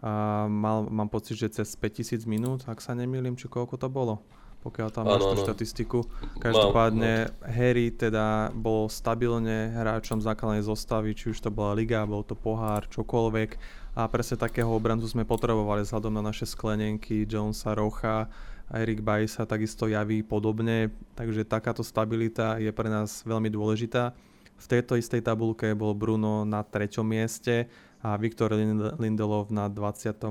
A 0.00 0.48
mal, 0.48 0.88
mám 0.88 1.12
pocit, 1.12 1.36
že 1.36 1.60
cez 1.60 1.76
5000 1.76 2.24
minút, 2.24 2.64
ak 2.64 2.80
sa 2.80 2.96
nemýlim, 2.96 3.36
či 3.36 3.52
koľko 3.52 3.76
to 3.76 3.92
bolo 3.92 4.24
pokiaľ 4.64 4.88
tam 4.88 5.04
máš 5.04 5.28
tú 5.28 5.36
štatistiku. 5.44 5.98
Každopádne 6.40 7.28
mám, 7.28 7.32
Harry 7.44 7.92
teda 7.92 8.48
bol 8.56 8.88
stabilne 8.88 9.76
hráčom 9.76 10.24
základnej 10.24 10.64
zostavy, 10.64 11.12
či 11.12 11.36
už 11.36 11.38
to 11.44 11.52
bola 11.52 11.76
liga, 11.76 12.08
bol 12.08 12.24
to 12.24 12.32
pohár, 12.32 12.88
čokoľvek. 12.88 13.50
A 13.94 14.08
presne 14.08 14.40
takého 14.40 14.72
obrancu 14.72 15.04
sme 15.04 15.28
potrebovali 15.28 15.84
vzhľadom 15.84 16.16
na 16.16 16.24
naše 16.24 16.48
sklenenky, 16.48 17.28
Jonesa 17.28 17.76
Rocha, 17.76 18.32
a 18.64 18.80
Erik 18.80 19.04
Bay 19.04 19.28
sa 19.28 19.44
takisto 19.44 19.84
javí 19.84 20.24
podobne, 20.24 20.88
takže 21.12 21.44
takáto 21.44 21.84
stabilita 21.84 22.56
je 22.56 22.72
pre 22.72 22.88
nás 22.88 23.20
veľmi 23.28 23.52
dôležitá. 23.52 24.16
V 24.56 24.66
tejto 24.66 24.96
istej 24.96 25.20
tabulke 25.20 25.76
bol 25.76 25.92
Bruno 25.92 26.48
na 26.48 26.64
treťom 26.64 27.04
mieste 27.04 27.68
a 28.00 28.16
Viktor 28.16 28.56
Lindelov 28.96 29.52
na 29.52 29.68
28. 29.68 30.24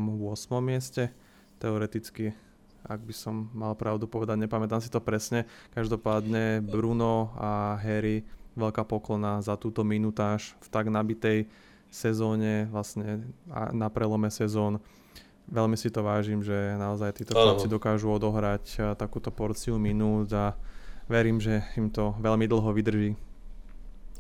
mieste. 0.66 1.14
Teoreticky 1.62 2.34
ak 2.84 3.00
by 3.04 3.14
som 3.16 3.48
mal 3.56 3.74
pravdu 3.74 4.06
povedať, 4.06 4.40
nepamätám 4.40 4.84
si 4.84 4.92
to 4.92 5.00
presne. 5.00 5.48
Každopádne 5.72 6.60
Bruno 6.64 7.32
a 7.40 7.80
Harry, 7.80 8.28
veľká 8.54 8.86
poklona 8.86 9.42
za 9.42 9.58
túto 9.58 9.82
minutáž 9.82 10.54
v 10.62 10.68
tak 10.70 10.92
nabitej 10.92 11.48
sezóne, 11.90 12.70
vlastne 12.70 13.26
na 13.74 13.88
prelome 13.90 14.30
sezón. 14.30 14.82
veľmi 15.50 15.76
si 15.76 15.92
to 15.92 16.06
vážim, 16.06 16.40
že 16.42 16.56
naozaj 16.80 17.24
títo 17.24 17.36
chlapci 17.36 17.68
dokážu 17.68 18.08
odohrať 18.12 18.96
takúto 18.96 19.30
porciu 19.34 19.76
minút 19.76 20.32
a 20.32 20.56
verím, 21.12 21.42
že 21.42 21.62
im 21.76 21.92
to 21.92 22.16
veľmi 22.20 22.48
dlho 22.48 22.72
vydrží. 22.72 23.14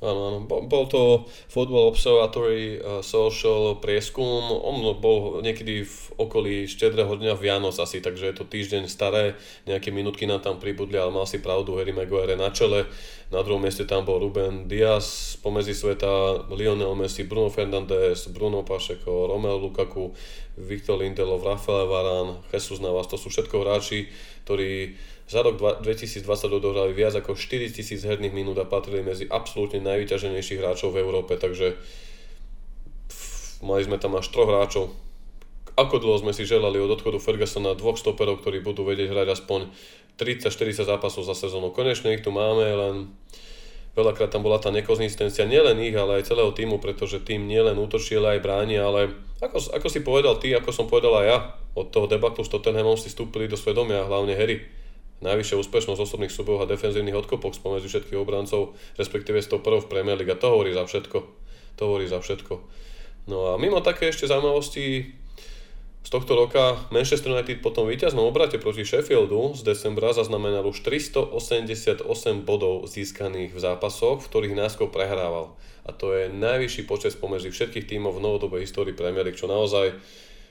Áno, 0.03 0.21
áno. 0.27 0.39
Bol 0.43 0.85
to 0.91 1.23
Football 1.47 1.95
Observatory 1.95 2.75
uh, 2.75 2.99
Social 2.99 3.79
prieskum. 3.79 4.51
On 4.51 4.83
bol 4.99 5.39
niekedy 5.39 5.87
v 5.87 5.95
okolí 6.19 6.67
štedrého 6.67 7.15
dňa 7.15 7.39
Vianoc 7.39 7.79
asi, 7.79 8.03
takže 8.03 8.27
je 8.27 8.35
to 8.35 8.43
týždeň 8.43 8.91
staré. 8.91 9.39
Nejaké 9.63 9.95
minútky 9.95 10.27
nám 10.27 10.43
tam 10.43 10.59
pribudli, 10.59 10.99
ale 10.99 11.15
mal 11.15 11.23
si 11.23 11.39
pravdu, 11.39 11.79
Harry 11.79 11.95
Maguire 11.95 12.35
na 12.35 12.51
čele. 12.51 12.83
Na 13.31 13.47
druhom 13.47 13.63
mieste 13.63 13.87
tam 13.87 14.03
bol 14.03 14.19
Ruben 14.19 14.67
Diaz, 14.67 15.39
pomedzi 15.39 15.71
sveta 15.71 16.51
Lionel 16.51 16.99
Messi, 16.99 17.23
Bruno 17.23 17.47
Fernandes, 17.47 18.27
Bruno 18.27 18.67
Pašeko, 18.67 19.31
Romelu 19.31 19.71
Lukaku, 19.71 20.11
Viktor 20.59 20.99
Lindelov, 20.99 21.47
Rafael 21.47 21.87
Varán, 21.87 22.43
Jesus 22.51 22.83
Navas. 22.83 23.07
To 23.07 23.15
sú 23.15 23.31
všetko 23.31 23.55
hráči, 23.63 24.11
ktorí 24.43 24.99
za 25.33 25.41
rok 25.41 25.57
2020 25.57 26.21
odohrali 26.29 26.93
viac 26.93 27.17
ako 27.17 27.33
4000 27.33 27.97
herných 28.05 28.37
minút 28.37 28.61
a 28.61 28.69
patrili 28.69 29.01
medzi 29.01 29.25
absolútne 29.25 29.81
najvyťaženejších 29.81 30.61
hráčov 30.61 30.93
v 30.93 31.01
Európe, 31.01 31.41
takže 31.41 31.73
mali 33.65 33.81
sme 33.81 33.97
tam 33.97 34.13
až 34.13 34.29
troch 34.29 34.45
hráčov. 34.45 34.93
Ako 35.73 35.97
dlho 35.97 36.21
sme 36.21 36.37
si 36.37 36.45
želali 36.45 36.77
od 36.77 36.93
odchodu 36.93 37.17
Fergusona 37.17 37.73
dvoch 37.73 37.97
stoperov, 37.97 38.45
ktorí 38.45 38.61
budú 38.61 38.85
vedieť 38.85 39.09
hrať 39.09 39.27
aspoň 39.41 39.73
30-40 40.21 40.85
zápasov 40.85 41.25
za 41.25 41.33
sezónu. 41.33 41.73
Konečne 41.73 42.13
ich 42.13 42.21
tu 42.21 42.29
máme, 42.29 42.61
len 42.61 43.09
veľakrát 43.97 44.29
tam 44.29 44.45
bola 44.45 44.61
tá 44.61 44.69
nekonzistencia 44.69 45.49
nielen 45.49 45.81
ich, 45.81 45.97
ale 45.97 46.21
aj 46.21 46.29
celého 46.29 46.53
týmu, 46.53 46.77
pretože 46.77 47.25
tým 47.25 47.49
nielen 47.49 47.81
útočí, 47.81 48.13
ale 48.21 48.37
aj 48.37 48.45
bráni, 48.45 48.77
ale 48.77 49.17
ako, 49.41 49.73
ako 49.73 49.87
si 49.89 50.05
povedal 50.05 50.37
ty, 50.37 50.53
ako 50.53 50.69
som 50.69 50.85
povedal 50.85 51.25
aj 51.25 51.25
ja, 51.25 51.37
od 51.73 51.89
toho 51.89 52.05
debaktu 52.05 52.45
s 52.45 52.53
Tottenhamom 52.53 52.93
si 52.93 53.09
vstúpili 53.09 53.49
do 53.49 53.57
svedomia, 53.57 54.05
hlavne 54.05 54.37
Harry 54.37 54.82
najvyššia 55.23 55.59
úspešnosť 55.63 56.03
osobných 56.03 56.35
súbov 56.35 56.59
a 56.59 56.69
defenzívnych 56.69 57.15
odkopok 57.15 57.55
spomedzi 57.55 57.87
všetkých 57.87 58.19
obrancov, 58.19 58.75
respektíve 58.99 59.39
stoperov 59.39 59.87
v 59.87 59.91
Premier 59.95 60.19
League. 60.19 60.31
A 60.31 60.37
to 60.37 60.51
hovorí 60.51 60.75
za 60.75 60.83
všetko. 60.83 61.17
To 61.79 61.81
hovorí 61.87 62.05
za 62.05 62.19
všetko. 62.19 62.59
No 63.31 63.55
a 63.55 63.57
mimo 63.57 63.79
také 63.79 64.11
ešte 64.11 64.27
zaujímavosti 64.27 65.15
z 66.03 66.09
tohto 66.11 66.35
roka 66.35 66.75
Manchester 66.91 67.31
United 67.31 67.63
potom 67.63 67.87
víťaznom 67.87 68.27
obrate 68.27 68.59
proti 68.59 68.83
Sheffieldu 68.83 69.55
z 69.55 69.63
decembra 69.63 70.11
zaznamenal 70.11 70.67
už 70.67 70.83
388 70.83 72.03
bodov 72.43 72.91
získaných 72.91 73.55
v 73.55 73.59
zápasoch, 73.63 74.19
v 74.19 74.27
ktorých 74.27 74.59
náskok 74.59 74.91
prehrával. 74.91 75.55
A 75.87 75.95
to 75.95 76.11
je 76.11 76.27
najvyšší 76.27 76.83
počet 76.91 77.15
spomedzi 77.15 77.55
všetkých 77.55 77.87
tímov 77.87 78.19
v 78.19 78.23
novodobej 78.27 78.67
histórii 78.67 78.91
Premier 78.91 79.23
League, 79.23 79.39
čo 79.39 79.47
naozaj 79.47 79.95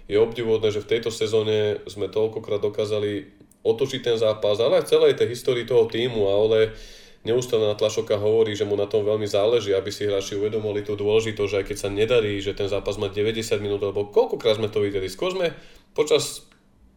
je 0.08 0.16
obdivodné, 0.16 0.72
že 0.72 0.80
v 0.80 0.90
tejto 0.96 1.12
sezóne 1.12 1.84
sme 1.84 2.08
toľkokrát 2.08 2.64
dokázali 2.64 3.41
otočiť 3.62 4.00
ten 4.02 4.16
zápas, 4.18 4.58
ale 4.58 4.82
aj 4.82 4.90
celej 4.90 5.18
tej 5.18 5.32
histórii 5.32 5.66
toho 5.66 5.86
týmu 5.86 6.26
a 6.26 6.34
Ole 6.34 6.74
neustále 7.22 7.70
na 7.70 7.78
tlačovkách 7.78 8.18
hovorí, 8.18 8.58
že 8.58 8.66
mu 8.66 8.74
na 8.74 8.90
tom 8.90 9.06
veľmi 9.06 9.26
záleží, 9.30 9.70
aby 9.70 9.94
si 9.94 10.06
hráči 10.06 10.34
uvedomili 10.34 10.82
tú 10.82 10.98
dôležitosť, 10.98 11.50
že 11.50 11.58
aj 11.62 11.66
keď 11.70 11.76
sa 11.78 11.88
nedarí, 11.90 12.42
že 12.42 12.54
ten 12.54 12.66
zápas 12.66 12.98
má 12.98 13.06
90 13.06 13.62
minút, 13.62 13.78
alebo 13.82 14.10
koľkokrát 14.10 14.58
sme 14.58 14.66
to 14.66 14.82
videli. 14.82 15.06
Skôr 15.06 15.30
sme 15.30 15.54
počas 15.94 16.42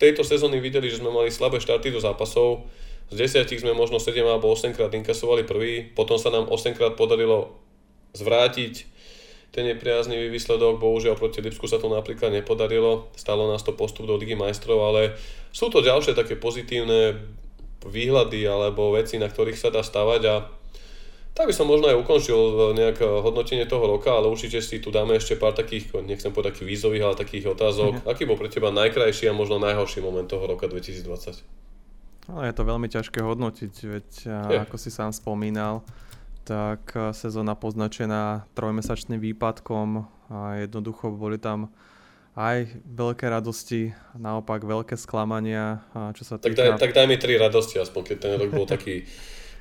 tejto 0.01 0.26
sezóny 0.26 0.57
videli, 0.57 0.89
že 0.89 0.99
sme 0.99 1.13
mali 1.13 1.30
slabé 1.30 1.61
štarty 1.61 1.93
do 1.93 2.01
zápasov, 2.01 2.66
z 3.05 3.22
desiatich 3.22 3.61
sme 3.61 3.78
možno 3.78 4.01
7 4.01 4.18
alebo 4.26 4.49
8 4.49 4.74
krát 4.74 4.89
inkasovali 4.89 5.45
prvý, 5.45 5.93
potom 5.93 6.18
sa 6.18 6.34
nám 6.34 6.49
8 6.49 6.74
krát 6.74 6.97
podarilo 6.97 7.53
zvrátiť 8.18 8.94
ten 9.55 9.71
nepriaznivý 9.71 10.27
výsledok, 10.27 10.83
bohužiaľ 10.83 11.15
proti 11.15 11.39
Lipsku 11.39 11.63
sa 11.71 11.79
to 11.79 11.87
napríklad 11.87 12.35
nepodarilo, 12.35 13.07
stalo 13.15 13.47
nás 13.47 13.63
to 13.63 13.71
postup 13.71 14.03
do 14.03 14.19
Ligy 14.19 14.35
majstrov, 14.35 14.83
ale 14.83 15.15
sú 15.55 15.71
to 15.71 15.79
ďalšie 15.79 16.11
také 16.11 16.35
pozitívne 16.35 17.15
výhľady 17.87 18.43
alebo 18.43 18.91
veci, 18.91 19.15
na 19.15 19.31
ktorých 19.31 19.55
sa 19.55 19.71
dá 19.71 19.79
stavať 19.79 20.21
a 20.27 20.35
tak 21.35 21.51
by 21.51 21.53
som 21.55 21.67
možno 21.67 21.91
aj 21.91 21.99
ukončil 21.99 22.39
nejak 22.79 23.03
hodnotenie 23.03 23.67
toho 23.67 23.83
roka, 23.83 24.07
ale 24.07 24.31
určite 24.31 24.63
si 24.63 24.79
tu 24.79 24.87
dáme 24.87 25.19
ešte 25.19 25.35
pár 25.35 25.51
takých, 25.51 25.91
nechcem 26.07 26.31
povedať 26.31 26.55
takých 26.55 26.69
vízových, 26.71 27.03
ale 27.03 27.15
takých 27.19 27.51
otázok. 27.51 27.91
Mm-hmm. 27.99 28.11
Aký 28.11 28.23
bol 28.23 28.39
pre 28.39 28.47
teba 28.47 28.71
najkrajší 28.71 29.27
a 29.27 29.35
možno 29.35 29.59
najhorší 29.59 29.99
moment 29.99 30.31
toho 30.31 30.47
roka 30.47 30.71
2020? 30.71 32.31
Ale 32.31 32.43
je 32.47 32.55
to 32.55 32.63
veľmi 32.63 32.87
ťažké 32.87 33.19
hodnotiť, 33.19 33.73
veď 33.83 34.09
je. 34.23 34.57
ako 34.63 34.79
si 34.79 34.87
sám 34.87 35.11
spomínal, 35.11 35.83
tak 36.45 36.93
eh, 36.93 37.11
sezóna 37.11 37.57
poznačená 37.57 38.45
trojmesačným 38.53 39.17
výpadkom 39.17 40.05
a 40.29 40.61
jednoducho 40.61 41.11
boli 41.13 41.41
tam 41.41 41.73
aj 42.35 42.67
veľké 42.83 43.31
radosti, 43.31 43.95
naopak 44.19 44.67
veľké 44.67 44.99
sklamania, 44.99 45.87
čo 46.19 46.27
sa 46.27 46.35
týka... 46.35 46.51
Tak 46.51 46.55
daj, 46.59 46.69
tak 46.83 46.91
daj 46.91 47.07
mi 47.07 47.15
tri 47.15 47.39
radosti, 47.39 47.79
aspoň 47.79 48.01
keď 48.11 48.17
ten 48.19 48.33
rok 48.35 48.51
bol 48.51 48.67
taký 48.67 49.07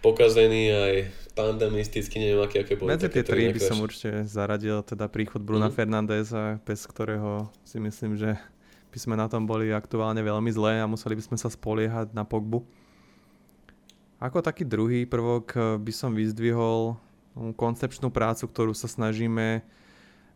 pokazený 0.03 0.62
aj 0.74 0.95
pandemistický, 1.32 2.20
neviem 2.20 2.43
aké, 2.45 2.66
aké 2.66 2.74
boli. 2.76 2.93
Medzi 2.93 3.09
tie 3.09 3.24
tri 3.24 3.49
by 3.49 3.62
som 3.62 3.80
určite 3.80 4.28
zaradil 4.28 4.85
teda 4.85 5.09
príchod 5.09 5.41
Bruna 5.41 5.70
mm-hmm. 5.70 5.78
Fernandeza, 5.78 6.59
bez 6.66 6.85
ktorého 6.85 7.49
si 7.62 7.80
myslím, 7.80 8.18
že 8.18 8.37
by 8.93 8.99
sme 8.99 9.14
na 9.18 9.26
tom 9.26 9.49
boli 9.49 9.74
aktuálne 9.74 10.22
veľmi 10.22 10.51
zlé 10.55 10.78
a 10.78 10.87
museli 10.87 11.18
by 11.18 11.24
sme 11.30 11.37
sa 11.41 11.51
spoliehať 11.51 12.14
na 12.14 12.22
Pogbu. 12.22 12.62
Ako 14.25 14.41
taký 14.41 14.64
druhý 14.64 15.05
prvok 15.05 15.53
eh, 15.53 15.61
by 15.77 15.93
som 15.93 16.16
vyzdvihol 16.16 16.97
koncepčnú 17.35 18.09
prácu, 18.09 18.47
ktorú 18.49 18.72
sa 18.72 18.89
snažíme 18.89 19.61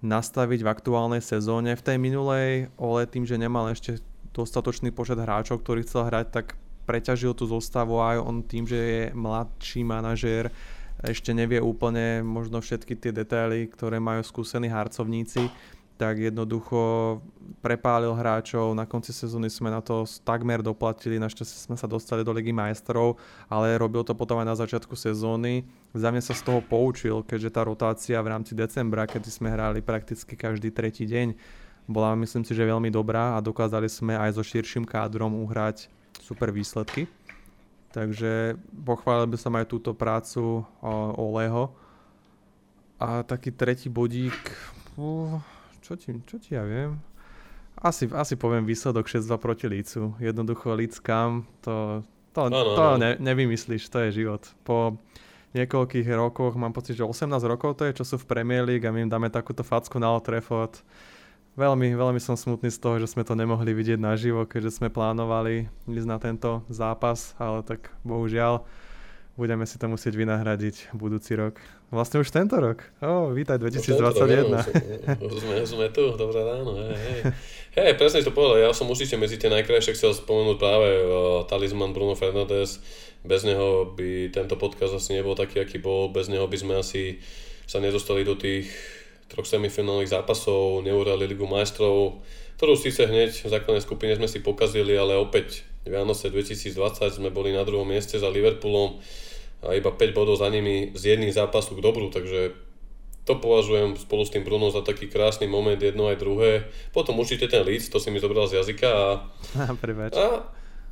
nastaviť 0.02 0.60
v 0.66 0.68
aktuálnej 0.68 1.22
sezóne. 1.22 1.72
V 1.78 1.86
tej 1.86 1.96
minulej 1.96 2.68
Ole 2.76 3.06
tým, 3.08 3.24
že 3.24 3.40
nemal 3.40 3.70
ešte 3.70 4.02
dostatočný 4.34 4.90
počet 4.92 5.16
hráčov, 5.16 5.62
ktorý 5.62 5.86
chcel 5.86 6.10
hrať, 6.10 6.26
tak 6.28 6.46
preťažil 6.90 7.32
tú 7.38 7.46
zostavu 7.46 8.02
aj 8.02 8.18
on 8.18 8.42
tým, 8.42 8.66
že 8.66 8.78
je 8.78 9.02
mladší 9.14 9.86
manažér, 9.86 10.50
ešte 10.98 11.30
nevie 11.30 11.62
úplne 11.62 12.26
možno 12.26 12.58
všetky 12.58 12.98
tie 12.98 13.14
detaily, 13.14 13.70
ktoré 13.70 14.02
majú 14.02 14.18
skúsení 14.26 14.66
harcovníci 14.66 15.46
tak 15.98 16.22
jednoducho 16.22 17.18
prepálil 17.58 18.14
hráčov, 18.14 18.70
na 18.70 18.86
konci 18.86 19.10
sezóny 19.10 19.50
sme 19.50 19.66
na 19.66 19.82
to 19.82 20.06
takmer 20.22 20.62
doplatili, 20.62 21.18
našťastie 21.18 21.66
sme 21.66 21.74
sa 21.74 21.90
dostali 21.90 22.22
do 22.22 22.30
Ligy 22.30 22.54
majstrov, 22.54 23.18
ale 23.50 23.74
robil 23.74 24.06
to 24.06 24.14
potom 24.14 24.38
aj 24.38 24.46
na 24.46 24.54
začiatku 24.54 24.94
sezóny. 24.94 25.66
Za 25.90 26.14
mňa 26.14 26.22
sa 26.22 26.38
z 26.38 26.46
toho 26.46 26.62
poučil, 26.62 27.26
keďže 27.26 27.50
tá 27.50 27.66
rotácia 27.66 28.14
v 28.22 28.30
rámci 28.30 28.54
decembra, 28.54 29.10
kedy 29.10 29.26
sme 29.26 29.50
hrali 29.50 29.82
prakticky 29.82 30.38
každý 30.38 30.70
tretí 30.70 31.02
deň, 31.02 31.34
bola 31.90 32.14
myslím 32.14 32.46
si, 32.46 32.54
že 32.54 32.68
veľmi 32.68 32.94
dobrá 32.94 33.34
a 33.34 33.42
dokázali 33.42 33.90
sme 33.90 34.14
aj 34.14 34.38
so 34.38 34.44
širším 34.46 34.86
kádrom 34.86 35.34
uhrať 35.42 35.90
super 36.22 36.54
výsledky. 36.54 37.10
Takže 37.90 38.60
pochválil 38.84 39.26
by 39.26 39.38
som 39.40 39.56
aj 39.56 39.66
túto 39.66 39.96
prácu 39.96 40.62
o 40.84 41.24
Leho. 41.34 41.72
A 43.00 43.24
taký 43.24 43.48
tretí 43.48 43.88
bodík, 43.88 44.36
čo 45.88 45.96
ti, 45.96 46.12
čo 46.28 46.36
ti 46.36 46.52
ja 46.52 46.68
viem? 46.68 47.00
Asi, 47.80 48.04
asi 48.12 48.36
poviem 48.36 48.68
výsledok 48.68 49.08
6-2 49.08 49.40
proti 49.40 49.64
Lícu. 49.64 50.20
Jednoducho 50.20 50.76
Líckam, 50.76 51.48
to, 51.64 52.04
to, 52.36 52.52
no, 52.52 52.60
no, 52.60 52.74
to 52.76 52.84
no. 52.84 53.00
Ne, 53.00 53.16
nevymyslíš, 53.16 53.88
to 53.88 54.04
je 54.04 54.20
život. 54.20 54.44
Po 54.68 55.00
niekoľkých 55.56 56.04
rokoch, 56.12 56.60
mám 56.60 56.76
pocit, 56.76 57.00
že 57.00 57.08
18 57.08 57.24
rokov 57.48 57.80
to 57.80 57.88
je, 57.88 57.96
čo 57.96 58.04
sú 58.04 58.16
v 58.20 58.28
Premier 58.28 58.68
League 58.68 58.84
a 58.84 58.92
my 58.92 59.08
im 59.08 59.10
dáme 59.10 59.32
takúto 59.32 59.64
facku 59.64 59.96
na 59.96 60.12
Old 60.12 60.28
Trafford. 60.28 60.76
Veľmi, 61.56 61.96
veľmi 61.96 62.20
som 62.20 62.36
smutný 62.36 62.68
z 62.68 62.78
toho, 62.78 63.00
že 63.00 63.08
sme 63.08 63.24
to 63.24 63.32
nemohli 63.32 63.72
vidieť 63.72 63.98
naživo, 63.98 64.44
keďže 64.44 64.78
sme 64.82 64.92
plánovali 64.92 65.72
ísť 65.88 66.08
na 66.10 66.18
tento 66.20 66.62
zápas, 66.68 67.32
ale 67.40 67.64
tak 67.64 67.88
bohužiaľ 68.04 68.62
budeme 69.38 69.62
si 69.70 69.78
to 69.78 69.86
musieť 69.86 70.18
vynahradiť 70.18 70.90
budúci 70.98 71.38
rok. 71.38 71.62
Vlastne 71.94 72.18
už 72.18 72.34
tento 72.34 72.58
rok. 72.58 72.82
Ó, 72.98 73.06
oh, 73.06 73.24
vítaj 73.30 73.62
2021. 73.62 74.50
No, 74.50 74.58
sme, 75.30 75.62
sme 75.62 75.86
tu, 75.94 76.10
dobré 76.18 76.42
ráno. 76.42 76.74
Hej, 76.74 76.98
hej. 76.98 77.20
hej, 77.78 77.92
presne 77.94 78.26
to 78.26 78.34
povedal, 78.34 78.58
ja 78.58 78.74
som 78.74 78.90
určite 78.90 79.14
medzi 79.14 79.38
tie 79.38 79.46
najkrajšie 79.46 79.94
chcel 79.94 80.10
spomenúť 80.10 80.58
práve 80.58 80.90
uh, 80.90 81.46
talizman 81.46 81.94
Bruno 81.94 82.18
Fernandes. 82.18 82.82
Bez 83.22 83.46
neho 83.46 83.94
by 83.94 84.34
tento 84.34 84.58
podcast 84.58 84.98
asi 84.98 85.14
nebol 85.14 85.38
taký, 85.38 85.62
aký 85.62 85.78
bol. 85.78 86.10
Bez 86.10 86.26
neho 86.26 86.50
by 86.50 86.58
sme 86.58 86.74
asi 86.74 87.22
sa 87.70 87.78
nedostali 87.78 88.26
do 88.26 88.34
tých 88.34 88.74
troch 89.30 89.46
semifinálnych 89.46 90.10
zápasov, 90.10 90.82
neurali 90.82 91.30
Ligu 91.30 91.46
majstrov, 91.46 92.18
ktorú 92.58 92.74
síce 92.74 93.06
hneď 93.06 93.30
v 93.46 93.52
základnej 93.54 93.84
skupine 93.86 94.18
sme 94.18 94.26
si 94.26 94.42
pokazili, 94.42 94.98
ale 94.98 95.14
opäť 95.14 95.62
Vianoce 95.86 96.32
2020 96.32 96.74
sme 97.22 97.30
boli 97.30 97.54
na 97.54 97.62
druhom 97.62 97.86
mieste 97.86 98.16
za 98.16 98.26
Liverpoolom 98.26 98.98
a 99.62 99.74
iba 99.74 99.90
5 99.90 100.14
bodov 100.14 100.38
za 100.38 100.48
nimi 100.48 100.94
z 100.94 101.16
jedných 101.16 101.34
zápasu 101.34 101.74
k 101.74 101.82
dobru, 101.82 102.10
takže 102.14 102.54
to 103.28 103.36
považujem 103.36 103.98
spolu 104.00 104.24
s 104.24 104.32
tým 104.32 104.40
Brunom 104.40 104.72
za 104.72 104.80
taký 104.80 105.04
krásny 105.12 105.44
moment, 105.44 105.76
jedno 105.76 106.08
aj 106.08 106.16
druhé. 106.16 106.64
Potom 106.96 107.20
určite 107.20 107.44
ten 107.44 107.60
Leeds, 107.60 107.92
to 107.92 108.00
si 108.00 108.08
mi 108.08 108.16
zobral 108.16 108.48
z 108.48 108.64
jazyka 108.64 108.88
a, 108.88 109.08
a, 110.16 110.26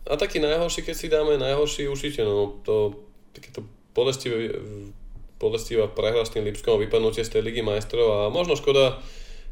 a 0.04 0.14
taký 0.20 0.44
najhorší, 0.44 0.84
keď 0.84 0.94
si 0.94 1.08
dáme 1.08 1.40
najhorší 1.40 1.88
určite, 1.88 2.20
no 2.20 2.60
to 2.60 2.92
takéto 3.32 3.64
bolestivé, 3.96 4.52
bolestivá 5.40 5.88
prehra 5.88 6.28
s 6.28 6.32
tým 6.36 6.44
Lipskom 6.44 6.76
a 6.76 6.82
vypadnutie 6.84 7.24
z 7.24 7.32
tej 7.32 7.42
ligy 7.44 7.64
majstrov 7.64 8.08
a 8.12 8.18
možno 8.28 8.52
škoda 8.52 9.00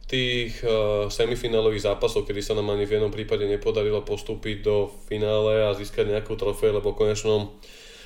tých 0.05 0.61
uh, 0.61 1.09
semifinálových 1.09 1.89
zápasov, 1.89 2.29
kedy 2.29 2.45
sa 2.45 2.53
nám 2.53 2.77
ani 2.77 2.85
v 2.85 3.01
jednom 3.01 3.09
prípade 3.09 3.49
nepodarilo 3.49 4.05
postúpiť 4.05 4.61
do 4.61 4.93
finále 5.09 5.65
a 5.65 5.73
získať 5.73 6.13
nejakú 6.13 6.37
trofej, 6.37 6.77
lebo 6.77 6.93
v 6.93 7.09
konečnom 7.09 7.57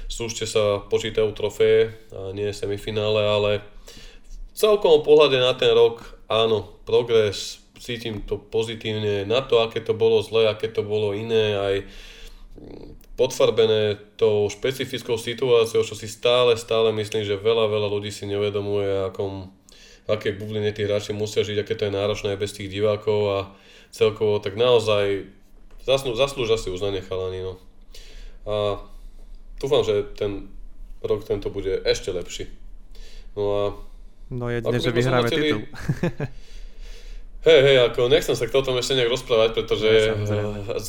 súšte 0.08 0.48
sa 0.48 0.82
počítajú 0.88 1.30
trofeje 1.36 1.92
a 2.10 2.32
nie 2.32 2.50
semifinále, 2.50 3.20
ale 3.22 3.50
v 4.52 4.56
celkom 4.56 5.04
pohľade 5.04 5.38
na 5.38 5.54
ten 5.54 5.70
rok 5.70 6.18
áno, 6.26 6.66
progres, 6.88 7.60
cítim 7.78 8.24
to 8.24 8.36
pozitívne 8.40 9.22
na 9.28 9.44
to, 9.44 9.62
aké 9.62 9.80
to 9.84 9.94
bolo 9.94 10.24
zlé, 10.24 10.50
aké 10.50 10.66
to 10.68 10.82
bolo 10.82 11.14
iné, 11.14 11.54
aj 11.54 11.74
podfarbené 13.14 13.98
tou 14.18 14.46
špecifickou 14.50 15.18
situáciou, 15.18 15.82
čo 15.82 15.94
si 15.94 16.06
stále, 16.10 16.54
stále 16.58 16.90
myslím, 16.94 17.22
že 17.22 17.38
veľa, 17.38 17.70
veľa 17.70 17.88
ľudí 17.90 18.10
si 18.10 18.26
neuvedomuje, 18.26 19.10
akom, 19.10 19.50
aké 20.10 20.34
bubline 20.34 20.70
tí 20.74 20.86
hráči 20.86 21.14
musia 21.14 21.42
žiť, 21.42 21.62
aké 21.62 21.74
to 21.74 21.86
je 21.86 21.96
náročné 21.98 22.34
bez 22.34 22.54
tých 22.54 22.70
divákov 22.70 23.20
a 23.30 23.38
celkovo, 23.90 24.38
tak 24.42 24.54
naozaj 24.54 25.30
zaslú, 25.82 26.14
zaslúžia 26.14 26.58
si 26.58 26.70
uznanie 26.70 27.02
chalani. 27.02 27.40
No. 27.42 27.54
A 28.46 28.54
dúfam, 29.58 29.82
že 29.82 30.06
ten 30.16 30.50
rok 31.02 31.26
tento 31.26 31.50
bude 31.50 31.82
ešte 31.84 32.10
lepší. 32.10 32.50
No 33.38 33.44
a 33.54 33.64
No 34.28 34.52
jedine, 34.52 34.76
že 34.76 34.92
vyhráme 34.92 35.28
titul. 35.32 35.64
Hej, 37.38 37.60
hej, 37.64 37.76
ako 37.86 38.10
nechcem 38.10 38.34
sa 38.34 38.50
k 38.50 38.52
tomu 38.52 38.82
ešte 38.82 38.98
nejak 38.98 39.14
rozprávať, 39.14 39.54
pretože 39.54 40.10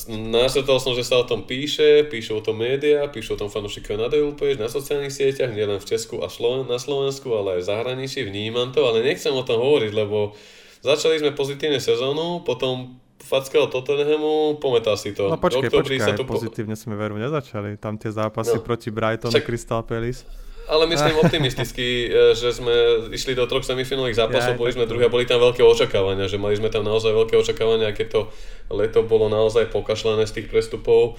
no, 0.10 0.50
som, 0.82 0.98
že 0.98 1.06
sa 1.06 1.22
o 1.22 1.30
tom 1.30 1.46
píše, 1.46 2.10
píšu 2.10 2.42
o 2.42 2.44
tom 2.44 2.58
médiá, 2.58 3.06
píšu 3.06 3.38
o 3.38 3.40
tom 3.40 3.54
fanúšikovia 3.54 4.02
na 4.02 4.10
Page, 4.10 4.58
na 4.58 4.66
sociálnych 4.66 5.14
sieťach, 5.14 5.54
nielen 5.54 5.78
v 5.78 5.88
Česku 5.88 6.26
a 6.26 6.28
Sloven- 6.28 6.66
na 6.66 6.82
Slovensku, 6.82 7.32
ale 7.38 7.62
aj 7.62 7.64
v 7.64 7.70
zahraničí, 7.70 8.26
vnímam 8.26 8.74
to, 8.74 8.82
ale 8.82 9.06
nechcem 9.06 9.30
o 9.30 9.46
tom 9.46 9.62
hovoriť, 9.62 9.94
lebo 9.94 10.34
začali 10.82 11.22
sme 11.22 11.38
pozitívne 11.38 11.78
sezónu, 11.78 12.42
potom 12.42 12.98
fackal 13.22 13.68
Tottenhamu, 13.68 14.58
pometá 14.58 14.96
si 14.96 15.12
to. 15.14 15.30
No 15.30 15.38
počkej, 15.38 15.70
počkej, 15.70 16.00
sa 16.00 16.16
pozitívne 16.16 16.74
sme 16.74 16.96
veru 16.96 17.20
nezačali. 17.20 17.78
Tam 17.78 18.00
tie 18.00 18.10
zápasy 18.10 18.58
no. 18.58 18.66
proti 18.66 18.90
Brighton 18.90 19.32
Však... 19.32 19.46
Crystal 19.46 19.84
Palace 19.84 20.24
ale 20.70 20.86
myslím 20.86 21.18
optimisticky, 21.26 22.14
e, 22.14 22.38
že 22.38 22.54
sme 22.54 23.10
išli 23.10 23.34
do 23.34 23.50
troch 23.50 23.66
semifinálových 23.66 24.22
zápasov, 24.22 24.54
ja, 24.54 24.60
boli 24.62 24.70
sme 24.70 24.86
druhý 24.86 25.10
a 25.10 25.14
boli 25.14 25.26
tam 25.26 25.42
veľké 25.42 25.66
očakávania, 25.66 26.30
že 26.30 26.38
mali 26.38 26.62
sme 26.62 26.70
tam 26.70 26.86
naozaj 26.86 27.10
veľké 27.10 27.42
očakávania, 27.42 27.90
keď 27.90 28.08
to 28.14 28.22
leto 28.70 29.02
bolo 29.02 29.34
naozaj 29.34 29.66
pokašľané 29.74 30.30
z 30.30 30.36
tých 30.38 30.48
prestupov 30.54 31.18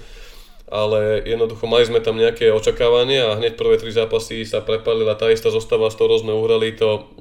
ale 0.71 1.19
jednoducho 1.27 1.67
mali 1.67 1.83
sme 1.83 1.99
tam 1.99 2.15
nejaké 2.15 2.47
očakávania 2.47 3.27
a 3.27 3.35
hneď 3.35 3.59
prvé 3.59 3.75
tri 3.75 3.91
zápasy 3.91 4.47
sa 4.47 4.63
prepalila 4.63 5.19
tá 5.19 5.27
istá 5.27 5.51
zostava, 5.51 5.91
z 5.91 5.99
toho 5.99 6.15
sme 6.15 6.31
uhrali 6.31 6.71
to 6.71 7.11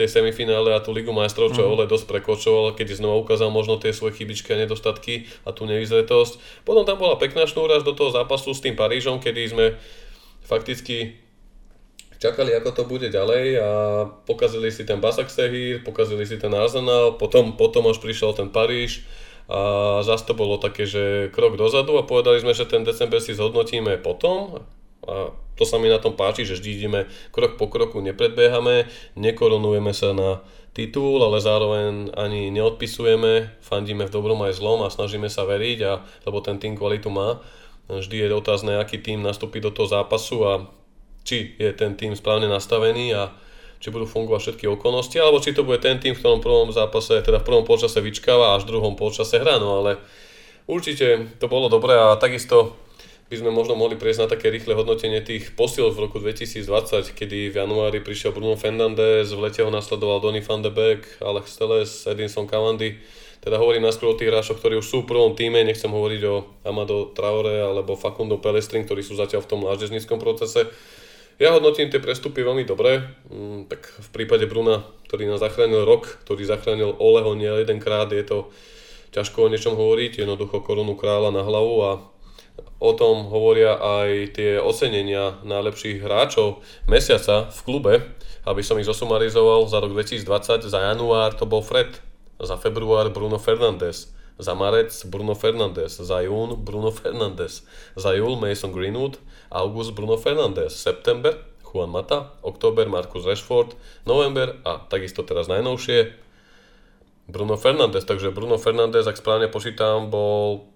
tej 0.00 0.08
semifinále 0.08 0.72
a 0.72 0.80
tú 0.80 0.96
Ligu 0.96 1.12
majstrov, 1.12 1.52
čo 1.52 1.60
mm. 1.60 1.68
Ole 1.68 1.84
dosť 1.84 2.08
prekočoval, 2.08 2.72
keď 2.72 2.96
znova 2.96 3.20
ukázal 3.20 3.52
možno 3.52 3.76
tie 3.76 3.92
svoje 3.92 4.16
chybičky 4.16 4.56
a 4.56 4.60
nedostatky 4.64 5.28
a 5.44 5.52
tú 5.52 5.68
nevyzretosť. 5.68 6.64
Potom 6.64 6.88
tam 6.88 6.96
bola 6.96 7.20
pekná 7.20 7.44
šnúra 7.44 7.84
do 7.84 7.92
toho 7.92 8.08
zápasu 8.08 8.56
s 8.56 8.64
tým 8.64 8.72
Parížom, 8.72 9.20
kedy 9.20 9.40
sme 9.52 9.66
fakticky 10.48 11.20
čakali, 12.16 12.56
ako 12.56 12.70
to 12.72 12.82
bude 12.88 13.08
ďalej 13.12 13.46
a 13.60 13.68
pokazili 14.24 14.72
si 14.72 14.88
ten 14.88 15.00
Basak 15.00 15.28
Sehir, 15.28 15.84
pokazili 15.84 16.24
si 16.24 16.40
ten 16.40 16.52
Arsenal, 16.52 17.20
potom, 17.20 17.56
potom 17.56 17.84
až 17.88 18.00
prišiel 18.00 18.32
ten 18.32 18.48
Paríž 18.48 19.04
a 19.50 20.00
zase 20.06 20.30
to 20.30 20.34
bolo 20.36 20.56
také, 20.56 20.86
že 20.86 21.28
krok 21.34 21.60
dozadu 21.60 21.98
a 21.98 22.06
povedali 22.06 22.38
sme, 22.40 22.54
že 22.54 22.68
ten 22.70 22.86
december 22.86 23.18
si 23.18 23.36
zhodnotíme 23.36 23.98
potom 23.98 24.62
a 25.08 25.32
to 25.56 25.68
sa 25.68 25.76
mi 25.76 25.92
na 25.92 26.00
tom 26.00 26.16
páči, 26.16 26.48
že 26.48 26.56
vždy 26.56 26.68
ideme 26.72 27.00
krok 27.32 27.60
po 27.60 27.68
kroku, 27.68 28.00
nepredbiehame, 28.00 28.88
nekorunujeme 29.16 29.92
sa 29.92 30.16
na 30.16 30.40
titul, 30.72 31.20
ale 31.20 31.42
zároveň 31.42 32.14
ani 32.16 32.48
neodpisujeme, 32.48 33.60
fandíme 33.60 34.08
v 34.08 34.14
dobrom 34.14 34.40
aj 34.46 34.56
zlom 34.56 34.80
a 34.86 34.92
snažíme 34.92 35.28
sa 35.28 35.44
veriť, 35.44 35.78
a, 35.84 36.00
lebo 36.24 36.40
ten 36.40 36.56
tým 36.56 36.78
kvalitu 36.78 37.12
má. 37.12 37.44
Vždy 37.90 38.24
je 38.24 38.36
otázne, 38.38 38.78
aký 38.78 39.02
tým 39.02 39.20
nastúpi 39.20 39.58
do 39.58 39.74
toho 39.74 39.90
zápasu 39.90 40.46
a 40.46 40.52
či 41.26 41.58
je 41.58 41.74
ten 41.74 41.98
tým 41.98 42.14
správne 42.16 42.48
nastavený 42.48 43.12
a 43.12 43.34
či 43.80 43.88
budú 43.88 44.04
fungovať 44.04 44.40
všetky 44.40 44.64
okolnosti, 44.68 45.16
alebo 45.16 45.40
či 45.40 45.56
to 45.56 45.64
bude 45.64 45.80
ten 45.80 45.96
tým, 45.96 46.12
v 46.12 46.20
ktorom 46.20 46.44
prvom 46.44 46.70
zápase, 46.70 47.20
teda 47.24 47.40
v 47.40 47.48
prvom 47.48 47.64
polčase 47.64 47.98
vyčkáva 48.00 48.52
a 48.52 48.56
až 48.60 48.68
v 48.68 48.76
druhom 48.76 48.94
polčase 48.94 49.40
hrá, 49.40 49.56
no 49.56 49.80
ale 49.80 49.96
určite 50.68 51.36
to 51.40 51.48
bolo 51.48 51.72
dobré 51.72 51.96
a 51.96 52.16
takisto 52.20 52.76
by 53.30 53.38
sme 53.38 53.54
možno 53.54 53.78
mohli 53.78 53.94
prejsť 53.94 54.26
na 54.26 54.28
také 54.28 54.50
rýchle 54.50 54.74
hodnotenie 54.74 55.22
tých 55.22 55.54
posiel 55.54 55.94
v 55.94 56.02
roku 56.02 56.18
2020, 56.18 57.14
kedy 57.14 57.54
v 57.54 57.62
januári 57.62 58.02
prišiel 58.02 58.34
Bruno 58.34 58.58
Fernandes, 58.58 59.30
v 59.30 59.46
lete 59.46 59.62
ho 59.62 59.70
nasledoval 59.70 60.18
Donny 60.18 60.42
van 60.42 60.66
de 60.66 60.74
Beek, 60.74 61.22
Alex 61.22 61.54
Teles, 61.54 62.10
Edinson 62.10 62.50
Cavandi. 62.50 62.98
Teda 63.38 63.62
hovorím 63.62 63.86
najskôr 63.86 64.10
o 64.10 64.18
tých 64.18 64.34
hráčoch, 64.34 64.58
ktorí 64.58 64.82
už 64.82 64.84
sú 64.84 65.06
v 65.06 65.14
prvom 65.14 65.38
týme, 65.38 65.62
nechcem 65.62 65.94
hovoriť 65.94 66.22
o 66.26 66.42
Amado 66.66 67.14
Traore 67.14 67.62
alebo 67.62 67.94
Facundo 67.94 68.42
Pelestrin, 68.42 68.82
ktorí 68.82 69.06
sú 69.06 69.14
zatiaľ 69.14 69.46
v 69.46 69.50
tom 69.54 69.62
mládežníckom 69.62 70.18
procese. 70.18 70.66
Ja 71.38 71.54
hodnotím 71.54 71.86
tie 71.86 72.02
prestupy 72.02 72.42
veľmi 72.42 72.66
dobre, 72.66 73.14
mm, 73.30 73.70
tak 73.70 73.94
v 73.94 74.08
prípade 74.10 74.50
Bruna, 74.50 74.82
ktorý 75.06 75.30
nás 75.30 75.38
zachránil 75.38 75.86
rok, 75.86 76.18
ktorý 76.26 76.42
zachránil 76.50 76.98
Oleho 76.98 77.38
nie 77.38 77.48
jedenkrát, 77.48 78.10
je 78.10 78.26
to 78.26 78.50
ťažko 79.14 79.46
o 79.46 79.50
niečom 79.54 79.78
hovoriť, 79.78 80.26
jednoducho 80.26 80.66
korunu 80.66 80.98
kráľa 80.98 81.30
na 81.30 81.46
hlavu 81.46 81.74
a 81.86 81.90
o 82.80 82.90
tom 82.96 83.28
hovoria 83.28 83.76
aj 83.76 84.40
tie 84.40 84.56
ocenenia 84.56 85.36
najlepších 85.44 86.00
hráčov 86.00 86.64
mesiaca 86.88 87.52
v 87.52 87.60
klube. 87.62 87.94
Aby 88.48 88.64
som 88.64 88.80
ich 88.80 88.88
zosumarizoval, 88.88 89.68
za 89.68 89.84
rok 89.84 89.92
2020, 89.92 90.64
za 90.64 90.80
január 90.80 91.36
to 91.36 91.44
bol 91.44 91.60
Fred, 91.60 92.00
za 92.40 92.56
február 92.56 93.12
Bruno 93.12 93.36
Fernandes, 93.36 94.08
za 94.40 94.56
marec 94.56 94.88
Bruno 95.04 95.36
Fernandes, 95.36 96.00
za 96.00 96.24
jún 96.24 96.56
Bruno 96.56 96.88
Fernandes, 96.88 97.68
za 98.00 98.16
júl 98.16 98.40
Mason 98.40 98.72
Greenwood, 98.72 99.20
august 99.52 99.92
Bruno 99.92 100.16
Fernandes, 100.16 100.72
september 100.72 101.36
Juan 101.68 101.92
Mata, 101.92 102.32
október 102.40 102.88
Marcus 102.88 103.28
Rashford, 103.28 103.76
november 104.08 104.56
a 104.64 104.80
takisto 104.88 105.20
teraz 105.22 105.46
najnovšie 105.52 106.16
Bruno 107.30 107.54
Fernandes. 107.60 108.08
Takže 108.08 108.34
Bruno 108.34 108.58
Fernandes, 108.58 109.06
ak 109.06 109.20
správne 109.20 109.46
počítam, 109.46 110.10
bol 110.10 110.69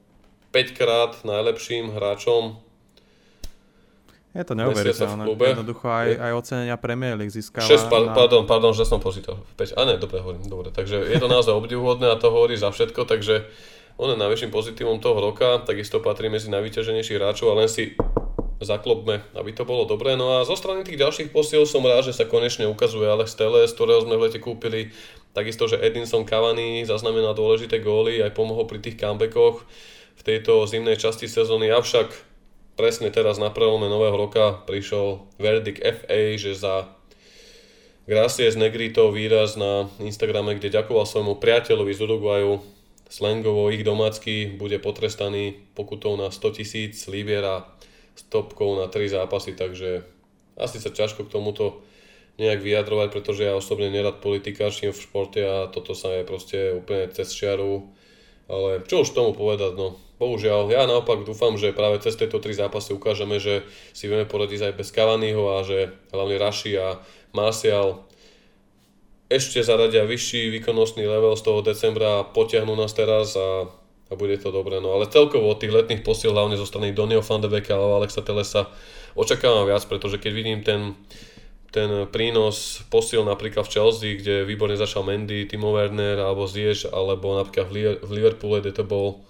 5 0.55 0.78
krát 0.78 1.12
najlepším 1.26 1.90
hráčom 1.90 2.62
je 4.34 4.42
to 4.42 4.59
neuveriteľné. 4.59 5.30
Jednoducho 5.30 5.86
aj, 5.86 6.11
aj 6.18 6.32
ocenenia 6.34 6.74
Premier 6.74 7.14
League 7.14 7.30
získava. 7.30 7.70
6, 7.70 7.86
pa, 7.86 8.02
na... 8.02 8.18
pardon, 8.18 8.42
pardon, 8.50 8.74
že 8.74 8.82
som 8.82 8.98
počítal. 8.98 9.38
5, 9.55 9.78
a 9.78 9.82
ne, 9.86 9.94
dobre 9.94 10.18
hovorím, 10.18 10.42
dobre. 10.50 10.74
Takže 10.74 11.07
je 11.07 11.18
to 11.22 11.30
naozaj 11.30 11.55
obdivuhodné 11.55 12.11
a 12.11 12.18
to 12.18 12.34
hovorí 12.34 12.59
za 12.59 12.74
všetko, 12.74 13.07
takže 13.07 13.46
on 13.94 14.11
je 14.11 14.18
najväčším 14.18 14.50
pozitívom 14.50 14.98
toho 14.98 15.22
roka, 15.22 15.62
takisto 15.62 16.02
patrí 16.02 16.26
medzi 16.26 16.50
najvyťaženejších 16.50 17.14
hráčov 17.14 17.55
a 17.55 17.62
len 17.62 17.70
si 17.70 17.94
zaklopme, 18.59 19.22
aby 19.38 19.50
to 19.55 19.62
bolo 19.62 19.86
dobré. 19.86 20.18
No 20.18 20.42
a 20.42 20.42
zo 20.42 20.59
strany 20.59 20.82
tých 20.82 20.98
ďalších 20.98 21.30
posiel 21.30 21.62
som 21.62 21.86
rád, 21.86 22.11
že 22.11 22.18
sa 22.18 22.26
konečne 22.26 22.66
ukazuje 22.66 23.07
Alex 23.07 23.38
Teles, 23.38 23.70
ktorého 23.70 24.02
sme 24.02 24.18
v 24.18 24.26
lete 24.26 24.42
kúpili. 24.42 24.90
Takisto, 25.30 25.70
že 25.70 25.78
Edinson 25.78 26.26
Cavani 26.26 26.82
zaznamenal 26.82 27.38
dôležité 27.38 27.78
góly, 27.78 28.18
aj 28.18 28.34
pomohol 28.34 28.66
pri 28.66 28.82
tých 28.82 28.98
comebackoch 28.98 29.62
v 30.15 30.23
tejto 30.23 30.67
zimnej 30.67 30.99
časti 30.99 31.27
sezóny. 31.27 31.71
Avšak 31.71 32.11
presne 32.75 33.11
teraz 33.11 33.39
na 33.39 33.51
prelome 33.51 33.87
nového 33.87 34.15
roka 34.15 34.62
prišiel 34.67 35.27
verdict 35.39 35.83
FA, 35.83 36.21
že 36.35 36.55
za 36.55 36.91
Gracias 38.05 38.53
Negrito 38.53 39.09
výraz 39.09 39.57
na 39.57 39.89
Instagrame, 39.97 40.61
kde 40.61 40.77
ďakoval 40.77 41.09
svojmu 41.09 41.41
priateľovi 41.41 41.93
z 41.97 42.01
Uruguaju, 42.05 42.61
slangovo 43.09 43.73
ich 43.73 43.81
domácky, 43.81 44.61
bude 44.61 44.77
potrestaný 44.77 45.57
pokutou 45.73 46.12
na 46.21 46.29
100 46.29 46.61
tisíc 46.61 47.09
libier 47.09 47.41
a 47.41 47.65
stopkou 48.12 48.77
na 48.77 48.93
3 48.93 49.09
zápasy, 49.09 49.57
takže 49.57 50.05
asi 50.53 50.85
sa 50.85 50.93
ťažko 50.93 51.25
k 51.25 51.33
tomuto 51.33 51.81
nejak 52.37 52.61
vyjadrovať, 52.61 53.09
pretože 53.09 53.47
ja 53.47 53.55
osobne 53.55 53.89
nerad 53.89 54.19
politikáčim 54.19 54.91
v 54.91 55.01
športe 55.01 55.41
a 55.41 55.71
toto 55.71 55.95
sa 55.95 56.12
je 56.19 56.29
proste 56.29 56.59
úplne 56.75 57.09
cez 57.15 57.31
čiaru. 57.31 57.89
Ale 58.45 58.84
čo 58.84 59.03
už 59.03 59.16
tomu 59.16 59.32
povedať, 59.32 59.72
no 59.72 59.97
bohužiaľ, 60.20 60.68
ja 60.68 60.84
naopak 60.84 61.24
dúfam, 61.24 61.57
že 61.57 61.74
práve 61.74 62.01
cez 62.05 62.14
tieto 62.14 62.38
tri 62.38 62.53
zápasy 62.53 62.92
ukážeme, 62.92 63.40
že 63.40 63.64
si 63.97 64.07
vieme 64.07 64.28
poradiť 64.28 64.70
aj 64.70 64.76
bez 64.76 64.88
Cavaniho 64.92 65.57
a 65.57 65.64
že 65.64 65.97
hlavne 66.12 66.36
Raši 66.36 66.72
a 66.76 67.01
Martial 67.34 68.05
ešte 69.32 69.64
zaradia 69.64 70.05
vyšší 70.05 70.53
výkonnostný 70.61 71.09
level 71.09 71.34
z 71.34 71.42
toho 71.42 71.61
decembra 71.64 72.22
a 72.22 72.26
potiahnu 72.28 72.76
nás 72.76 72.92
teraz 72.92 73.34
a, 73.34 73.66
a 74.09 74.12
bude 74.14 74.36
to 74.38 74.53
dobré. 74.53 74.78
No 74.78 74.95
ale 74.95 75.09
celkovo 75.09 75.49
od 75.49 75.59
tých 75.59 75.72
letných 75.72 76.05
posiel, 76.05 76.36
hlavne 76.36 76.61
zo 76.61 76.68
strany 76.68 76.92
Donio 76.92 77.24
van 77.24 77.40
alebo 77.40 77.99
Alexa 77.99 78.22
Telesa, 78.22 78.68
očakávam 79.16 79.66
viac, 79.66 79.82
pretože 79.88 80.20
keď 80.20 80.32
vidím 80.36 80.61
ten, 80.61 80.95
ten 81.75 82.07
prínos 82.07 82.87
posiel 82.87 83.27
napríklad 83.27 83.66
v 83.66 83.75
Chelsea, 83.75 84.14
kde 84.22 84.47
výborne 84.47 84.79
začal 84.79 85.03
Mendy, 85.03 85.51
Timo 85.51 85.75
Werner 85.75 86.22
alebo 86.22 86.47
Ziyech, 86.47 86.87
alebo 86.95 87.35
napríklad 87.35 87.66
v 87.99 88.11
Liverpoole, 88.14 88.62
kde 88.62 88.79
to 88.79 88.85
bol 88.87 89.27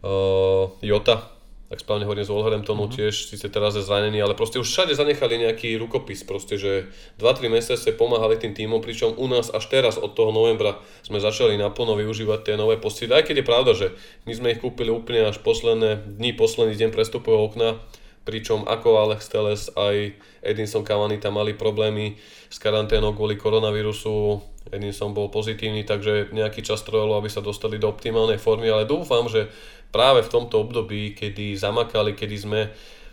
uh, 0.00 0.72
Jota, 0.80 1.34
ak 1.74 1.82
správne 1.82 2.06
hovorím 2.06 2.22
z 2.22 2.30
Wolverhamptonu 2.30 2.86
mm-hmm. 2.86 2.96
tiež, 3.02 3.14
síce 3.34 3.50
teraz 3.50 3.74
je 3.74 3.82
zranený, 3.82 4.22
ale 4.22 4.38
proste 4.38 4.62
už 4.62 4.68
všade 4.68 4.94
zanechali 4.94 5.42
nejaký 5.42 5.74
rukopis, 5.74 6.22
proste, 6.22 6.54
že 6.54 6.86
2-3 7.18 7.50
mesiace 7.50 7.90
pomáhali 7.96 8.38
tým 8.38 8.54
týmom, 8.54 8.78
pričom 8.78 9.18
u 9.18 9.26
nás 9.26 9.50
až 9.50 9.66
teraz 9.66 9.98
od 9.98 10.14
toho 10.14 10.30
novembra 10.30 10.78
sme 11.02 11.18
začali 11.18 11.58
naplno 11.58 11.98
využívať 11.98 12.46
tie 12.46 12.54
nové 12.54 12.78
posty. 12.78 13.10
Aj 13.10 13.26
keď 13.26 13.42
je 13.42 13.48
pravda, 13.48 13.72
že 13.74 13.86
my 14.28 14.32
sme 14.38 14.48
ich 14.54 14.62
kúpili 14.62 14.94
úplne 14.94 15.26
až 15.26 15.42
posledné 15.42 16.04
dni, 16.20 16.38
posledný 16.38 16.78
deň 16.78 16.90
prestupového 16.94 17.42
okna, 17.48 17.80
pričom 18.24 18.64
ako 18.64 19.04
Alex 19.04 19.28
Teles 19.28 19.68
aj 19.76 20.16
Edinson 20.40 20.84
Cavani 20.84 21.20
tam 21.20 21.36
mali 21.36 21.52
problémy 21.52 22.16
s 22.48 22.56
karanténou 22.56 23.12
kvôli 23.12 23.36
koronavírusu, 23.36 24.40
Edinson 24.72 25.12
bol 25.12 25.28
pozitívny, 25.28 25.84
takže 25.84 26.32
nejaký 26.32 26.64
čas 26.64 26.80
trvalo, 26.80 27.20
aby 27.20 27.28
sa 27.28 27.44
dostali 27.44 27.76
do 27.76 27.92
optimálnej 27.92 28.40
formy, 28.40 28.72
ale 28.72 28.88
dúfam, 28.88 29.28
že 29.28 29.52
práve 29.92 30.24
v 30.24 30.32
tomto 30.32 30.58
období, 30.64 31.12
kedy 31.12 31.54
zamakali, 31.54 32.16
kedy 32.16 32.36
sme 32.40 32.60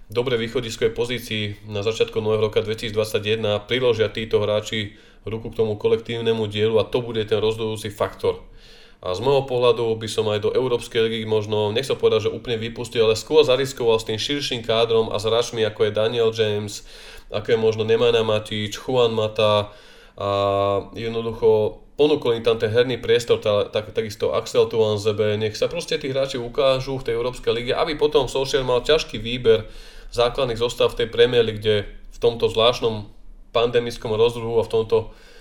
v 0.08 0.12
dobre 0.12 0.40
východiskovej 0.40 0.92
pozícii 0.96 1.44
na 1.72 1.84
začiatku 1.84 2.20
nového 2.20 2.52
roka 2.52 2.64
2021 2.64 3.68
priložia 3.68 4.12
títo 4.12 4.44
hráči 4.44 4.96
ruku 5.24 5.54
k 5.54 5.60
tomu 5.62 5.78
kolektívnemu 5.78 6.50
dielu 6.50 6.76
a 6.82 6.88
to 6.88 7.00
bude 7.00 7.22
ten 7.28 7.40
rozhodujúci 7.40 7.94
faktor. 7.94 8.44
A 9.02 9.18
z 9.18 9.20
môjho 9.26 9.50
pohľadu 9.50 9.98
by 9.98 10.06
som 10.06 10.30
aj 10.30 10.46
do 10.46 10.54
Európskej 10.54 11.10
ligy 11.10 11.26
možno, 11.26 11.74
nechcem 11.74 11.98
povedať, 11.98 12.30
že 12.30 12.36
úplne 12.38 12.62
vypustil, 12.62 13.10
ale 13.10 13.18
skôr 13.18 13.42
zariskoval 13.42 13.98
s 13.98 14.06
tým 14.06 14.22
širším 14.22 14.62
kádrom 14.62 15.10
a 15.10 15.18
s 15.18 15.26
hráčmi 15.26 15.66
ako 15.66 15.90
je 15.90 15.98
Daniel 15.98 16.30
James, 16.30 16.86
ako 17.34 17.48
je 17.50 17.58
možno 17.58 17.82
Nemanja 17.82 18.22
Matič, 18.22 18.78
Juan 18.78 19.18
Mata 19.18 19.74
a 20.22 20.30
jednoducho 20.94 21.82
ponúkol 21.98 22.38
im 22.38 22.46
tam 22.46 22.62
ten 22.62 22.70
herný 22.70 23.02
priestor, 23.02 23.42
tá, 23.42 23.66
tak, 23.74 23.90
takisto 23.90 24.38
Axel 24.38 24.70
Tuanzebe, 24.70 25.34
nech 25.34 25.58
sa 25.58 25.66
proste 25.66 25.98
tí 25.98 26.14
hráči 26.14 26.38
ukážu 26.38 27.02
v 27.02 27.06
tej 27.10 27.18
Európskej 27.18 27.52
lige, 27.58 27.74
aby 27.74 27.98
potom 27.98 28.30
Solskjaer 28.30 28.62
mal 28.62 28.86
ťažký 28.86 29.18
výber 29.18 29.66
základných 30.14 30.62
zostav 30.62 30.94
v 30.94 31.06
tej 31.06 31.08
Premier 31.10 31.46
kde 31.50 31.90
v 31.90 32.18
tomto 32.22 32.54
zvláštnom 32.54 33.10
pandemickom 33.50 34.14
rozruhu 34.14 34.62
a 34.62 34.68
v 34.68 34.74
tomto 34.78 34.98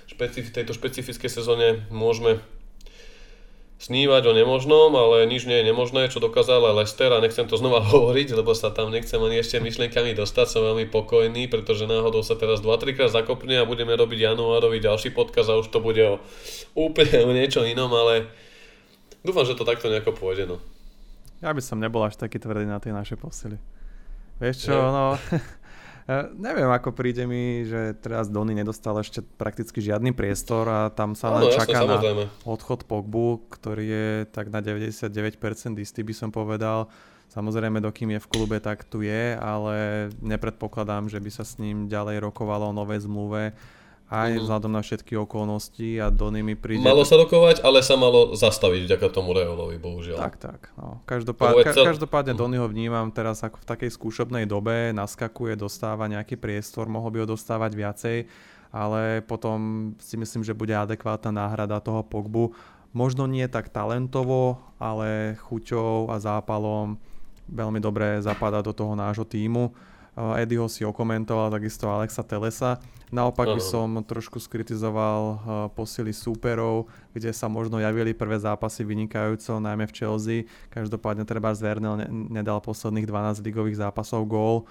špecif- 0.09 0.49
tejto 0.49 0.73
špecifickej 0.73 1.29
sezóne 1.29 1.85
môžeme 1.93 2.41
snívať 3.81 4.23
o 4.29 4.37
nemožnom, 4.37 4.93
ale 4.93 5.25
nič 5.25 5.49
nie 5.49 5.57
je 5.65 5.73
nemožné, 5.73 6.13
čo 6.13 6.21
dokázal 6.21 6.61
aj 6.69 6.85
Lester 6.85 7.09
a 7.17 7.25
nechcem 7.25 7.49
to 7.49 7.57
znova 7.57 7.81
hovoriť, 7.91 8.37
lebo 8.37 8.53
sa 8.53 8.69
tam 8.69 8.93
nechcem 8.93 9.17
ani 9.17 9.41
ešte 9.41 9.57
myšlienkami 9.57 10.13
dostať, 10.13 10.47
som 10.47 10.63
veľmi 10.69 10.93
pokojný, 10.93 11.49
pretože 11.49 11.89
náhodou 11.89 12.21
sa 12.21 12.37
teraz 12.37 12.61
2-3 12.61 12.93
krát 12.93 13.11
zakopne 13.11 13.57
a 13.57 13.65
budeme 13.65 13.97
robiť 13.97 14.37
januárový 14.37 14.85
ďalší 14.85 15.17
podkaz 15.17 15.49
a 15.49 15.57
už 15.57 15.73
to 15.73 15.81
bude 15.81 16.05
o 16.05 16.21
úplne 16.77 17.25
o 17.25 17.33
niečo 17.33 17.65
inom, 17.65 17.89
ale 17.91 18.29
dúfam, 19.25 19.49
že 19.49 19.57
to 19.57 19.65
takto 19.65 19.89
nejako 19.89 20.13
pôjde. 20.13 20.45
No. 20.45 20.61
Ja 21.41 21.57
by 21.57 21.65
som 21.65 21.81
nebol 21.81 22.05
až 22.05 22.21
taký 22.21 22.37
tvrdý 22.37 22.69
na 22.69 22.79
tie 22.85 22.93
naše 22.93 23.17
posily. 23.17 23.57
Vieš 24.45 24.69
čo, 24.69 24.77
no, 24.77 25.17
neviem, 26.39 26.71
ako 26.71 26.97
príde 26.97 27.29
mi, 27.29 27.63
že 27.69 27.95
teraz 28.01 28.27
Donny 28.27 28.57
nedostal 28.57 28.99
ešte 28.99 29.21
prakticky 29.23 29.79
žiadny 29.85 30.17
priestor 30.17 30.67
a 30.67 30.81
tam 30.91 31.13
sa 31.19 31.35
len 31.37 31.53
čaká 31.53 31.85
na 31.85 32.01
odchod 32.43 32.89
Pogbu, 32.89 33.47
ktorý 33.53 33.85
je 33.85 34.09
tak 34.31 34.49
na 34.49 34.65
99% 34.65 35.11
istý, 35.79 36.01
by 36.03 36.15
som 36.17 36.31
povedal. 36.33 36.89
Samozrejme, 37.31 37.79
dokým 37.79 38.19
je 38.19 38.21
v 38.27 38.31
klube, 38.31 38.59
tak 38.59 38.83
tu 38.83 39.07
je, 39.07 39.39
ale 39.39 40.11
nepredpokladám, 40.19 41.07
že 41.07 41.23
by 41.23 41.31
sa 41.31 41.47
s 41.47 41.63
ním 41.63 41.87
ďalej 41.87 42.27
rokovalo 42.27 42.75
o 42.75 42.77
novej 42.77 43.07
zmluve 43.07 43.55
aj 44.11 44.31
mm. 44.35 44.41
vzhľadom 44.43 44.73
na 44.75 44.83
všetky 44.83 45.15
okolnosti 45.15 46.03
a 46.03 46.11
Donny 46.11 46.43
mi 46.43 46.59
príde... 46.59 46.83
Malo 46.83 47.07
sa 47.07 47.15
rokovať, 47.15 47.63
ale 47.63 47.79
sa 47.79 47.95
malo 47.95 48.35
zastaviť 48.35 48.91
vďaka 48.91 49.07
tomu 49.15 49.31
Reolovi, 49.31 49.79
bohužiaľ. 49.79 50.19
Tak, 50.19 50.35
tak. 50.43 50.61
No. 50.75 50.99
Každopád, 51.07 51.63
ka, 51.63 51.95
každopádne 51.95 52.35
mm. 52.35 52.41
Donnyho 52.43 52.67
vnímam 52.67 53.07
teraz 53.15 53.47
ako 53.47 53.63
v 53.63 53.69
takej 53.71 53.91
skúšobnej 53.95 54.51
dobe, 54.51 54.91
naskakuje, 54.91 55.55
dostáva 55.55 56.11
nejaký 56.11 56.35
priestor, 56.35 56.91
mohol 56.91 57.15
by 57.15 57.19
ho 57.23 57.39
dostávať 57.39 57.71
viacej, 57.79 58.17
ale 58.75 59.23
potom 59.23 59.93
si 60.03 60.19
myslím, 60.19 60.43
že 60.43 60.59
bude 60.59 60.75
adekvátna 60.75 61.31
náhrada 61.31 61.79
toho 61.79 62.03
Pogbu. 62.03 62.51
Možno 62.91 63.31
nie 63.31 63.47
tak 63.47 63.71
talentovo, 63.71 64.59
ale 64.83 65.39
chuťou 65.39 66.11
a 66.11 66.19
zápalom 66.19 66.99
veľmi 67.47 67.79
dobre 67.79 68.19
zapadá 68.19 68.59
do 68.59 68.75
toho 68.75 68.99
nášho 68.99 69.23
týmu 69.23 69.71
Eddieho 70.15 70.67
si 70.67 70.83
okomentoval, 70.83 71.55
takisto 71.55 71.87
Alexa 71.87 72.27
Telesa. 72.27 72.83
Naopak 73.11 73.59
by 73.59 73.63
som 73.63 73.99
trošku 74.07 74.39
skritizoval 74.39 75.43
posily 75.75 76.15
súperov, 76.15 76.87
kde 77.11 77.35
sa 77.35 77.51
možno 77.51 77.83
javili 77.83 78.15
prvé 78.15 78.39
zápasy 78.39 78.87
vynikajúco, 78.87 79.59
najmä 79.59 79.91
v 79.91 79.97
Chelsea. 79.99 80.39
Každopádne 80.71 81.27
treba 81.27 81.51
Zvernel 81.51 82.07
nedal 82.11 82.63
posledných 82.63 83.11
12 83.11 83.43
ligových 83.43 83.83
zápasov 83.83 84.31
gól 84.31 84.71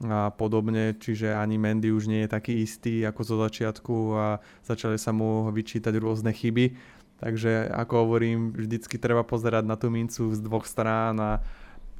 a 0.00 0.32
podobne, 0.32 0.96
čiže 0.96 1.34
ani 1.34 1.60
Mendy 1.60 1.92
už 1.92 2.08
nie 2.08 2.24
je 2.24 2.32
taký 2.32 2.62
istý 2.64 3.04
ako 3.04 3.20
zo 3.26 3.36
začiatku 3.42 3.94
a 4.16 4.26
začali 4.64 4.96
sa 4.96 5.12
mu 5.12 5.50
vyčítať 5.52 5.92
rôzne 5.98 6.32
chyby. 6.32 6.72
Takže 7.20 7.68
ako 7.68 8.08
hovorím, 8.08 8.56
vždycky 8.56 8.96
treba 8.96 9.20
pozerať 9.26 9.68
na 9.68 9.76
tú 9.76 9.92
mincu 9.92 10.32
z 10.32 10.40
dvoch 10.40 10.64
strán 10.64 11.20
a 11.20 11.44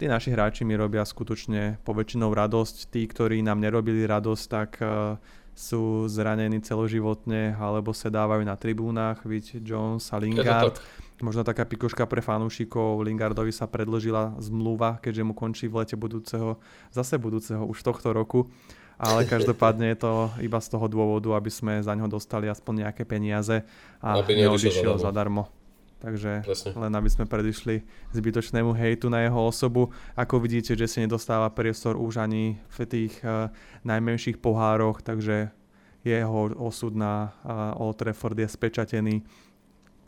tí 0.00 0.08
naši 0.08 0.32
hráči 0.32 0.64
mi 0.64 0.72
robia 0.80 1.04
skutočne 1.04 1.76
poväčšinou 1.84 2.32
radosť. 2.32 2.88
Tí, 2.88 3.04
ktorí 3.04 3.44
nám 3.44 3.60
nerobili 3.60 4.08
radosť, 4.08 4.44
tak 4.48 4.80
uh, 4.80 5.20
sú 5.52 6.08
zranení 6.08 6.64
celoživotne 6.64 7.52
alebo 7.60 7.92
sa 7.92 8.08
dávajú 8.08 8.40
na 8.40 8.56
tribúnach, 8.56 9.20
viď 9.28 9.60
Jones 9.60 10.08
a 10.08 10.16
Lingard. 10.16 10.80
Možno 11.20 11.44
taká 11.44 11.68
pikoška 11.68 12.08
pre 12.08 12.24
fanúšikov, 12.24 13.04
Lingardovi 13.04 13.52
sa 13.52 13.68
predložila 13.68 14.40
zmluva, 14.40 14.96
keďže 15.04 15.20
mu 15.20 15.36
končí 15.36 15.68
v 15.68 15.84
lete 15.84 16.00
budúceho, 16.00 16.56
zase 16.88 17.20
budúceho 17.20 17.60
už 17.68 17.84
tohto 17.84 18.16
roku. 18.16 18.48
Ale 18.96 19.28
každopádne 19.28 19.92
je 19.92 19.98
to 20.00 20.12
iba 20.40 20.60
z 20.60 20.68
toho 20.72 20.88
dôvodu, 20.88 21.32
aby 21.36 21.52
sme 21.52 21.84
za 21.84 21.92
ňo 21.92 22.08
dostali 22.08 22.48
aspoň 22.48 22.88
nejaké 22.88 23.04
peniaze 23.04 23.64
a 24.00 24.20
neodišiel 24.24 24.96
zadarmo. 24.96 25.59
Takže 26.00 26.40
Presne. 26.48 26.70
len 26.80 26.92
aby 26.96 27.08
sme 27.12 27.28
predišli 27.28 27.84
zbytočnému 28.16 28.72
hejtu 28.72 29.12
na 29.12 29.20
jeho 29.20 29.36
osobu. 29.36 29.92
Ako 30.16 30.40
vidíte, 30.40 30.72
že 30.72 30.88
si 30.88 31.04
nedostáva 31.04 31.52
priestor 31.52 32.00
už 32.00 32.24
ani 32.24 32.56
v 32.72 32.78
tých 32.88 33.20
uh, 33.20 33.52
najmenších 33.84 34.40
pohároch, 34.40 35.04
takže 35.04 35.52
jeho 36.00 36.56
osud 36.56 36.96
na 36.96 37.36
uh, 37.44 37.76
Old 37.76 38.00
Trafford 38.00 38.40
je 38.40 38.48
spečatený, 38.48 39.20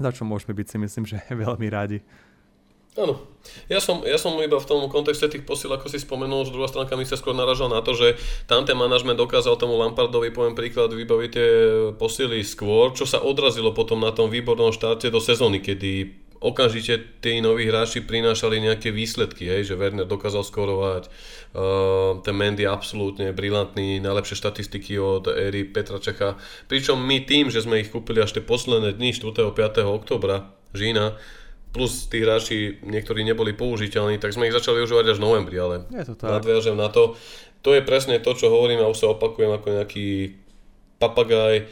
za 0.01 0.11
čo 0.17 0.25
môžeme 0.25 0.57
byť 0.57 0.67
si 0.67 0.77
myslím, 0.81 1.05
že 1.05 1.21
veľmi 1.45 1.69
radi. 1.69 2.01
Áno. 2.93 3.17
Ja 3.67 3.83
som, 3.83 4.07
ja 4.07 4.21
som 4.21 4.39
iba 4.39 4.55
v 4.61 4.69
tom 4.69 4.87
kontexte 4.87 5.27
tých 5.27 5.49
posil, 5.49 5.73
ako 5.73 5.91
si 5.91 5.99
spomenul, 5.99 6.47
že 6.47 6.55
druhá 6.55 6.71
stránka 6.71 6.95
mi 6.95 7.09
sa 7.09 7.19
skôr 7.19 7.35
naražal 7.35 7.73
na 7.73 7.83
to, 7.83 7.97
že 7.97 8.15
tam 8.47 8.63
ten 8.63 8.79
manažment 8.79 9.19
dokázal 9.19 9.59
tomu 9.59 9.81
Lampardovi, 9.81 10.31
poviem 10.31 10.55
príklad, 10.55 10.95
vybaviť 10.95 11.31
tie 11.33 11.49
posily 11.99 12.45
skôr, 12.47 12.95
čo 12.95 13.03
sa 13.03 13.19
odrazilo 13.19 13.75
potom 13.75 13.99
na 13.99 14.15
tom 14.15 14.31
výbornom 14.31 14.71
štarte 14.71 15.11
do 15.11 15.19
sezóny, 15.19 15.59
kedy 15.59 16.23
okamžite 16.43 17.23
tí 17.23 17.39
noví 17.39 17.71
hráči 17.71 18.03
prinášali 18.03 18.59
nejaké 18.59 18.91
výsledky, 18.91 19.47
hej, 19.47 19.73
že 19.73 19.79
Werner 19.79 20.05
dokázal 20.05 20.43
skorovať, 20.43 21.07
uh, 21.09 22.19
ten 22.21 22.35
Mendy 22.35 22.67
absolútne 22.67 23.31
brilantný, 23.31 24.03
najlepšie 24.03 24.37
štatistiky 24.37 24.99
od 24.99 25.31
éry 25.31 25.63
Petra 25.65 26.03
Čecha. 26.03 26.35
Pričom 26.67 26.99
my 26.99 27.23
tým, 27.23 27.49
že 27.49 27.63
sme 27.63 27.81
ich 27.81 27.95
kúpili 27.95 28.19
až 28.21 28.37
tie 28.37 28.43
posledné 28.43 28.99
dni 28.99 29.15
4. 29.15 29.55
5. 29.55 29.87
oktobra, 29.87 30.51
Žína, 30.75 31.15
plus 31.73 32.07
tí 32.13 32.21
hráči 32.21 32.85
niektorí 32.85 33.25
neboli 33.25 33.57
použiteľní, 33.57 34.21
tak 34.21 34.37
sme 34.37 34.47
ich 34.47 34.57
začali 34.57 34.85
využívať 34.85 35.17
až 35.17 35.19
v 35.19 35.25
novembri, 35.25 35.57
ale 35.57 35.89
nadviažem 36.21 36.77
na 36.77 36.93
to. 36.93 37.17
To 37.65 37.73
je 37.73 37.81
presne 37.81 38.21
to, 38.21 38.37
čo 38.37 38.53
hovorím 38.53 38.85
a 38.85 38.91
už 38.93 39.01
sa 39.01 39.13
opakujem 39.17 39.57
ako 39.57 39.67
nejaký 39.81 40.37
papagaj. 41.01 41.65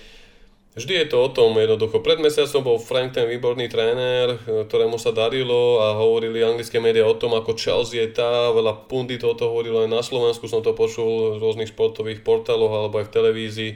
Vždy 0.70 1.03
je 1.03 1.07
to 1.11 1.18
o 1.18 1.28
tom 1.34 1.53
jednoducho. 1.59 1.98
Pred 1.98 2.22
mesiacom 2.22 2.62
bol 2.62 2.78
Frank 2.78 3.18
ten 3.18 3.26
výborný 3.26 3.66
tréner, 3.66 4.38
ktorému 4.46 5.03
sa 5.03 5.11
darilo 5.11 5.82
a 5.82 5.98
hovorili 5.98 6.46
anglické 6.46 6.78
médiá 6.78 7.05
o 7.05 7.18
tom, 7.18 7.34
ako 7.34 7.59
Chelsea 7.59 8.01
je 8.01 8.14
tá, 8.14 8.55
veľa 8.55 8.86
punditov 8.86 9.36
to 9.36 9.51
hovorilo 9.51 9.82
aj 9.84 9.90
na 9.90 10.01
Slovensku, 10.01 10.46
som 10.46 10.62
to 10.62 10.72
počul 10.72 11.36
v 11.36 11.42
rôznych 11.42 11.74
športových 11.74 12.22
portáloch 12.22 12.70
alebo 12.70 13.03
aj 13.03 13.11
v 13.11 13.14
televízii 13.18 13.72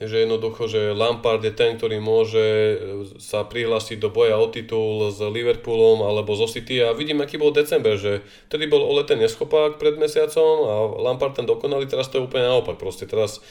že 0.00 0.24
jednoducho, 0.24 0.64
že 0.64 0.96
Lampard 0.96 1.44
je 1.44 1.52
ten, 1.52 1.76
ktorý 1.76 2.00
môže 2.00 2.40
e, 2.40 2.76
sa 3.20 3.44
prihlásiť 3.44 4.00
do 4.00 4.08
boja 4.08 4.40
o 4.40 4.48
titul 4.48 5.12
s 5.12 5.20
Liverpoolom 5.20 6.00
alebo 6.00 6.32
zo 6.32 6.48
City 6.48 6.80
a 6.80 6.96
vidím, 6.96 7.20
aký 7.20 7.36
bol 7.36 7.52
december, 7.52 8.00
že 8.00 8.24
tedy 8.48 8.64
bol 8.64 8.80
Ole 8.80 9.04
ten 9.04 9.20
neschopák 9.20 9.76
pred 9.76 10.00
mesiacom 10.00 10.56
a 10.64 10.74
Lampard 11.04 11.36
ten 11.36 11.44
dokonalý, 11.44 11.84
teraz 11.84 12.08
to 12.08 12.16
je 12.16 12.24
úplne 12.24 12.48
naopak. 12.48 12.80
Proste 12.80 13.04
teraz 13.04 13.44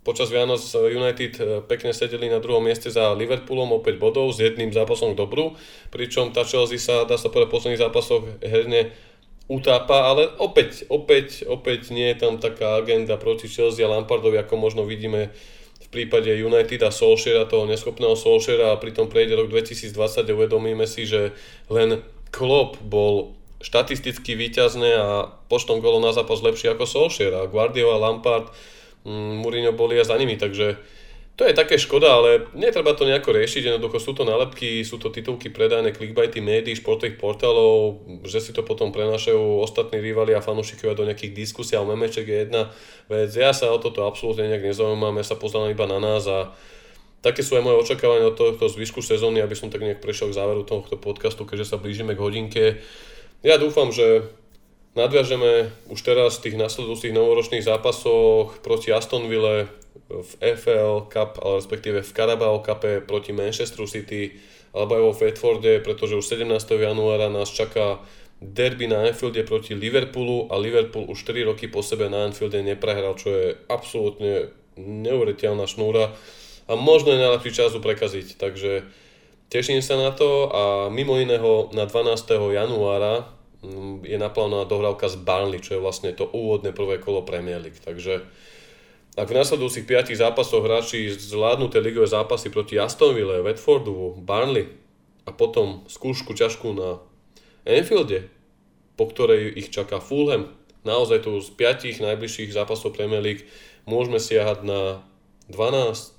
počas 0.00 0.32
Vianoc 0.32 0.64
United 0.72 1.32
e, 1.36 1.42
pekne 1.68 1.92
sedeli 1.92 2.32
na 2.32 2.40
druhom 2.40 2.64
mieste 2.64 2.88
za 2.88 3.12
Liverpoolom 3.12 3.68
o 3.76 3.84
5 3.84 4.00
bodov 4.00 4.32
s 4.32 4.40
jedným 4.40 4.72
zápasom 4.72 5.12
k 5.12 5.20
dobru, 5.20 5.52
pričom 5.92 6.32
tá 6.32 6.48
Chelsea 6.48 6.80
sa, 6.80 7.04
dá 7.04 7.20
sa 7.20 7.28
povedať, 7.28 7.52
v 7.52 7.54
posledných 7.60 7.84
zápasoch 7.84 8.24
herne 8.40 8.96
utápa, 9.52 10.08
ale 10.08 10.32
opäť, 10.40 10.88
opäť, 10.88 11.44
opäť 11.44 11.92
nie 11.92 12.08
je 12.14 12.24
tam 12.24 12.40
taká 12.40 12.80
agenda 12.80 13.20
proti 13.20 13.52
Chelsea 13.52 13.84
a 13.84 13.92
Lampardovi, 13.92 14.40
ako 14.40 14.54
možno 14.56 14.88
vidíme 14.88 15.28
prípade 15.90 16.30
United 16.30 16.80
a 16.86 16.94
Solskjaera, 16.94 17.50
toho 17.50 17.66
neschopného 17.66 18.14
Solskjaera 18.14 18.74
a 18.74 18.80
pritom 18.80 19.10
prejde 19.10 19.34
rok 19.34 19.50
2020 19.50 19.94
a 19.98 20.32
uvedomíme 20.32 20.86
si, 20.86 21.04
že 21.04 21.34
len 21.66 22.02
Klopp 22.30 22.78
bol 22.78 23.34
štatisticky 23.60 24.38
výťazné 24.38 24.90
a 24.96 25.28
počtom 25.50 25.82
golov 25.84 26.00
na 26.00 26.14
zápas 26.14 26.40
lepšie 26.40 26.72
ako 26.72 26.86
Solskjaer 26.86 27.44
a 27.44 27.50
Guardiola, 27.50 28.00
Lampard, 28.00 28.48
mm, 29.04 29.42
Mourinho 29.42 29.74
boli 29.74 30.00
a 30.00 30.06
za 30.06 30.16
nimi, 30.16 30.38
takže 30.38 30.80
to 31.36 31.48
je 31.48 31.56
také 31.56 31.80
škoda, 31.80 32.20
ale 32.20 32.52
netreba 32.52 32.92
to 32.92 33.08
nejako 33.08 33.32
riešiť, 33.32 33.72
jednoducho 33.72 33.96
sú 33.96 34.12
to 34.12 34.28
nálepky, 34.28 34.84
sú 34.84 35.00
to 35.00 35.08
titulky 35.08 35.48
predajné, 35.48 35.96
clickbaity 35.96 36.44
médií, 36.44 36.76
športových 36.76 37.16
portálov, 37.16 37.96
že 38.28 38.44
si 38.44 38.52
to 38.52 38.60
potom 38.60 38.92
prenášajú 38.92 39.64
ostatní 39.64 40.04
rivali 40.04 40.36
a 40.36 40.44
fanúšikovia 40.44 40.92
do 40.92 41.08
nejakých 41.08 41.32
diskusí, 41.32 41.72
ale 41.72 41.96
memeček 41.96 42.28
je 42.28 42.38
jedna 42.44 42.68
vec. 43.08 43.32
Ja 43.32 43.56
sa 43.56 43.72
o 43.72 43.80
toto 43.80 44.04
absolútne 44.04 44.52
nejak 44.52 44.68
nezaujímam, 44.68 45.16
ja 45.16 45.24
sa 45.24 45.40
pozerám 45.40 45.72
iba 45.72 45.88
na 45.88 45.96
nás 45.96 46.28
a 46.28 46.52
také 47.24 47.40
sú 47.40 47.56
aj 47.56 47.64
moje 47.64 47.88
očakávania 47.88 48.28
od 48.28 48.36
tohto 48.36 48.68
zvyšku 48.68 49.00
sezóny, 49.00 49.40
aby 49.40 49.56
som 49.56 49.72
tak 49.72 49.80
nejak 49.80 50.04
prešiel 50.04 50.28
k 50.28 50.36
záveru 50.36 50.68
tohto 50.68 51.00
podcastu, 51.00 51.48
keďže 51.48 51.72
sa 51.72 51.80
blížime 51.80 52.12
k 52.12 52.20
hodinke. 52.20 52.64
Ja 53.40 53.56
dúfam, 53.56 53.96
že 53.96 54.28
nadviažeme 54.92 55.72
už 55.88 56.00
teraz 56.04 56.36
v 56.36 56.52
tých 56.52 56.60
nasledujúcich 56.60 57.16
novoročných 57.16 57.64
zápasoch 57.64 58.60
proti 58.60 58.92
Astonville, 58.92 59.72
v 60.10 60.32
FL 60.42 61.06
Cup, 61.06 61.38
ale 61.42 61.62
respektíve 61.62 62.02
v 62.02 62.14
Carabao 62.14 62.58
Cup 62.62 62.82
proti 63.06 63.30
Manchester 63.30 63.86
City 63.86 64.34
alebo 64.70 64.94
aj 64.94 65.02
vo 65.02 65.12
Fedforde, 65.14 65.82
pretože 65.82 66.14
už 66.14 66.26
17. 66.26 66.46
januára 66.78 67.26
nás 67.26 67.50
čaká 67.50 67.98
derby 68.40 68.86
na 68.86 69.04
Anfielde 69.04 69.42
proti 69.42 69.74
Liverpoolu 69.74 70.48
a 70.48 70.56
Liverpool 70.56 71.10
už 71.10 71.26
4 71.26 71.44
roky 71.44 71.68
po 71.68 71.82
sebe 71.82 72.08
na 72.08 72.24
Anfielde 72.24 72.62
neprehral, 72.62 73.18
čo 73.18 73.28
je 73.30 73.46
absolútne 73.68 74.54
neuveriteľná 74.80 75.66
šnúra 75.68 76.14
a 76.70 76.72
možno 76.78 77.12
je 77.12 77.20
najlepší 77.20 77.50
čas 77.52 77.74
prekaziť, 77.74 78.38
takže 78.38 78.86
teším 79.50 79.82
sa 79.82 79.98
na 79.98 80.14
to 80.14 80.48
a 80.48 80.62
mimo 80.88 81.18
iného 81.18 81.68
na 81.74 81.84
12. 81.84 82.16
januára 82.54 83.28
mm, 83.60 84.06
je 84.06 84.16
naplánovaná 84.16 84.64
dohrávka 84.64 85.10
z 85.10 85.20
Burnley, 85.20 85.60
čo 85.60 85.76
je 85.76 85.84
vlastne 85.84 86.14
to 86.14 86.30
úvodné 86.30 86.70
prvé 86.70 87.02
kolo 87.02 87.26
Premier 87.26 87.58
League, 87.58 87.82
takže 87.82 88.24
ak 89.18 89.26
v 89.26 89.38
nasledujúcich 89.42 89.86
5 89.86 90.14
zápasoch 90.14 90.62
hráči 90.62 91.10
zvládnu 91.10 91.66
tie 91.66 91.82
ligové 91.82 92.06
zápasy 92.06 92.50
proti 92.50 92.78
Astonville, 92.78 93.42
Watfordu, 93.42 94.22
Burnley 94.22 94.70
a 95.26 95.34
potom 95.34 95.82
skúšku 95.90 96.30
ťažkú 96.34 96.70
na 96.74 97.02
Anfielde, 97.66 98.30
po 98.94 99.10
ktorej 99.10 99.50
ich 99.58 99.74
čaká 99.74 99.98
Fulham, 99.98 100.54
naozaj 100.86 101.26
tu 101.26 101.36
z 101.42 101.50
5 101.52 102.00
najbližších 102.00 102.54
zápasov 102.54 102.94
Premier 102.94 103.20
League 103.20 103.44
môžeme 103.84 104.22
siahať 104.22 104.62
na 104.62 104.80
12, 105.50 106.14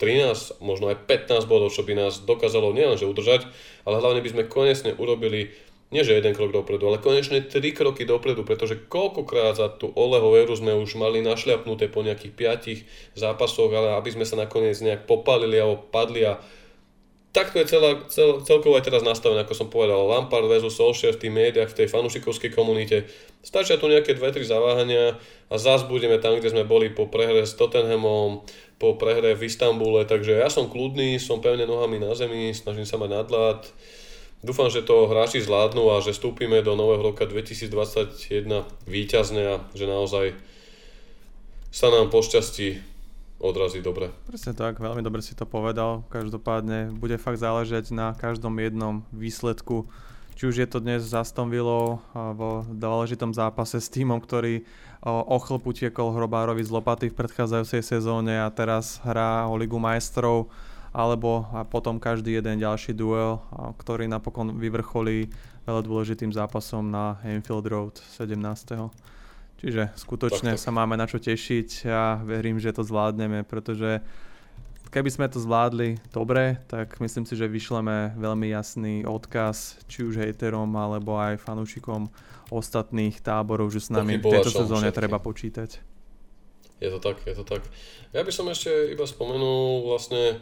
13, 0.00 0.64
možno 0.64 0.88
aj 0.88 1.04
15 1.04 1.44
bodov, 1.44 1.76
čo 1.76 1.84
by 1.84 1.92
nás 1.92 2.24
dokázalo 2.24 2.72
nielenže 2.72 3.04
udržať, 3.04 3.44
ale 3.84 4.00
hlavne 4.00 4.24
by 4.24 4.30
sme 4.32 4.48
konečne 4.48 4.96
urobili 4.96 5.52
nie 5.90 6.06
že 6.06 6.14
jeden 6.14 6.38
krok 6.38 6.54
dopredu, 6.54 6.86
ale 6.86 7.02
konečne 7.02 7.42
tri 7.42 7.74
kroky 7.74 8.06
dopredu, 8.06 8.46
pretože 8.46 8.78
koľkokrát 8.86 9.58
za 9.58 9.66
tú 9.74 9.90
Oleho 9.98 10.38
éru 10.38 10.54
sme 10.54 10.70
už 10.78 10.94
mali 10.94 11.18
našľapnuté 11.18 11.90
po 11.90 12.06
nejakých 12.06 12.32
piatich 12.34 12.80
zápasoch, 13.18 13.74
ale 13.74 13.98
aby 13.98 14.14
sme 14.14 14.22
sa 14.22 14.38
nakoniec 14.38 14.78
nejak 14.78 15.10
popalili 15.10 15.58
alebo 15.58 15.82
padli 15.90 16.22
a 16.22 16.38
takto 17.34 17.58
je 17.62 17.66
celá, 17.70 18.06
cel, 18.06 18.42
celkovo 18.42 18.78
aj 18.78 18.86
teraz 18.86 19.02
nastavené, 19.02 19.42
ako 19.42 19.54
som 19.54 19.66
povedal, 19.70 19.98
Lampard 20.06 20.46
versus 20.46 20.78
Solskjaer 20.78 21.18
v 21.18 21.22
tých 21.26 21.34
médiách, 21.34 21.70
v 21.74 21.78
tej 21.82 21.88
fanúšikovskej 21.90 22.50
komunite. 22.54 23.06
Stačia 23.42 23.78
tu 23.78 23.86
nejaké 23.86 24.14
dve, 24.18 24.30
tri 24.34 24.46
zaváhania 24.46 25.18
a 25.50 25.54
zás 25.58 25.86
budeme 25.86 26.18
tam, 26.18 26.38
kde 26.38 26.54
sme 26.54 26.66
boli 26.66 26.90
po 26.90 27.06
prehre 27.10 27.46
s 27.46 27.54
Tottenhamom, 27.54 28.46
po 28.78 28.94
prehre 28.98 29.34
v 29.34 29.46
Istambule, 29.46 30.06
takže 30.06 30.38
ja 30.38 30.50
som 30.50 30.70
kľudný, 30.70 31.18
som 31.18 31.42
pevne 31.42 31.66
nohami 31.66 31.98
na 31.98 32.14
zemi, 32.14 32.50
snažím 32.54 32.86
sa 32.86 32.98
mať 32.98 33.10
nadlad, 33.10 33.60
Dúfam, 34.40 34.72
že 34.72 34.80
to 34.80 35.04
hráči 35.04 35.44
zvládnu 35.44 35.92
a 35.92 36.00
že 36.00 36.16
vstúpime 36.16 36.64
do 36.64 36.72
nového 36.72 37.12
roka 37.12 37.28
2021 37.28 38.64
výťazne 38.88 39.42
a 39.44 39.56
že 39.76 39.84
naozaj 39.84 40.32
sa 41.68 41.92
nám 41.92 42.08
pošťastí 42.08 42.80
odrazí 43.36 43.84
dobre. 43.84 44.08
Presne 44.24 44.56
tak, 44.56 44.80
veľmi 44.80 45.04
dobre 45.04 45.20
si 45.20 45.36
to 45.36 45.44
povedal. 45.44 46.08
Každopádne 46.08 46.96
bude 46.96 47.20
fakt 47.20 47.36
záležať 47.36 47.92
na 47.92 48.16
každom 48.16 48.56
jednom 48.56 49.04
výsledku. 49.12 49.84
Či 50.40 50.42
už 50.48 50.56
je 50.56 50.68
to 50.72 50.80
dnes 50.80 51.04
s 51.04 51.12
Aston 51.12 51.52
Villou 51.52 52.00
vo 52.16 52.64
dôležitom 52.64 53.36
zápase 53.36 53.76
s 53.76 53.92
týmom, 53.92 54.24
ktorý 54.24 54.64
o 55.04 55.36
chlp 55.36 55.68
utiekol 55.68 56.16
Hrobárovi 56.16 56.64
z 56.64 56.72
lopaty 56.72 57.12
v 57.12 57.16
predchádzajúcej 57.20 57.84
sezóne 57.84 58.40
a 58.40 58.48
teraz 58.48 59.04
hrá 59.04 59.44
o 59.48 59.56
Ligu 59.60 59.76
majstrov 59.76 60.48
alebo 60.90 61.46
a 61.54 61.62
potom 61.62 62.02
každý 62.02 62.38
jeden 62.38 62.58
ďalší 62.58 62.94
duel, 62.94 63.38
ktorý 63.78 64.10
napokon 64.10 64.58
vyvrcholí 64.58 65.30
veľa 65.66 65.82
dôležitým 65.86 66.34
zápasom 66.34 66.90
na 66.90 67.22
Anfield 67.22 67.66
Road 67.70 67.94
17. 68.18 68.34
Čiže 69.60 69.92
skutočne 69.92 70.56
tak, 70.56 70.58
tak. 70.58 70.64
sa 70.64 70.70
máme 70.72 70.96
na 70.96 71.04
čo 71.04 71.20
tešiť 71.20 71.84
a 71.86 72.18
verím, 72.24 72.56
že 72.56 72.72
to 72.72 72.80
zvládneme, 72.80 73.44
pretože 73.44 74.00
keby 74.88 75.10
sme 75.12 75.26
to 75.30 75.38
zvládli 75.38 76.00
dobre, 76.10 76.58
tak 76.66 76.98
myslím 76.98 77.28
si, 77.28 77.36
že 77.36 77.46
vyšleme 77.46 78.16
veľmi 78.18 78.50
jasný 78.50 79.06
odkaz 79.06 79.84
či 79.86 80.02
už 80.02 80.18
hejterom 80.18 80.72
alebo 80.74 81.20
aj 81.20 81.38
fanúšikom 81.44 82.10
ostatných 82.50 83.22
táborov, 83.22 83.70
že 83.70 83.84
s 83.84 83.92
nami 83.94 84.18
v 84.18 84.26
tejto 84.26 84.50
sezóne 84.50 84.90
treba 84.90 85.22
počítať. 85.22 85.78
Je 86.80 86.88
to 86.88 86.98
tak, 86.98 87.20
je 87.28 87.36
to 87.36 87.44
tak. 87.44 87.62
Ja 88.16 88.24
by 88.24 88.32
som 88.32 88.48
ešte 88.48 88.72
iba 88.90 89.04
spomenul 89.04 89.84
vlastne 89.84 90.40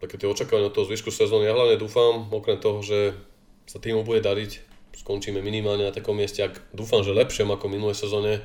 také 0.00 0.14
tie 0.20 0.28
očakávania 0.28 0.72
toho 0.72 0.88
zvyšku 0.88 1.08
sezóny. 1.08 1.48
Ja 1.48 1.56
hlavne 1.56 1.80
dúfam, 1.80 2.28
okrem 2.28 2.60
toho, 2.60 2.84
že 2.84 3.16
sa 3.66 3.80
týmu 3.80 4.04
bude 4.04 4.20
dariť, 4.22 4.60
skončíme 5.02 5.40
minimálne 5.40 5.88
na 5.88 5.92
takom 5.92 6.16
mieste, 6.16 6.44
ak 6.44 6.72
dúfam, 6.76 7.02
že 7.02 7.16
lepšie 7.16 7.48
ako 7.48 7.66
minulé 7.66 7.96
sezóne, 7.96 8.44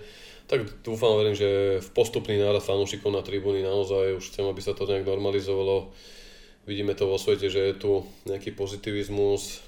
tak 0.50 0.68
dúfam, 0.84 1.16
verím, 1.16 1.38
že 1.38 1.80
v 1.80 1.90
postupný 1.96 2.36
nárad 2.36 2.60
fanúšikov 2.60 3.14
na 3.14 3.24
tribúny 3.24 3.64
naozaj 3.64 4.20
už 4.20 4.36
chcem, 4.36 4.44
aby 4.44 4.60
sa 4.60 4.76
to 4.76 4.84
nejak 4.84 5.08
normalizovalo. 5.08 5.96
Vidíme 6.68 6.92
to 6.92 7.08
vo 7.08 7.16
svete, 7.16 7.48
že 7.48 7.72
je 7.72 7.76
tu 7.80 7.92
nejaký 8.28 8.52
pozitivizmus 8.52 9.64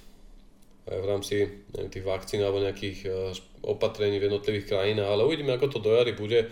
aj 0.84 0.98
v 1.00 1.08
rámci 1.08 1.36
neviem, 1.72 1.88
tých 1.88 2.04
vakcín 2.04 2.44
alebo 2.44 2.60
nejakých 2.60 3.00
eh, 3.08 3.14
opatrení 3.64 4.20
v 4.20 4.28
jednotlivých 4.28 4.68
krajinách, 4.68 5.08
ale 5.08 5.24
uvidíme, 5.24 5.56
ako 5.56 5.80
to 5.80 5.80
do 5.80 5.96
jary 5.96 6.12
bude. 6.12 6.52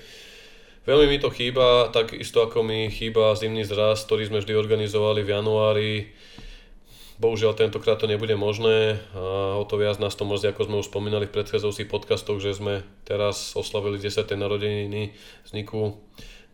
Veľmi 0.82 1.14
mi 1.14 1.18
to 1.22 1.30
chýba, 1.30 1.94
takisto 1.94 2.42
ako 2.42 2.66
mi 2.66 2.90
chýba 2.90 3.38
zimný 3.38 3.62
zraz, 3.62 4.02
ktorý 4.02 4.34
sme 4.34 4.42
vždy 4.42 4.58
organizovali 4.58 5.22
v 5.22 5.30
januári. 5.30 5.92
Bohužiaľ 7.22 7.54
tentokrát 7.54 8.02
to 8.02 8.10
nebude 8.10 8.34
možné 8.34 8.98
a 9.14 9.62
o 9.62 9.66
to 9.70 9.78
viac 9.78 10.02
nás 10.02 10.18
to 10.18 10.26
mrzí, 10.26 10.50
ako 10.50 10.66
sme 10.66 10.82
už 10.82 10.90
spomínali 10.90 11.30
v 11.30 11.38
predchádzajúcich 11.38 11.86
podcastoch, 11.86 12.42
že 12.42 12.58
sme 12.58 12.82
teraz 13.06 13.54
oslavili 13.54 14.02
10. 14.02 14.26
narodeniny 14.34 15.14
vzniku 15.46 16.02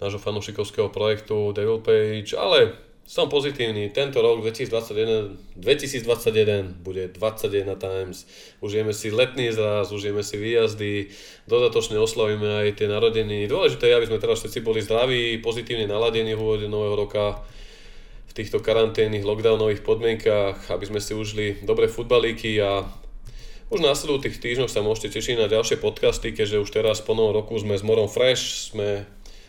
nášho 0.03 0.19
fanúšikovského 0.19 0.91
projektu 0.91 1.55
Devil 1.55 1.79
Page, 1.79 2.35
ale 2.35 2.75
som 3.07 3.31
pozitívny. 3.31 3.87
Tento 3.95 4.19
rok 4.19 4.43
2021, 4.43 5.55
2021 5.55 6.83
bude 6.83 7.07
21 7.07 7.79
times. 7.79 8.27
Užijeme 8.59 8.91
si 8.91 9.15
letný 9.15 9.55
zraz, 9.55 9.95
užijeme 9.95 10.19
si 10.27 10.35
výjazdy, 10.35 11.07
dodatočne 11.47 11.95
oslavíme 12.03 12.67
aj 12.67 12.83
tie 12.83 12.91
narodeniny. 12.91 13.47
Dôležité 13.47 13.87
je, 13.87 13.95
aby 13.95 14.07
sme 14.11 14.19
teraz 14.19 14.43
všetci 14.43 14.59
boli 14.59 14.83
zdraví, 14.83 15.39
pozitívne 15.39 15.87
naladení 15.87 16.35
v 16.35 16.43
úvode 16.43 16.67
nového 16.67 16.99
roka 16.99 17.39
v 18.27 18.33
týchto 18.35 18.59
karanténnych, 18.59 19.23
lockdownových 19.23 19.87
podmienkach, 19.87 20.67
aby 20.67 20.83
sme 20.83 20.99
si 20.99 21.15
užili 21.15 21.63
dobré 21.63 21.87
futbalíky 21.87 22.59
a 22.59 22.83
už 23.67 23.83
na 23.83 23.91
tých 23.95 24.39
týždňoch 24.39 24.71
sa 24.71 24.79
môžete 24.79 25.15
tešiť 25.19 25.43
na 25.43 25.51
ďalšie 25.51 25.79
podcasty, 25.79 26.31
keďže 26.31 26.63
už 26.63 26.69
teraz 26.71 27.03
po 27.03 27.15
novom 27.15 27.35
roku 27.35 27.55
sme 27.59 27.75
s 27.75 27.83
Morom 27.83 28.07
Fresh, 28.07 28.71
sme 28.71 29.03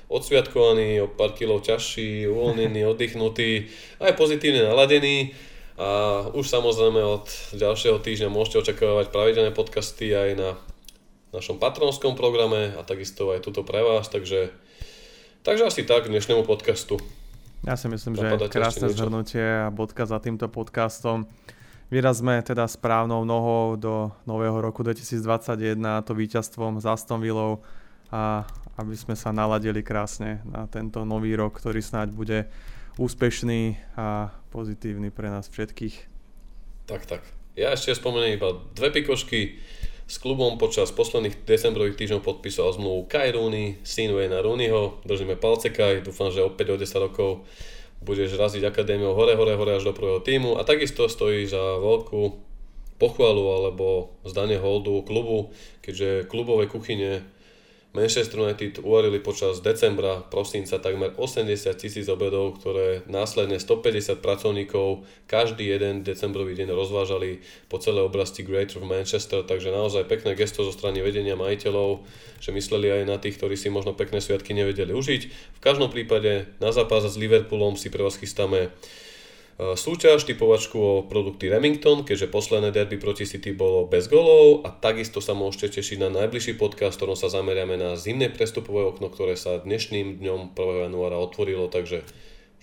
odsviatkovaný, 0.09 1.05
o 1.05 1.07
pár 1.07 1.37
kilov 1.37 1.63
ťažší, 1.65 2.25
uvoľnený, 2.27 2.85
oddychnutý, 2.93 3.69
aj 4.01 4.17
pozitívne 4.17 4.65
naladený. 4.65 5.37
A 5.79 6.27
už 6.35 6.51
samozrejme 6.51 6.99
od 6.99 7.31
ďalšieho 7.55 8.03
týždňa 8.03 8.35
môžete 8.35 8.67
očakávať 8.67 9.15
pravidelné 9.15 9.55
podcasty 9.55 10.11
aj 10.11 10.31
na 10.35 10.51
našom 11.31 11.63
patronskom 11.63 12.19
programe 12.19 12.75
a 12.75 12.83
takisto 12.83 13.31
aj 13.31 13.47
tuto 13.47 13.63
pre 13.63 13.85
vás, 13.85 14.11
takže, 14.11 14.51
takže 15.47 15.71
asi 15.71 15.87
tak 15.87 16.09
k 16.09 16.11
dnešnému 16.11 16.43
podcastu. 16.43 16.99
Ja 17.63 17.79
si 17.79 17.87
myslím, 17.87 18.19
Napadáte 18.19 18.51
že 18.51 18.55
krásne 18.59 18.87
zhrnutie 18.91 19.43
a 19.43 19.71
bodka 19.71 20.03
za 20.03 20.19
týmto 20.19 20.51
podcastom. 20.51 21.31
Vyrazme 21.95 22.43
teda 22.43 22.67
správnou 22.67 23.23
nohou 23.23 23.79
do 23.79 24.13
nového 24.27 24.59
roku 24.61 24.83
2021 24.83 25.79
to 26.05 26.13
víťazstvom 26.13 26.83
za 26.83 26.99
Aston 26.99 27.23
Villou 27.23 27.63
a 28.09 28.49
aby 28.79 28.95
sme 28.95 29.19
sa 29.19 29.35
naladili 29.35 29.83
krásne 29.83 30.39
na 30.47 30.71
tento 30.71 31.03
nový 31.03 31.35
rok, 31.35 31.59
ktorý 31.59 31.83
snáď 31.83 32.15
bude 32.15 32.39
úspešný 32.99 33.79
a 33.99 34.31
pozitívny 34.55 35.11
pre 35.11 35.31
nás 35.31 35.51
všetkých. 35.51 35.97
Tak, 36.87 37.05
tak. 37.07 37.23
Ja 37.59 37.75
ešte 37.75 37.99
spomeniem 37.99 38.39
iba 38.39 38.55
dve 38.75 38.95
pikošky. 38.95 39.59
S 40.09 40.17
klubom 40.17 40.57
počas 40.57 40.89
posledných 40.89 41.45
decembrových 41.45 42.01
týždňov 42.01 42.25
podpísal 42.25 42.73
zmluvu 42.73 43.11
Kai 43.13 43.29
Rooney, 43.35 43.83
syn 43.85 44.17
Wayna 44.17 44.41
Rooneyho. 44.41 45.05
Držíme 45.05 45.37
palce 45.37 45.69
Kai, 45.69 46.01
dúfam, 46.01 46.33
že 46.33 46.41
opäť 46.41 46.73
o 46.73 46.81
10 46.81 47.05
rokov 47.11 47.45
budeš 48.01 48.39
raziť 48.39 48.63
akadémiou 48.63 49.13
hore, 49.13 49.35
hore, 49.35 49.59
hore 49.59 49.77
až 49.77 49.91
do 49.91 49.93
prvého 49.93 50.23
týmu. 50.25 50.57
A 50.57 50.65
takisto 50.65 51.11
stojí 51.11 51.45
za 51.45 51.61
veľkú 51.61 52.41
pochvalu 52.97 53.45
alebo 53.53 54.17
zdanie 54.25 54.57
holdu 54.57 55.05
klubu, 55.05 55.53
keďže 55.85 56.27
klubové 56.31 56.67
kuchyne 56.67 57.27
Manchester 57.97 58.45
United 58.45 58.84
uvarili 58.84 59.16
počas 59.16 59.64
decembra, 59.64 60.20
prosinca 60.20 60.76
takmer 60.76 61.16
80 61.16 61.72
tisíc 61.72 62.05
obedov, 62.12 62.61
ktoré 62.61 63.01
následne 63.09 63.57
150 63.57 64.20
pracovníkov 64.20 65.09
každý 65.24 65.72
jeden 65.72 66.05
decembrový 66.05 66.53
deň 66.53 66.68
rozvážali 66.76 67.41
po 67.72 67.80
celej 67.80 68.12
oblasti 68.12 68.45
Greater 68.45 68.84
Manchester, 68.84 69.41
takže 69.41 69.72
naozaj 69.72 70.05
pekné 70.05 70.36
gesto 70.36 70.68
zo 70.68 70.72
strany 70.76 71.01
vedenia 71.01 71.32
majiteľov, 71.32 72.05
že 72.45 72.53
mysleli 72.53 72.93
aj 72.93 73.03
na 73.09 73.16
tých, 73.16 73.41
ktorí 73.41 73.57
si 73.57 73.72
možno 73.72 73.97
pekné 73.97 74.20
sviatky 74.20 74.53
nevedeli 74.53 74.93
užiť. 74.93 75.22
V 75.57 75.61
každom 75.64 75.89
prípade 75.89 76.45
na 76.61 76.76
zápas 76.76 77.09
s 77.09 77.16
Liverpoolom 77.16 77.80
si 77.80 77.89
pre 77.89 78.05
vás 78.05 78.20
chystáme 78.20 78.68
súťaž, 79.59 80.23
typovačku 80.23 80.79
o 80.79 80.93
produkty 81.03 81.51
Remington, 81.51 82.07
keďže 82.07 82.31
posledné 82.31 82.71
derby 82.71 82.95
proti 82.95 83.27
City 83.27 83.51
bolo 83.51 83.91
bez 83.91 84.07
golov 84.07 84.63
a 84.63 84.71
takisto 84.71 85.19
sa 85.19 85.35
môžete 85.35 85.83
tešiť 85.83 85.99
na 85.99 86.15
najbližší 86.15 86.55
podcast, 86.55 86.95
v 86.95 86.99
ktorom 87.03 87.19
sa 87.19 87.27
zameriame 87.27 87.75
na 87.75 87.99
zimné 87.99 88.31
prestupové 88.31 88.87
okno, 88.87 89.11
ktoré 89.11 89.35
sa 89.35 89.59
dnešným 89.59 90.23
dňom 90.23 90.55
1. 90.55 90.87
januára 90.87 91.19
otvorilo, 91.19 91.67
takže 91.67 92.07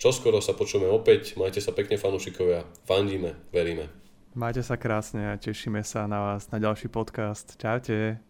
čoskoro 0.00 0.40
sa 0.40 0.56
počujeme 0.56 0.88
opäť, 0.88 1.36
majte 1.36 1.60
sa 1.60 1.76
pekne 1.76 2.00
fanúšikovia, 2.00 2.64
fandíme, 2.88 3.36
veríme. 3.52 3.92
Majte 4.32 4.64
sa 4.64 4.80
krásne 4.80 5.32
a 5.32 5.40
tešíme 5.40 5.84
sa 5.84 6.08
na 6.08 6.20
vás 6.20 6.48
na 6.48 6.60
ďalší 6.60 6.88
podcast. 6.88 7.60
Čaute. 7.60 8.25